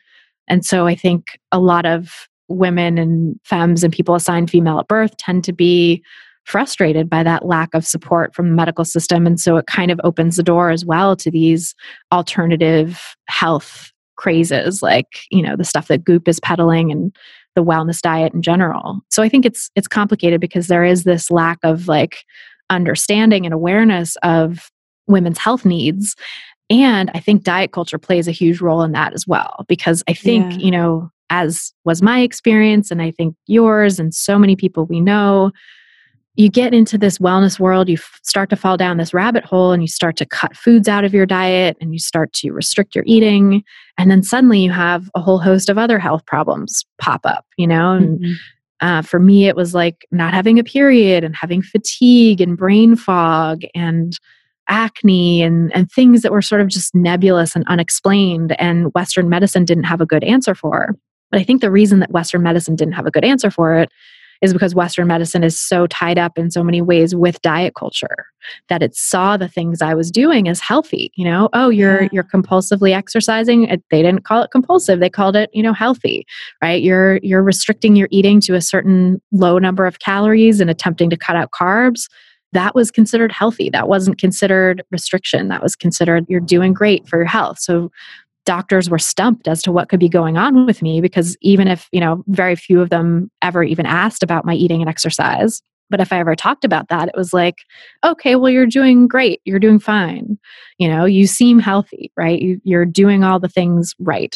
[0.47, 4.87] and so i think a lot of women and femmes and people assigned female at
[4.87, 6.03] birth tend to be
[6.49, 9.27] frustrated by that lack of support from the medical system.
[9.27, 11.75] And so it kind of opens the door as well to these
[12.11, 17.15] alternative health crazes, like, you know, the stuff that Goop is peddling and
[17.55, 18.99] the wellness diet in general.
[19.11, 22.23] So I think it's it's complicated because there is this lack of like
[22.71, 24.71] understanding and awareness of
[25.09, 26.15] women's health needs.
[26.69, 29.65] And I think diet culture plays a huge role in that as well.
[29.67, 30.57] Because I think, yeah.
[30.59, 35.01] you know, as was my experience, and I think yours and so many people we
[35.01, 35.51] know,
[36.35, 39.73] you get into this wellness world, you f- start to fall down this rabbit hole
[39.73, 42.95] and you start to cut foods out of your diet and you start to restrict
[42.95, 43.63] your eating.
[43.97, 47.67] And then suddenly you have a whole host of other health problems pop up, you
[47.67, 47.91] know?
[47.91, 48.33] And mm-hmm.
[48.79, 52.95] uh, for me, it was like not having a period and having fatigue and brain
[52.95, 54.17] fog and
[54.69, 58.55] acne and, and things that were sort of just nebulous and unexplained.
[58.59, 60.95] And Western medicine didn't have a good answer for.
[61.31, 63.89] But I think the reason that Western medicine didn't have a good answer for it
[64.41, 68.25] is because Western medicine is so tied up in so many ways with diet culture
[68.69, 71.11] that it saw the things I was doing as healthy.
[71.15, 72.09] You know, oh, you're yeah.
[72.13, 73.67] you're compulsively exercising.
[73.91, 76.25] They didn't call it compulsive; they called it you know healthy,
[76.61, 76.81] right?
[76.81, 81.17] You're you're restricting your eating to a certain low number of calories and attempting to
[81.17, 82.07] cut out carbs
[82.53, 83.69] that was considered healthy.
[83.69, 85.49] That wasn't considered restriction.
[85.49, 87.59] That was considered you're doing great for your health.
[87.59, 87.91] So
[88.45, 91.87] doctors were stumped as to what could be going on with me because even if,
[91.91, 95.61] you know, very few of them ever even asked about my eating and exercise.
[95.91, 97.57] But if I ever talked about that, it was like,
[98.03, 99.41] okay, well, you're doing great.
[99.45, 100.37] You're doing fine.
[100.77, 102.39] You know, you seem healthy, right?
[102.39, 104.35] You, you're doing all the things right.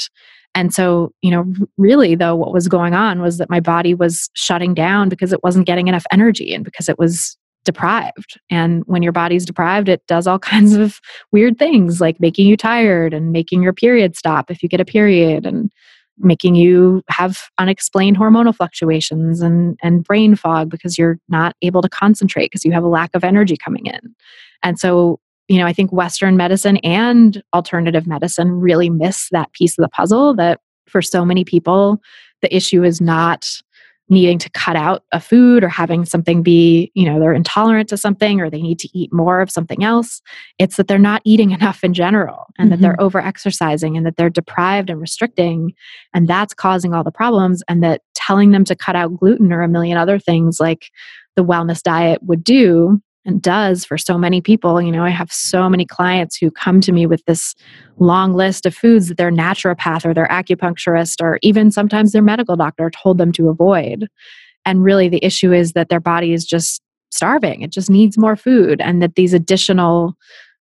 [0.56, 4.30] And so, you know, really though, what was going on was that my body was
[4.36, 8.40] shutting down because it wasn't getting enough energy and because it was deprived.
[8.50, 11.00] And when your body's deprived, it does all kinds of
[11.32, 14.86] weird things like making you tired and making your period stop if you get a
[14.86, 15.72] period and
[16.20, 21.90] making you have unexplained hormonal fluctuations and, and brain fog because you're not able to
[21.90, 24.16] concentrate because you have a lack of energy coming in.
[24.62, 29.78] And so, you know, I think Western medicine and alternative medicine really miss that piece
[29.78, 32.00] of the puzzle that for so many people,
[32.42, 33.48] the issue is not
[34.10, 37.98] needing to cut out a food or having something be, you know, they're intolerant to
[37.98, 40.22] something or they need to eat more of something else.
[40.60, 42.70] It's that they're not eating enough in general and mm-hmm.
[42.72, 43.06] that they're mm-hmm.
[43.06, 45.74] over exercising and that they're deprived and restricting.
[46.14, 47.64] And that's causing all the problems.
[47.68, 50.92] And that telling them to cut out gluten or a million other things like
[51.36, 54.82] the wellness diet would do and does for so many people.
[54.82, 57.56] You know, I have so many clients who come to me with this
[57.98, 62.56] long list of foods that their naturopath or their acupuncturist or even sometimes their medical
[62.56, 64.08] doctor told them to avoid.
[64.66, 66.82] And really, the issue is that their body is just
[67.12, 67.62] starving.
[67.62, 70.16] It just needs more food, and that these additional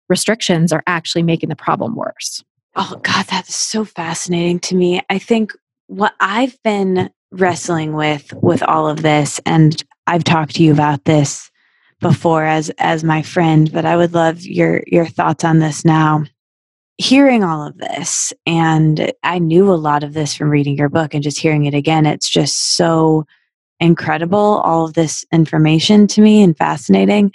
[0.08, 2.44] restrictions are actually making the problem worse.
[2.74, 5.00] Oh, God, that is so fascinating to me.
[5.08, 5.52] I think
[5.86, 11.04] what I've been wrestling with with all of this, and I've talked to you about
[11.04, 11.50] this
[12.02, 16.24] before as as my friend, but I would love your your thoughts on this now.
[16.98, 21.14] Hearing all of this, and I knew a lot of this from reading your book
[21.14, 23.24] and just hearing it again, it's just so
[23.80, 27.32] incredible, all of this information to me and fascinating.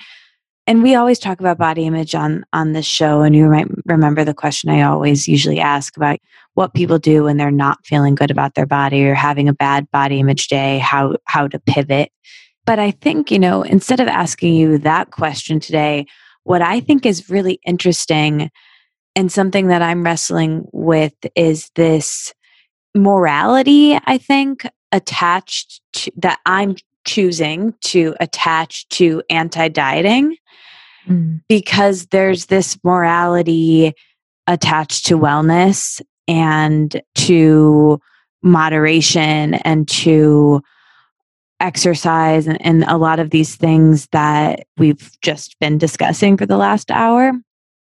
[0.68, 4.24] And we always talk about body image on on this show, and you might remember
[4.24, 6.20] the question I always usually ask about
[6.54, 9.90] what people do when they're not feeling good about their body or having a bad
[9.92, 12.12] body image day, how how to pivot.
[12.68, 16.06] But I think, you know, instead of asking you that question today,
[16.44, 18.52] what I think is really interesting
[19.16, 22.34] and something that I'm wrestling with is this
[22.94, 26.76] morality, I think, attached to that I'm
[27.06, 30.36] choosing to attach to anti dieting
[31.08, 31.42] mm.
[31.48, 33.94] because there's this morality
[34.46, 38.02] attached to wellness and to
[38.44, 40.62] moderation and to
[41.60, 46.58] exercise and, and, a lot of these things that we've just been discussing for the
[46.58, 47.34] last hour.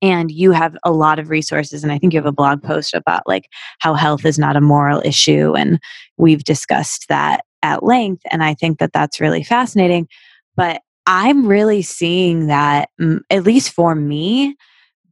[0.02, 2.92] And you have a lot of resources and i think you have a blog post
[2.92, 3.48] about like
[3.78, 5.80] how health is not a moral issue and
[6.18, 10.06] we've discussed that at length and i think that that's really fascinating.
[10.54, 14.54] But i'm really seeing that mm, at least for me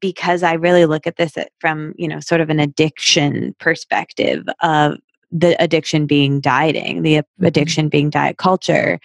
[0.00, 4.98] because i really look at this from you know sort of an addiction perspective of
[5.34, 7.44] the addiction being dieting, the mm-hmm.
[7.44, 8.98] addiction being diet culture,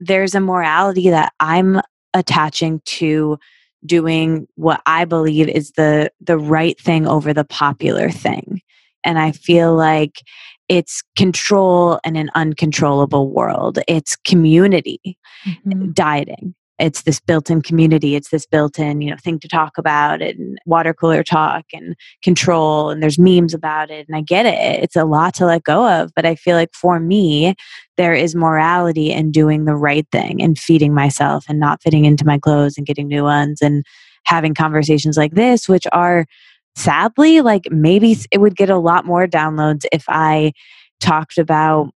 [0.00, 1.80] there's a morality that I'm
[2.14, 3.38] attaching to
[3.84, 8.62] doing what I believe is the the right thing over the popular thing.
[9.04, 10.22] And I feel like
[10.68, 13.78] it's control in an uncontrollable world.
[13.86, 15.92] It's community mm-hmm.
[15.92, 20.58] dieting it's this built-in community it's this built-in you know thing to talk about and
[20.66, 24.96] water cooler talk and control and there's memes about it and i get it it's
[24.96, 27.54] a lot to let go of but i feel like for me
[27.96, 32.26] there is morality in doing the right thing and feeding myself and not fitting into
[32.26, 33.84] my clothes and getting new ones and
[34.24, 36.26] having conversations like this which are
[36.74, 40.52] sadly like maybe it would get a lot more downloads if i
[41.00, 41.90] talked about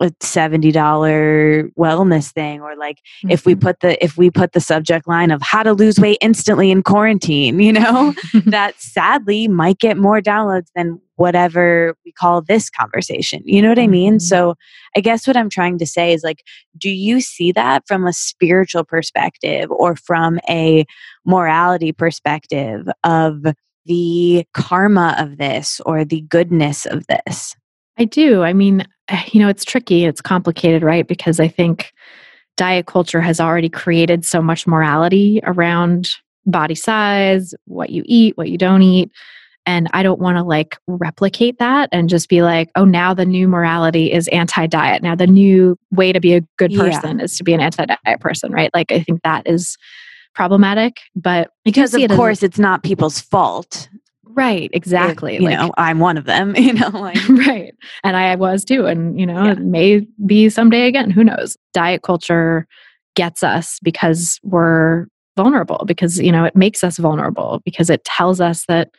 [0.00, 3.30] a $70 wellness thing or like mm-hmm.
[3.30, 3.62] if we mm-hmm.
[3.62, 6.82] put the if we put the subject line of how to lose weight instantly in
[6.82, 8.14] quarantine you know
[8.46, 13.78] that sadly might get more downloads than whatever we call this conversation you know what
[13.78, 14.26] i mean mm-hmm.
[14.26, 14.54] so
[14.96, 16.42] i guess what i'm trying to say is like
[16.76, 20.84] do you see that from a spiritual perspective or from a
[21.24, 23.46] morality perspective of
[23.86, 27.56] the karma of this or the goodness of this
[27.98, 28.42] I do.
[28.42, 31.06] I mean, Eh, you know, it's tricky, it's complicated, right?
[31.06, 31.92] Because I think
[32.56, 36.10] diet culture has already created so much morality around
[36.46, 39.10] body size, what you eat, what you don't eat.
[39.66, 43.26] And I don't want to like replicate that and just be like, oh, now the
[43.26, 45.02] new morality is anti diet.
[45.02, 47.24] Now the new way to be a good person yeah.
[47.24, 48.70] is to be an anti diet person, right?
[48.72, 49.76] Like, I think that is
[50.34, 50.98] problematic.
[51.16, 53.88] But because, of course, it's not people's fault.
[54.36, 55.36] Right, exactly.
[55.36, 57.74] If, you like, know, I'm one of them, you know, like right.
[58.04, 58.86] And I was too.
[58.86, 59.52] And, you know, yeah.
[59.52, 61.10] it may be someday again.
[61.10, 61.56] Who knows?
[61.72, 62.66] Diet culture
[63.14, 65.06] gets us because we're
[65.36, 68.90] vulnerable, because, you know, it makes us vulnerable, because it tells us that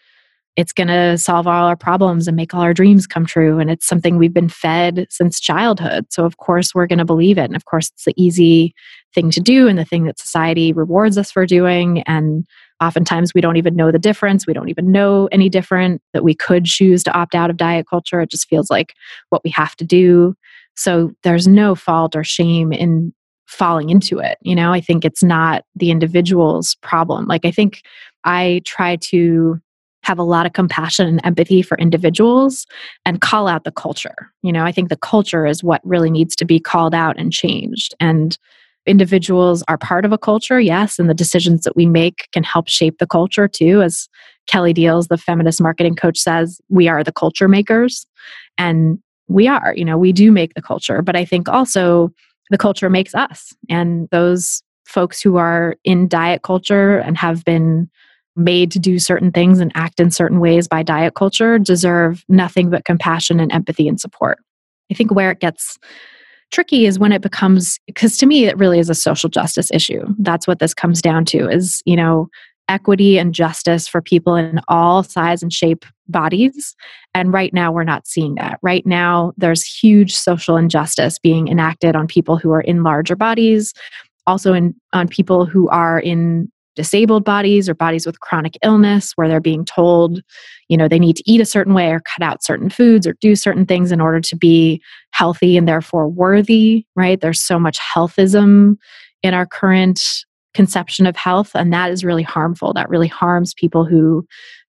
[0.55, 3.59] it's going to solve all our problems and make all our dreams come true.
[3.59, 6.07] And it's something we've been fed since childhood.
[6.09, 7.43] So, of course, we're going to believe it.
[7.43, 8.73] And of course, it's the easy
[9.13, 12.01] thing to do and the thing that society rewards us for doing.
[12.01, 12.43] And
[12.81, 14.45] Oftentimes, we don't even know the difference.
[14.45, 17.87] We don't even know any different that we could choose to opt out of diet
[17.89, 18.21] culture.
[18.21, 18.93] It just feels like
[19.29, 20.35] what we have to do.
[20.75, 23.13] So there's no fault or shame in
[23.47, 24.37] falling into it.
[24.41, 27.25] You know, I think it's not the individual's problem.
[27.25, 27.81] Like, I think
[28.25, 29.59] I try to
[30.03, 32.65] have a lot of compassion and empathy for individuals
[33.05, 34.31] and call out the culture.
[34.43, 37.33] You know, I think the culture is what really needs to be called out and
[37.33, 37.95] changed.
[37.99, 38.37] And
[38.87, 42.67] individuals are part of a culture, yes, and the decisions that we make can help
[42.67, 43.81] shape the culture too.
[43.81, 44.07] As
[44.47, 48.05] Kelly Diels, the feminist marketing coach, says, we are the culture makers.
[48.57, 52.11] And we are, you know, we do make the culture, but I think also
[52.49, 53.53] the culture makes us.
[53.69, 57.89] And those folks who are in diet culture and have been
[58.37, 62.69] made to do certain things and act in certain ways by diet culture deserve nothing
[62.69, 64.37] but compassion and empathy and support.
[64.91, 65.77] I think where it gets
[66.51, 70.05] tricky is when it becomes because to me it really is a social justice issue.
[70.19, 72.29] That's what this comes down to is you know
[72.69, 76.75] equity and justice for people in all size and shape bodies.
[77.13, 78.59] And right now we're not seeing that.
[78.61, 83.73] Right now there's huge social injustice being enacted on people who are in larger bodies
[84.27, 89.27] also in on people who are in disabled bodies or bodies with chronic illness where
[89.27, 90.21] they're being told
[90.69, 93.13] you know they need to eat a certain way or cut out certain foods or
[93.19, 94.81] do certain things in order to be
[95.11, 97.19] healthy and therefore worthy right?
[97.19, 98.77] There's so much healthism
[99.23, 100.01] in our current
[100.53, 102.73] conception of health and that is really harmful.
[102.73, 104.25] That really harms people who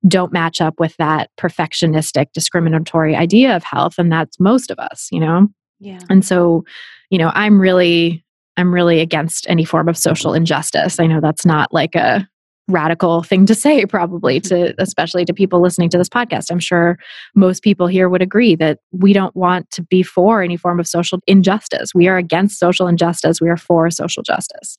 [0.06, 5.08] don't match up with that perfectionistic discriminatory idea of health and that's most of us
[5.12, 5.48] you know?
[5.78, 6.00] Yeah.
[6.08, 6.64] And so
[7.10, 8.24] you know i'm really
[8.58, 11.00] I'm really against any form of social injustice.
[11.00, 12.28] I know that's not like a
[12.68, 16.50] radical thing to say probably to especially to people listening to this podcast.
[16.50, 16.98] I'm sure
[17.34, 20.86] most people here would agree that we don't want to be for any form of
[20.86, 21.94] social injustice.
[21.94, 23.40] We are against social injustice.
[23.40, 24.76] We are for social justice.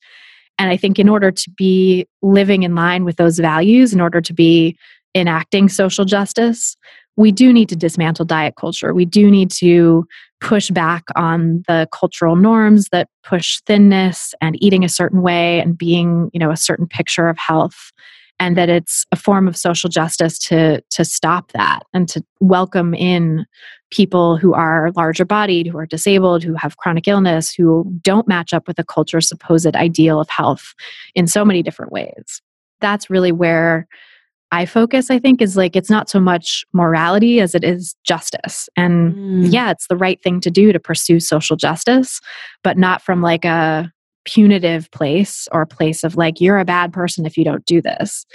[0.59, 4.21] And I think in order to be living in line with those values, in order
[4.21, 4.77] to be
[5.15, 6.75] enacting social justice,
[7.17, 8.93] we do need to dismantle diet culture.
[8.93, 10.05] We do need to
[10.41, 15.77] push back on the cultural norms that push thinness and eating a certain way and
[15.77, 17.91] being, you know, a certain picture of health
[18.39, 22.93] and that it's a form of social justice to to stop that and to welcome
[22.93, 23.45] in
[23.91, 28.53] people who are larger bodied who are disabled who have chronic illness who don't match
[28.53, 30.73] up with the culture's supposed ideal of health
[31.15, 32.41] in so many different ways.
[32.79, 33.87] That's really where
[34.51, 38.67] I focus, I think, is like it's not so much morality as it is justice.
[38.75, 39.51] And mm.
[39.51, 42.19] yeah, it's the right thing to do to pursue social justice,
[42.63, 43.91] but not from like a
[44.25, 47.81] punitive place or a place of like, you're a bad person if you don't do
[47.81, 48.25] this.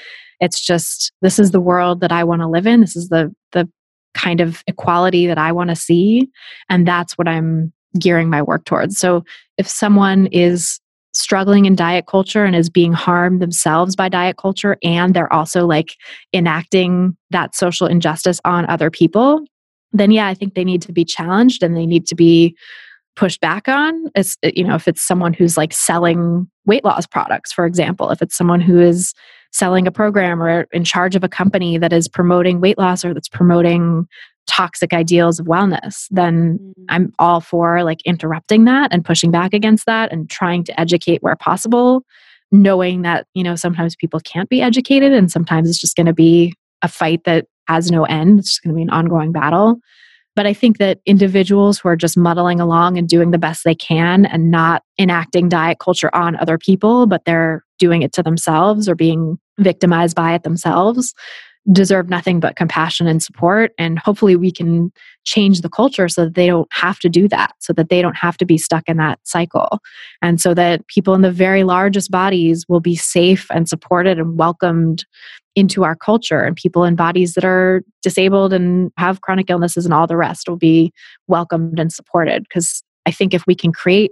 [0.41, 2.81] It's just, this is the world that I want to live in.
[2.81, 3.69] This is the, the
[4.15, 6.29] kind of equality that I want to see.
[6.69, 8.99] And that's what I'm gearing my work towards.
[8.99, 9.25] So
[9.59, 10.81] if someone is
[11.15, 15.67] struggling in diet culture and is being harmed themselves by diet culture and they're also
[15.67, 15.97] like
[16.33, 19.41] enacting that social injustice on other people
[19.93, 22.57] then yeah i think they need to be challenged and they need to be
[23.17, 24.11] pushed back on.
[24.15, 28.11] It's uh, you know if it's someone who's like selling weight loss products for example
[28.11, 29.15] if it's someone who is
[29.53, 33.15] selling a program or in charge of a company that is promoting weight loss or
[33.15, 34.07] that's promoting
[34.47, 36.73] toxic ideals of wellness, then mm.
[36.89, 41.23] I'm all for like interrupting that and pushing back against that and trying to educate
[41.23, 42.03] where possible,
[42.53, 46.15] knowing that, you know, sometimes people can't be educated and sometimes it's just going to
[46.15, 48.39] be a fight that has no end.
[48.39, 49.79] It's just going to be an ongoing battle.
[50.37, 53.75] But I think that individuals who are just muddling along and doing the best they
[53.75, 58.89] can and not enacting diet culture on other people, but they're doing it to themselves
[58.89, 61.15] or being victimized by it themselves,
[61.73, 63.73] deserve nothing but compassion and support.
[63.79, 64.93] And hopefully, we can
[65.25, 68.17] change the culture so that they don't have to do that, so that they don't
[68.17, 69.79] have to be stuck in that cycle.
[70.21, 74.39] And so that people in the very largest bodies will be safe and supported and
[74.39, 75.05] welcomed
[75.57, 76.41] into our culture.
[76.41, 80.49] And people in bodies that are disabled and have chronic illnesses and all the rest
[80.49, 80.93] will be
[81.29, 82.43] welcomed and supported.
[82.43, 84.11] Because I think if we can create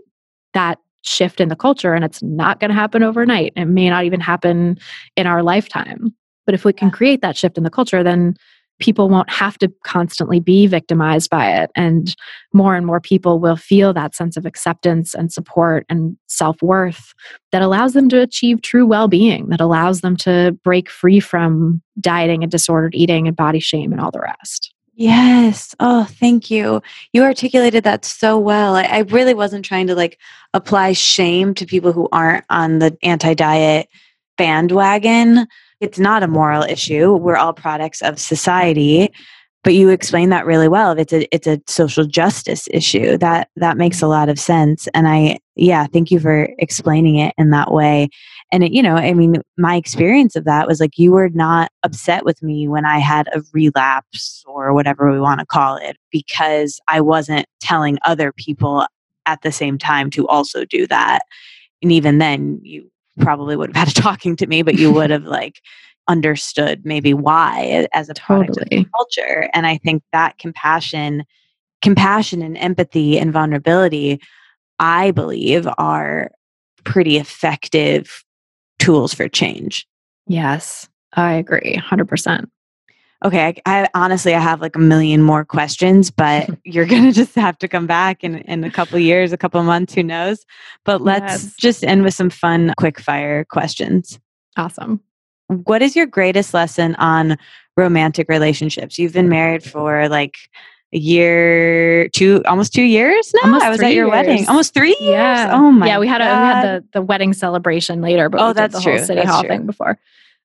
[0.55, 4.05] that shift in the culture, and it's not going to happen overnight, it may not
[4.05, 4.79] even happen
[5.17, 6.15] in our lifetime
[6.47, 8.37] but if we can create that shift in the culture, then
[8.83, 11.71] people won't have to constantly be victimized by it.
[11.77, 12.15] And
[12.53, 17.15] more and more people will feel that sense of acceptance and support and self worth
[17.53, 21.81] that allows them to achieve true well being, that allows them to break free from
[22.01, 24.75] dieting and disordered eating and body shame and all the rest.
[24.95, 25.75] Yes.
[25.81, 26.83] Oh, thank you.
[27.13, 28.77] You articulated that so well.
[28.77, 30.19] I, I really wasn't trying to like
[30.53, 33.89] apply shame to people who aren't on the anti diet
[34.37, 35.47] bandwagon
[35.83, 37.13] it's not a moral issue.
[37.17, 39.13] We're all products of society.
[39.65, 40.99] But you explain that really well.
[40.99, 43.17] It's a it's a social justice issue.
[43.19, 44.89] That that makes a lot of sense.
[44.93, 48.09] And I yeah, thank you for explaining it in that way.
[48.51, 51.71] And it, you know, I mean, my experience of that was like you were not
[51.85, 55.97] upset with me when I had a relapse or whatever we want to call it
[56.11, 58.87] because I wasn't telling other people
[59.27, 61.23] at the same time to also do that.
[61.83, 65.11] And even then, you probably would have had a talking to me, but you would
[65.11, 65.61] have like
[66.09, 68.83] understood maybe why as a product totally.
[68.83, 69.49] of culture.
[69.55, 71.25] And I think that compassion,
[71.81, 74.21] compassion and empathy and vulnerability,
[74.79, 76.31] I believe are
[76.85, 78.25] pretty effective
[78.79, 79.87] tools for change.
[80.27, 82.47] Yes, I agree 100%
[83.25, 87.35] okay I, I, honestly i have like a million more questions but you're gonna just
[87.35, 90.45] have to come back in, in a couple years a couple months who knows
[90.85, 91.57] but let's yes.
[91.57, 94.19] just end with some fun quick fire questions
[94.57, 95.01] awesome
[95.49, 97.37] what is your greatest lesson on
[97.77, 100.37] romantic relationships you've been married for like
[100.95, 103.49] a year, two, almost two years now.
[103.49, 104.11] Almost I was at your years.
[104.11, 104.49] wedding.
[104.49, 105.15] Almost three years.
[105.15, 105.51] Yeah.
[105.53, 105.87] Oh my.
[105.87, 108.81] yeah, we had a we had the the wedding celebration later, but Oh, that's the
[108.81, 109.05] whole true.
[109.05, 109.49] city That's hall true.
[109.49, 109.99] thing before.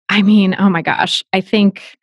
[0.09, 1.96] I mean, oh my gosh, I think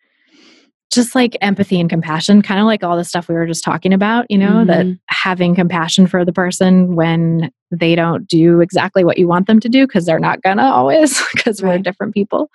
[0.93, 3.93] just like empathy and compassion, kind of like all the stuff we were just talking
[3.93, 4.99] about, you know, that Mhm.
[5.09, 9.69] having compassion for the person when they don't do exactly what you want them to
[9.69, 12.49] do because they're not gonna always because we're different people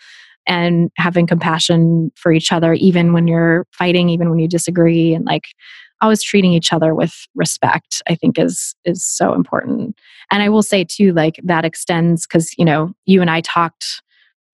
[0.47, 5.25] and having compassion for each other even when you're fighting even when you disagree and
[5.25, 5.47] like
[6.01, 9.93] always treating each other with respect i think is is so important
[10.31, 14.01] and i will say too like that extends because you know you and i talked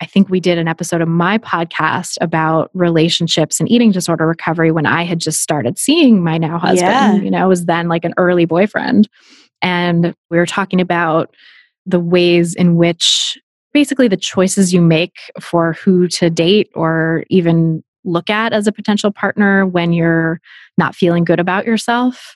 [0.02, 4.72] i think we did an episode of my podcast about relationships and eating disorder recovery
[4.72, 7.16] when i had just started seeing my now husband Yeah.
[7.16, 9.08] you know was then like an early boyfriend
[9.62, 11.34] and we were talking about
[11.86, 13.38] the ways in which
[13.74, 18.72] basically the choices you make for who to date or even look at as a
[18.72, 20.40] potential partner when you're
[20.78, 22.36] not feeling good about yourself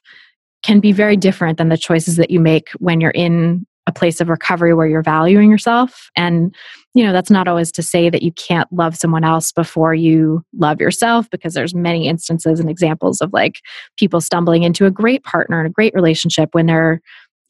[0.64, 4.22] can be very different than the choices that you make when you're in a place
[4.22, 6.10] of recovery where you're valuing yourself.
[6.16, 6.56] And
[6.94, 10.44] you know that's not always to say that you can't love someone else before you
[10.58, 13.62] love yourself because there's many instances and examples of like
[13.98, 17.02] people stumbling into a great partner and a great relationship when they're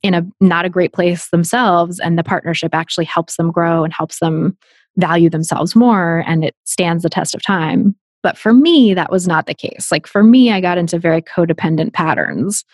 [0.01, 3.93] in a not a great place themselves and the partnership actually helps them grow and
[3.93, 4.57] helps them
[4.97, 7.95] value themselves more and it stands the test of time.
[8.23, 9.91] But for me that was not the case.
[9.91, 12.65] Like for me i got into very codependent patterns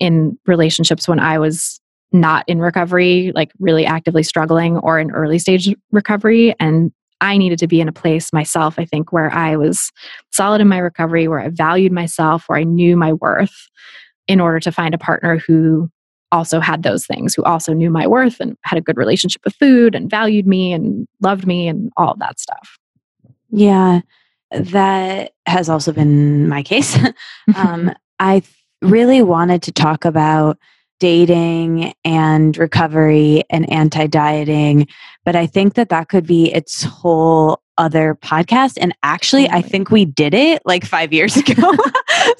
[0.00, 1.80] in relationships when i was
[2.14, 7.58] not in recovery like really actively struggling or in early stage recovery and i needed
[7.58, 9.90] to be in a place myself i think where i was
[10.32, 13.68] solid in my recovery where i valued myself where i knew my worth
[14.28, 15.90] in order to find a partner who
[16.34, 19.54] also had those things, who also knew my worth and had a good relationship with
[19.54, 22.78] food and valued me and loved me and all of that stuff.
[23.50, 24.00] Yeah,
[24.50, 26.98] that has also been my case.
[27.56, 28.42] um, I
[28.82, 30.58] really wanted to talk about
[31.00, 34.86] dating and recovery and anti dieting,
[35.24, 38.78] but I think that that could be its whole other podcast.
[38.80, 41.54] And actually, I think we did it like five years ago.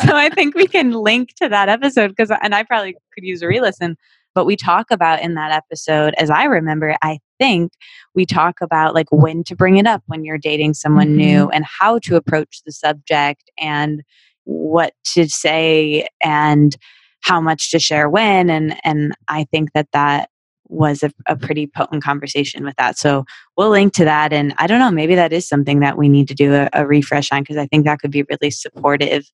[0.03, 3.43] so I think we can link to that episode because, and I probably could use
[3.43, 3.97] a re listen.
[4.35, 7.73] But we talk about in that episode, as I remember, I think
[8.17, 11.17] we talk about like when to bring it up when you're dating someone Mhm.
[11.17, 14.03] new and how to approach the subject and
[14.45, 16.77] what to say and
[17.25, 20.29] how much to share when and and I think that that
[20.69, 23.25] was a, a pretty potent conversation with that so
[23.57, 26.29] we'll link to that and I don't know maybe that is something that we need
[26.29, 29.25] to do a, a refresh on because I think that could be really supportive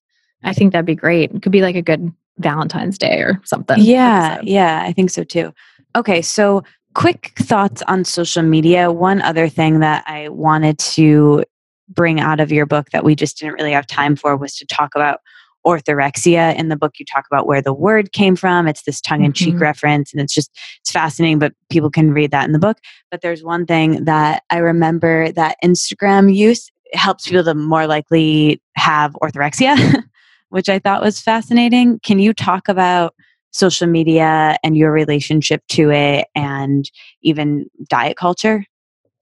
[0.43, 1.31] I think that'd be great.
[1.31, 3.77] It could be like a good Valentine's Day or something.
[3.79, 4.47] yeah episode.
[4.47, 5.53] yeah I think so too
[5.95, 6.63] okay so
[6.95, 11.43] quick thoughts on social media one other thing that I wanted to
[11.89, 14.65] bring out of your book that we just didn't really have time for was to
[14.65, 15.19] talk about
[15.65, 19.55] orthorexia in the book you talk about where the word came from it's this tongue-in-cheek
[19.55, 19.59] Mhm.
[19.61, 22.77] reference and it's just it's fascinating but people can read that in the book
[23.09, 28.61] but there's one thing that i remember that instagram use helps people to more likely
[28.75, 30.03] have orthorexia
[30.49, 33.13] which i thought was fascinating can you talk about
[33.51, 36.89] social media and your relationship to it and
[37.21, 38.65] even diet culture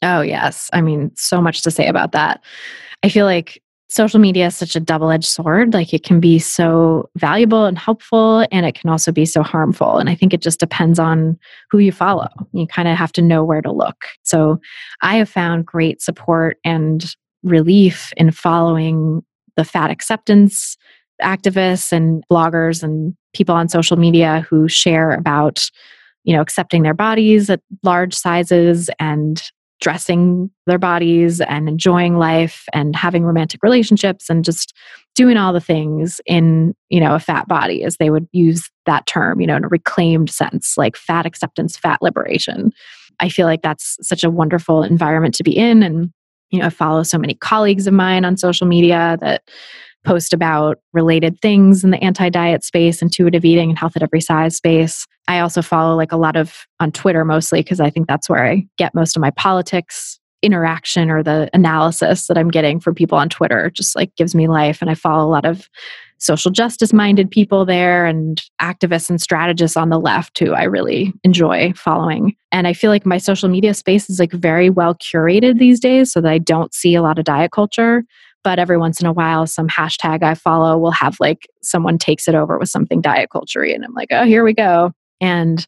[0.02, 0.70] Oh, yes.
[0.72, 2.42] I mean, so much to say about that.
[3.04, 5.74] I feel like social media is such a double edged sword.
[5.74, 9.98] Like it can be so valuable and helpful, and it can also be so harmful.
[9.98, 11.38] And I think it just depends on
[11.72, 12.30] who you follow.
[12.54, 14.06] You kind of have to know where to look.
[14.24, 14.60] So
[15.02, 17.04] I have found great support and
[17.44, 19.24] relief in following
[19.56, 20.78] the fat acceptance
[21.22, 25.70] activists and bloggers and people on social media who share about
[26.24, 29.44] you know accepting their bodies at large sizes and
[29.80, 34.74] dressing their bodies and enjoying life and having romantic relationships and just
[35.16, 39.06] doing all the things in you know a fat body as they would use that
[39.06, 42.72] term you know in a reclaimed sense like fat acceptance fat liberation.
[43.22, 46.12] I feel like that's such a wonderful environment to be in and
[46.50, 49.44] you know i follow so many colleagues of mine on social media that
[50.06, 54.56] post about related things in the anti-diet space intuitive eating and health at every size
[54.56, 55.06] space.
[55.28, 58.46] I also follow like a lot of on twitter mostly because i think that's where
[58.46, 63.18] i get most of my politics interaction or the analysis that i'm getting from people
[63.18, 63.70] on twitter.
[63.72, 65.68] Just like gives me life and i follow a lot of
[66.22, 71.14] social justice minded people there and activists and strategists on the left who i really
[71.24, 72.36] enjoy following.
[72.52, 76.12] And i feel like my social media space is like very well curated these days
[76.12, 78.04] so that i don't see a lot of diet culture
[78.44, 82.28] but every once in a while some hashtag i follow will have like someone takes
[82.28, 84.92] it over with something diet culture and i'm like oh here we go.
[85.22, 85.66] And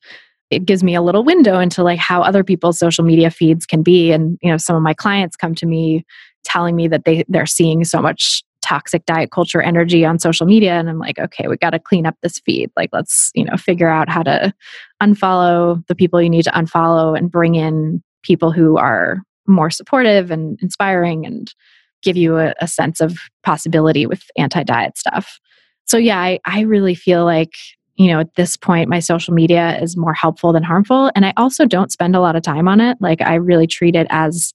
[0.51, 3.81] it gives me a little window into like how other people's social media feeds can
[3.81, 6.05] be and you know some of my clients come to me
[6.43, 10.73] telling me that they they're seeing so much toxic diet culture energy on social media
[10.73, 12.69] and i'm like okay we got to clean up this feed.
[12.77, 14.53] Like let's you know figure out how to
[15.01, 20.29] unfollow the people you need to unfollow and bring in people who are more supportive
[20.29, 21.53] and inspiring and
[22.01, 25.39] give you a, a sense of possibility with anti-diet stuff.
[25.85, 27.53] So yeah I, I really feel like
[27.95, 31.33] you know at this point my social media is more helpful than harmful and i
[31.35, 32.97] also don't spend a lot of time on it.
[33.01, 34.53] Like i really treat it as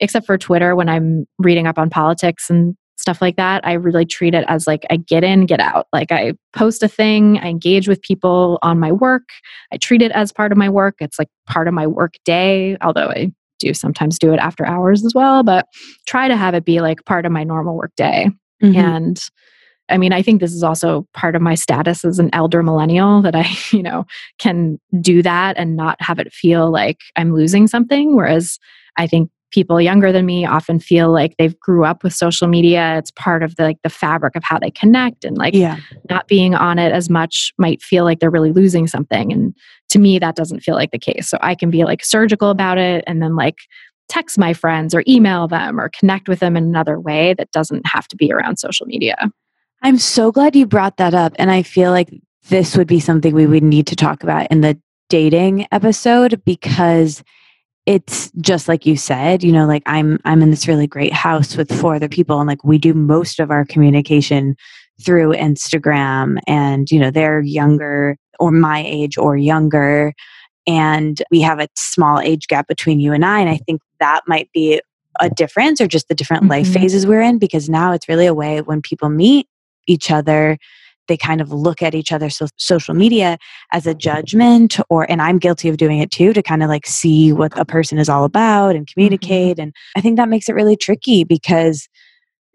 [0.00, 4.04] except for twitter when i'm reading up on politics and stuff like that i really
[4.04, 5.86] treat it as like i get in get out.
[5.92, 9.28] Like i post a thing i engage with people on my work.
[9.72, 10.96] I treat it as part of my work.
[11.00, 15.04] It's like part of my work day although i do sometimes do it after hours
[15.04, 15.66] as well but
[16.06, 18.28] try to have it be like part of my normal work day
[18.62, 18.76] mm-hmm.
[18.76, 19.20] and
[19.90, 23.22] I mean, I think this is also part of my status as an elder millennial
[23.22, 24.04] that I, you know,
[24.38, 28.14] can do that and not have it feel like I'm losing something.
[28.14, 28.58] Whereas
[28.96, 32.98] I think people younger than me often feel like they've grew up with social media
[32.98, 35.78] it's part of the like the fabric of how they connect and like yeah.
[36.10, 39.54] not being on it as much might feel like they're really losing something and
[39.88, 42.78] to me that doesn't feel like the case so i can be like surgical about
[42.78, 43.58] it and then like
[44.08, 47.86] text my friends or email them or connect with them in another way that doesn't
[47.86, 49.30] have to be around social media
[49.82, 51.34] I'm so glad you brought that up.
[51.38, 52.10] And I feel like
[52.48, 57.22] this would be something we would need to talk about in the dating episode because
[57.86, 61.56] it's just like you said you know like i'm i'm in this really great house
[61.56, 64.54] with four other people and like we do most of our communication
[65.02, 70.14] through instagram and you know they're younger or my age or younger
[70.66, 74.20] and we have a small age gap between you and i and i think that
[74.26, 74.80] might be
[75.20, 76.52] a difference or just the different mm-hmm.
[76.52, 79.46] life phases we're in because now it's really a way when people meet
[79.86, 80.58] each other
[81.08, 83.38] they kind of look at each other's so- social media
[83.72, 86.86] as a judgment or and i'm guilty of doing it too to kind of like
[86.86, 88.92] see what a person is all about and mm-hmm.
[88.92, 89.62] communicate mm-hmm.
[89.62, 91.88] and i think that makes it really tricky because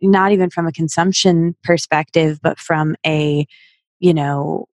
[0.01, 3.45] not even from a consumption perspective but from a
[3.99, 4.67] you know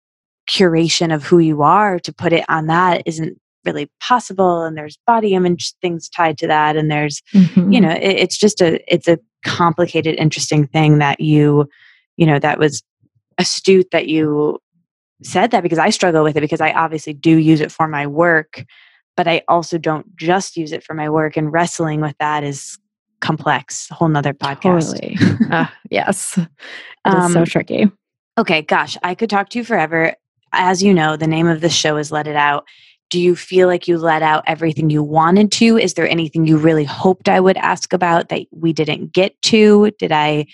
[0.48, 4.98] curation of who you are to put it on that isn't really possible and there's
[5.06, 7.72] body image things tied to that and there's mm-hmm.
[7.72, 11.68] you know it, it's just a it's a complicated interesting thing that you
[12.16, 12.82] you know that was
[13.38, 14.60] astute that you
[15.24, 18.08] said that because I struggle with it because I obviously do use it for my
[18.08, 18.66] work,
[19.16, 21.38] but I also don't just use it for my work.
[21.38, 22.78] And wrestling with that is
[23.20, 24.94] complex, whole nother podcast.
[24.94, 25.18] Totally.
[25.52, 26.38] uh, yes.
[26.38, 26.48] It's
[27.06, 27.92] um, so tricky.
[28.38, 30.14] Okay, gosh, I could talk to you forever.
[30.58, 32.66] As you know, the name of the show is Let It Out.
[33.10, 35.78] Do you feel like you let out everything you wanted to?
[35.78, 39.92] Is there anything you really hoped I would ask about that we didn't get to?
[39.92, 40.48] Did I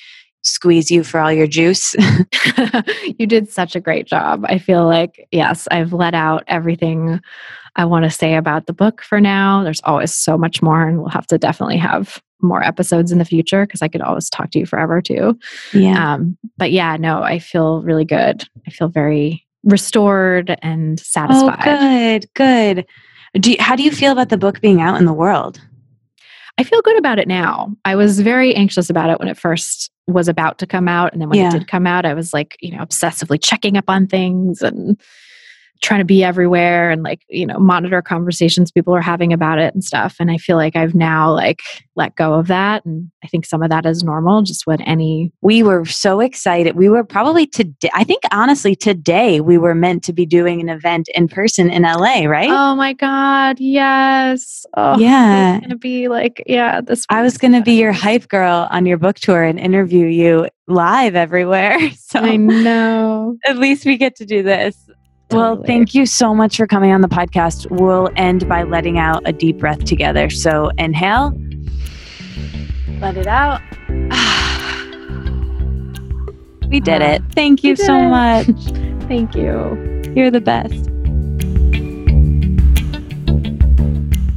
[0.43, 1.95] squeeze you for all your juice.
[3.17, 4.45] you did such a great job.
[4.45, 7.21] I feel like, yes, I've let out everything
[7.75, 9.63] I want to say about the book for now.
[9.63, 13.25] There's always so much more, and we'll have to definitely have more episodes in the
[13.25, 15.39] future because I could always talk to you forever too.
[15.71, 16.13] Yeah.
[16.13, 18.43] Um, but yeah, no, I feel really good.
[18.67, 21.59] I feel very restored and oh, satisfied.
[21.59, 22.85] Oh, good, good.
[23.41, 25.59] Do you, how do you feel about the book being out in the world?
[26.57, 27.75] I feel good about it now.
[27.83, 31.11] I was very anxious about it when it first was about to come out.
[31.11, 31.47] And then when yeah.
[31.47, 34.99] it did come out, I was like, you know, obsessively checking up on things and
[35.83, 39.73] trying to be everywhere and like you know monitor conversations people are having about it
[39.73, 40.15] and stuff.
[40.19, 41.61] And i feel like i've now like
[41.95, 42.83] let go of that.
[42.85, 46.75] And i think some of that is normal just what any we were so excited.
[46.75, 50.69] We were probably today i think honestly today we were meant to be doing an
[50.69, 52.49] event in person in la right?
[52.49, 54.65] Oh my god yes.
[54.75, 55.57] Oh, yeah.
[55.57, 58.97] it's gonna be like yeah this i was gonna be your hype girl on your
[58.97, 61.77] book tour and interview you live everywhere.
[62.13, 63.37] So i know.
[63.47, 64.77] at least we get to do this
[65.33, 65.57] Totally.
[65.57, 67.69] Well, thank you so much for coming on the podcast.
[67.69, 70.29] We'll end by letting out a deep breath together.
[70.29, 71.37] So inhale,
[72.99, 73.61] let it out.
[76.69, 77.21] we did uh, it.
[77.33, 78.47] Thank you so much.
[79.07, 80.03] Thank you.
[80.15, 80.89] You're the best.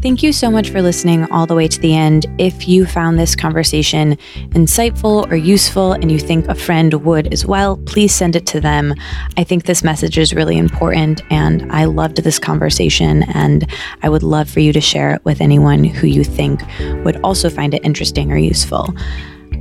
[0.07, 2.27] Thank you so much for listening all the way to the end.
[2.39, 4.15] If you found this conversation
[4.51, 8.61] insightful or useful and you think a friend would as well, please send it to
[8.61, 8.95] them.
[9.37, 13.69] I think this message is really important and I loved this conversation and
[14.05, 16.63] I would love for you to share it with anyone who you think
[17.05, 18.95] would also find it interesting or useful.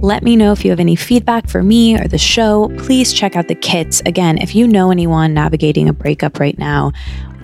[0.01, 2.71] Let me know if you have any feedback for me or the show.
[2.77, 4.01] Please check out the kits.
[4.05, 6.91] Again, if you know anyone navigating a breakup right now,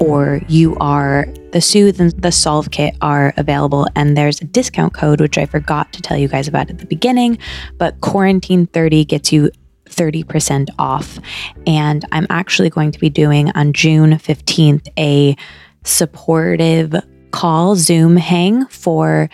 [0.02, 4.94] or you are the Soothe and the Solve kit are available, and there's a discount
[4.94, 7.38] code, which I forgot to tell you guys about at the beginning,
[7.78, 9.52] but Quarantine 30 gets you
[9.86, 11.20] 30% off.
[11.68, 15.36] And I'm actually going to be doing on June 15th a
[15.84, 16.96] supportive
[17.30, 19.30] call Zoom hang for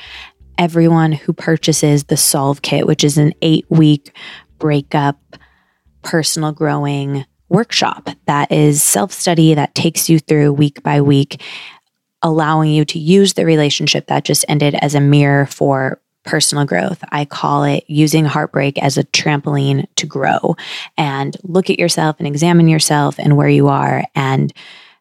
[0.58, 4.14] everyone who purchases the Solve kit, which is an eight week
[4.60, 5.18] breakup
[6.02, 11.42] personal growing workshop that is self study that takes you through week by week,
[12.22, 17.04] allowing you to use the relationship that just ended as a mirror for personal growth.
[17.12, 20.56] I call it using heartbreak as a trampoline to grow
[20.98, 24.52] and look at yourself and examine yourself and where you are and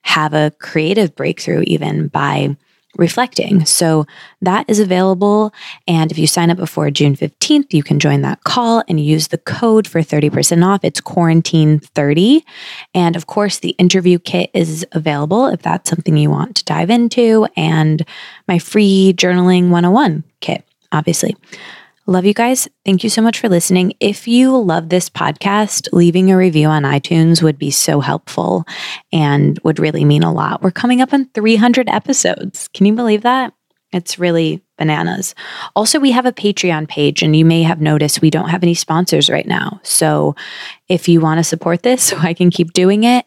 [0.02, 2.56] have a creative breakthrough even by
[2.98, 3.64] reflecting.
[3.64, 4.06] So
[4.40, 5.52] that is available.
[5.86, 9.28] And if you sign up before June 15th, you can join that call and use
[9.28, 10.84] the code for 30% off.
[10.84, 12.44] It's quarantine 30.
[12.94, 16.90] And of course, the interview kit is available if that's something you want to dive
[16.90, 18.04] into, and
[18.48, 21.36] my free journaling 101 kit, obviously.
[22.08, 22.68] Love you guys.
[22.84, 23.92] Thank you so much for listening.
[23.98, 28.64] If you love this podcast, leaving a review on iTunes would be so helpful
[29.12, 30.62] and would really mean a lot.
[30.62, 32.68] We're coming up on 300 episodes.
[32.68, 33.52] Can you believe that?
[33.92, 35.34] It's really bananas.
[35.74, 38.74] Also, we have a Patreon page, and you may have noticed we don't have any
[38.74, 39.80] sponsors right now.
[39.82, 40.36] So,
[40.88, 43.26] if you want to support this so I can keep doing it,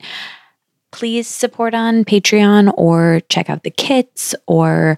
[0.91, 4.97] please support on Patreon or check out the kits or,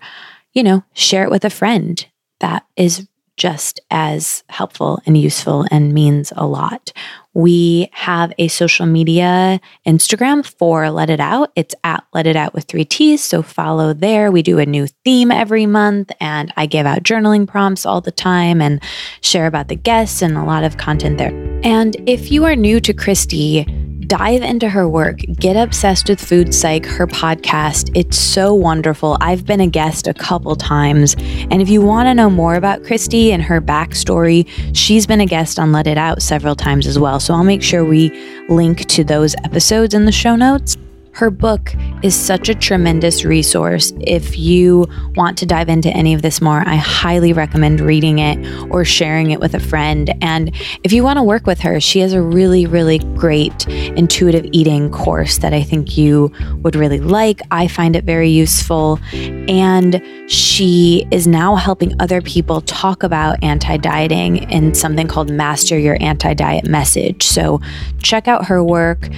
[0.54, 2.06] you know, share it with a friend.
[2.42, 3.08] That is
[3.42, 6.94] just as helpful and useful and means a lot.
[7.34, 11.52] We have a social media Instagram for Let It Out.
[11.56, 13.24] It's at Let It Out with three T's.
[13.24, 14.32] So follow there.
[14.32, 18.12] We do a new theme every month, and I give out journaling prompts all the
[18.12, 18.80] time and
[19.22, 21.34] share about the guests and a lot of content there.
[21.64, 23.66] And if you are new to Christy,
[24.12, 25.20] dive into her work.
[25.40, 27.90] Get obsessed with Food Psych, her podcast.
[27.96, 29.18] It's so wonderful.
[29.22, 31.16] I've been a guest a couple times.
[31.50, 35.26] And if you want to know more about Christy and her backstory, she's been a
[35.26, 37.22] guest on Let It Out several times as well.
[37.22, 38.10] So I'll make sure we
[38.50, 40.76] link to those episodes in the show notes.
[41.14, 41.74] Her book
[42.04, 43.94] is such a tremendous resource.
[44.00, 48.40] If you want to dive into any of this more, I highly recommend reading it
[48.72, 50.14] or sharing it with a friend.
[50.22, 54.46] And if you want to work with her, she has a really, really great intuitive
[54.52, 56.32] eating course that I think you
[56.64, 57.42] would really like.
[57.52, 59.00] I find it very useful.
[59.12, 65.78] And she is now helping other people talk about anti dieting in something called Master
[65.78, 67.24] Your Anti Diet Message.
[67.24, 67.60] So
[68.00, 69.10] check out her work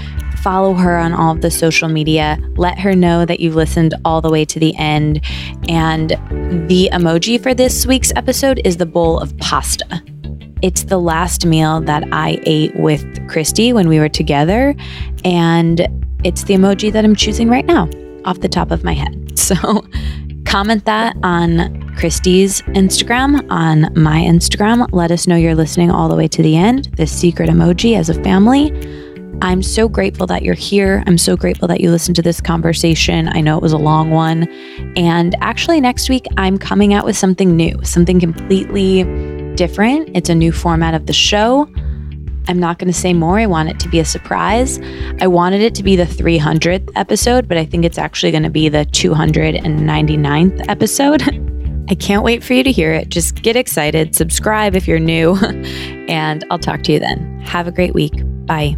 [0.44, 2.38] follow her on all of the social media.
[2.56, 5.22] Let her know that you've listened all the way to the end.
[5.70, 6.12] And
[6.70, 10.04] the emoji for this week's episode is the bowl of pasta.
[10.62, 14.76] It's the last meal that I ate with Christy when we were together.
[15.26, 15.88] And
[16.24, 17.90] it's the emoji that I'm choosing right now
[18.26, 19.20] off the top of my head.
[19.44, 19.86] So
[20.46, 24.88] comment that on Christy's Instagram, on my Instagram.
[24.92, 26.86] Let us know you're listening all the way to the end.
[26.96, 28.70] The secret emoji as a family.
[29.42, 31.04] I'm so grateful that you're here.
[31.08, 33.30] I'm so grateful that you listened to this conversation.
[33.30, 34.48] I know it was a long one.
[34.96, 39.04] And actually, next week, I'm coming out with something new, something completely
[39.56, 40.10] different.
[40.16, 41.68] It's a new format of the show.
[42.48, 43.40] I'm not going to say more.
[43.40, 44.80] I want it to be a surprise.
[45.22, 48.50] I wanted it to be the 300th episode, but I think it's actually going to
[48.50, 51.22] be the 299th episode.
[51.90, 53.10] I can't wait for you to hear it.
[53.10, 55.36] Just get excited, subscribe if you're new,
[56.08, 57.42] and I'll talk to you then.
[57.42, 58.14] Have a great week.
[58.46, 58.78] Bye.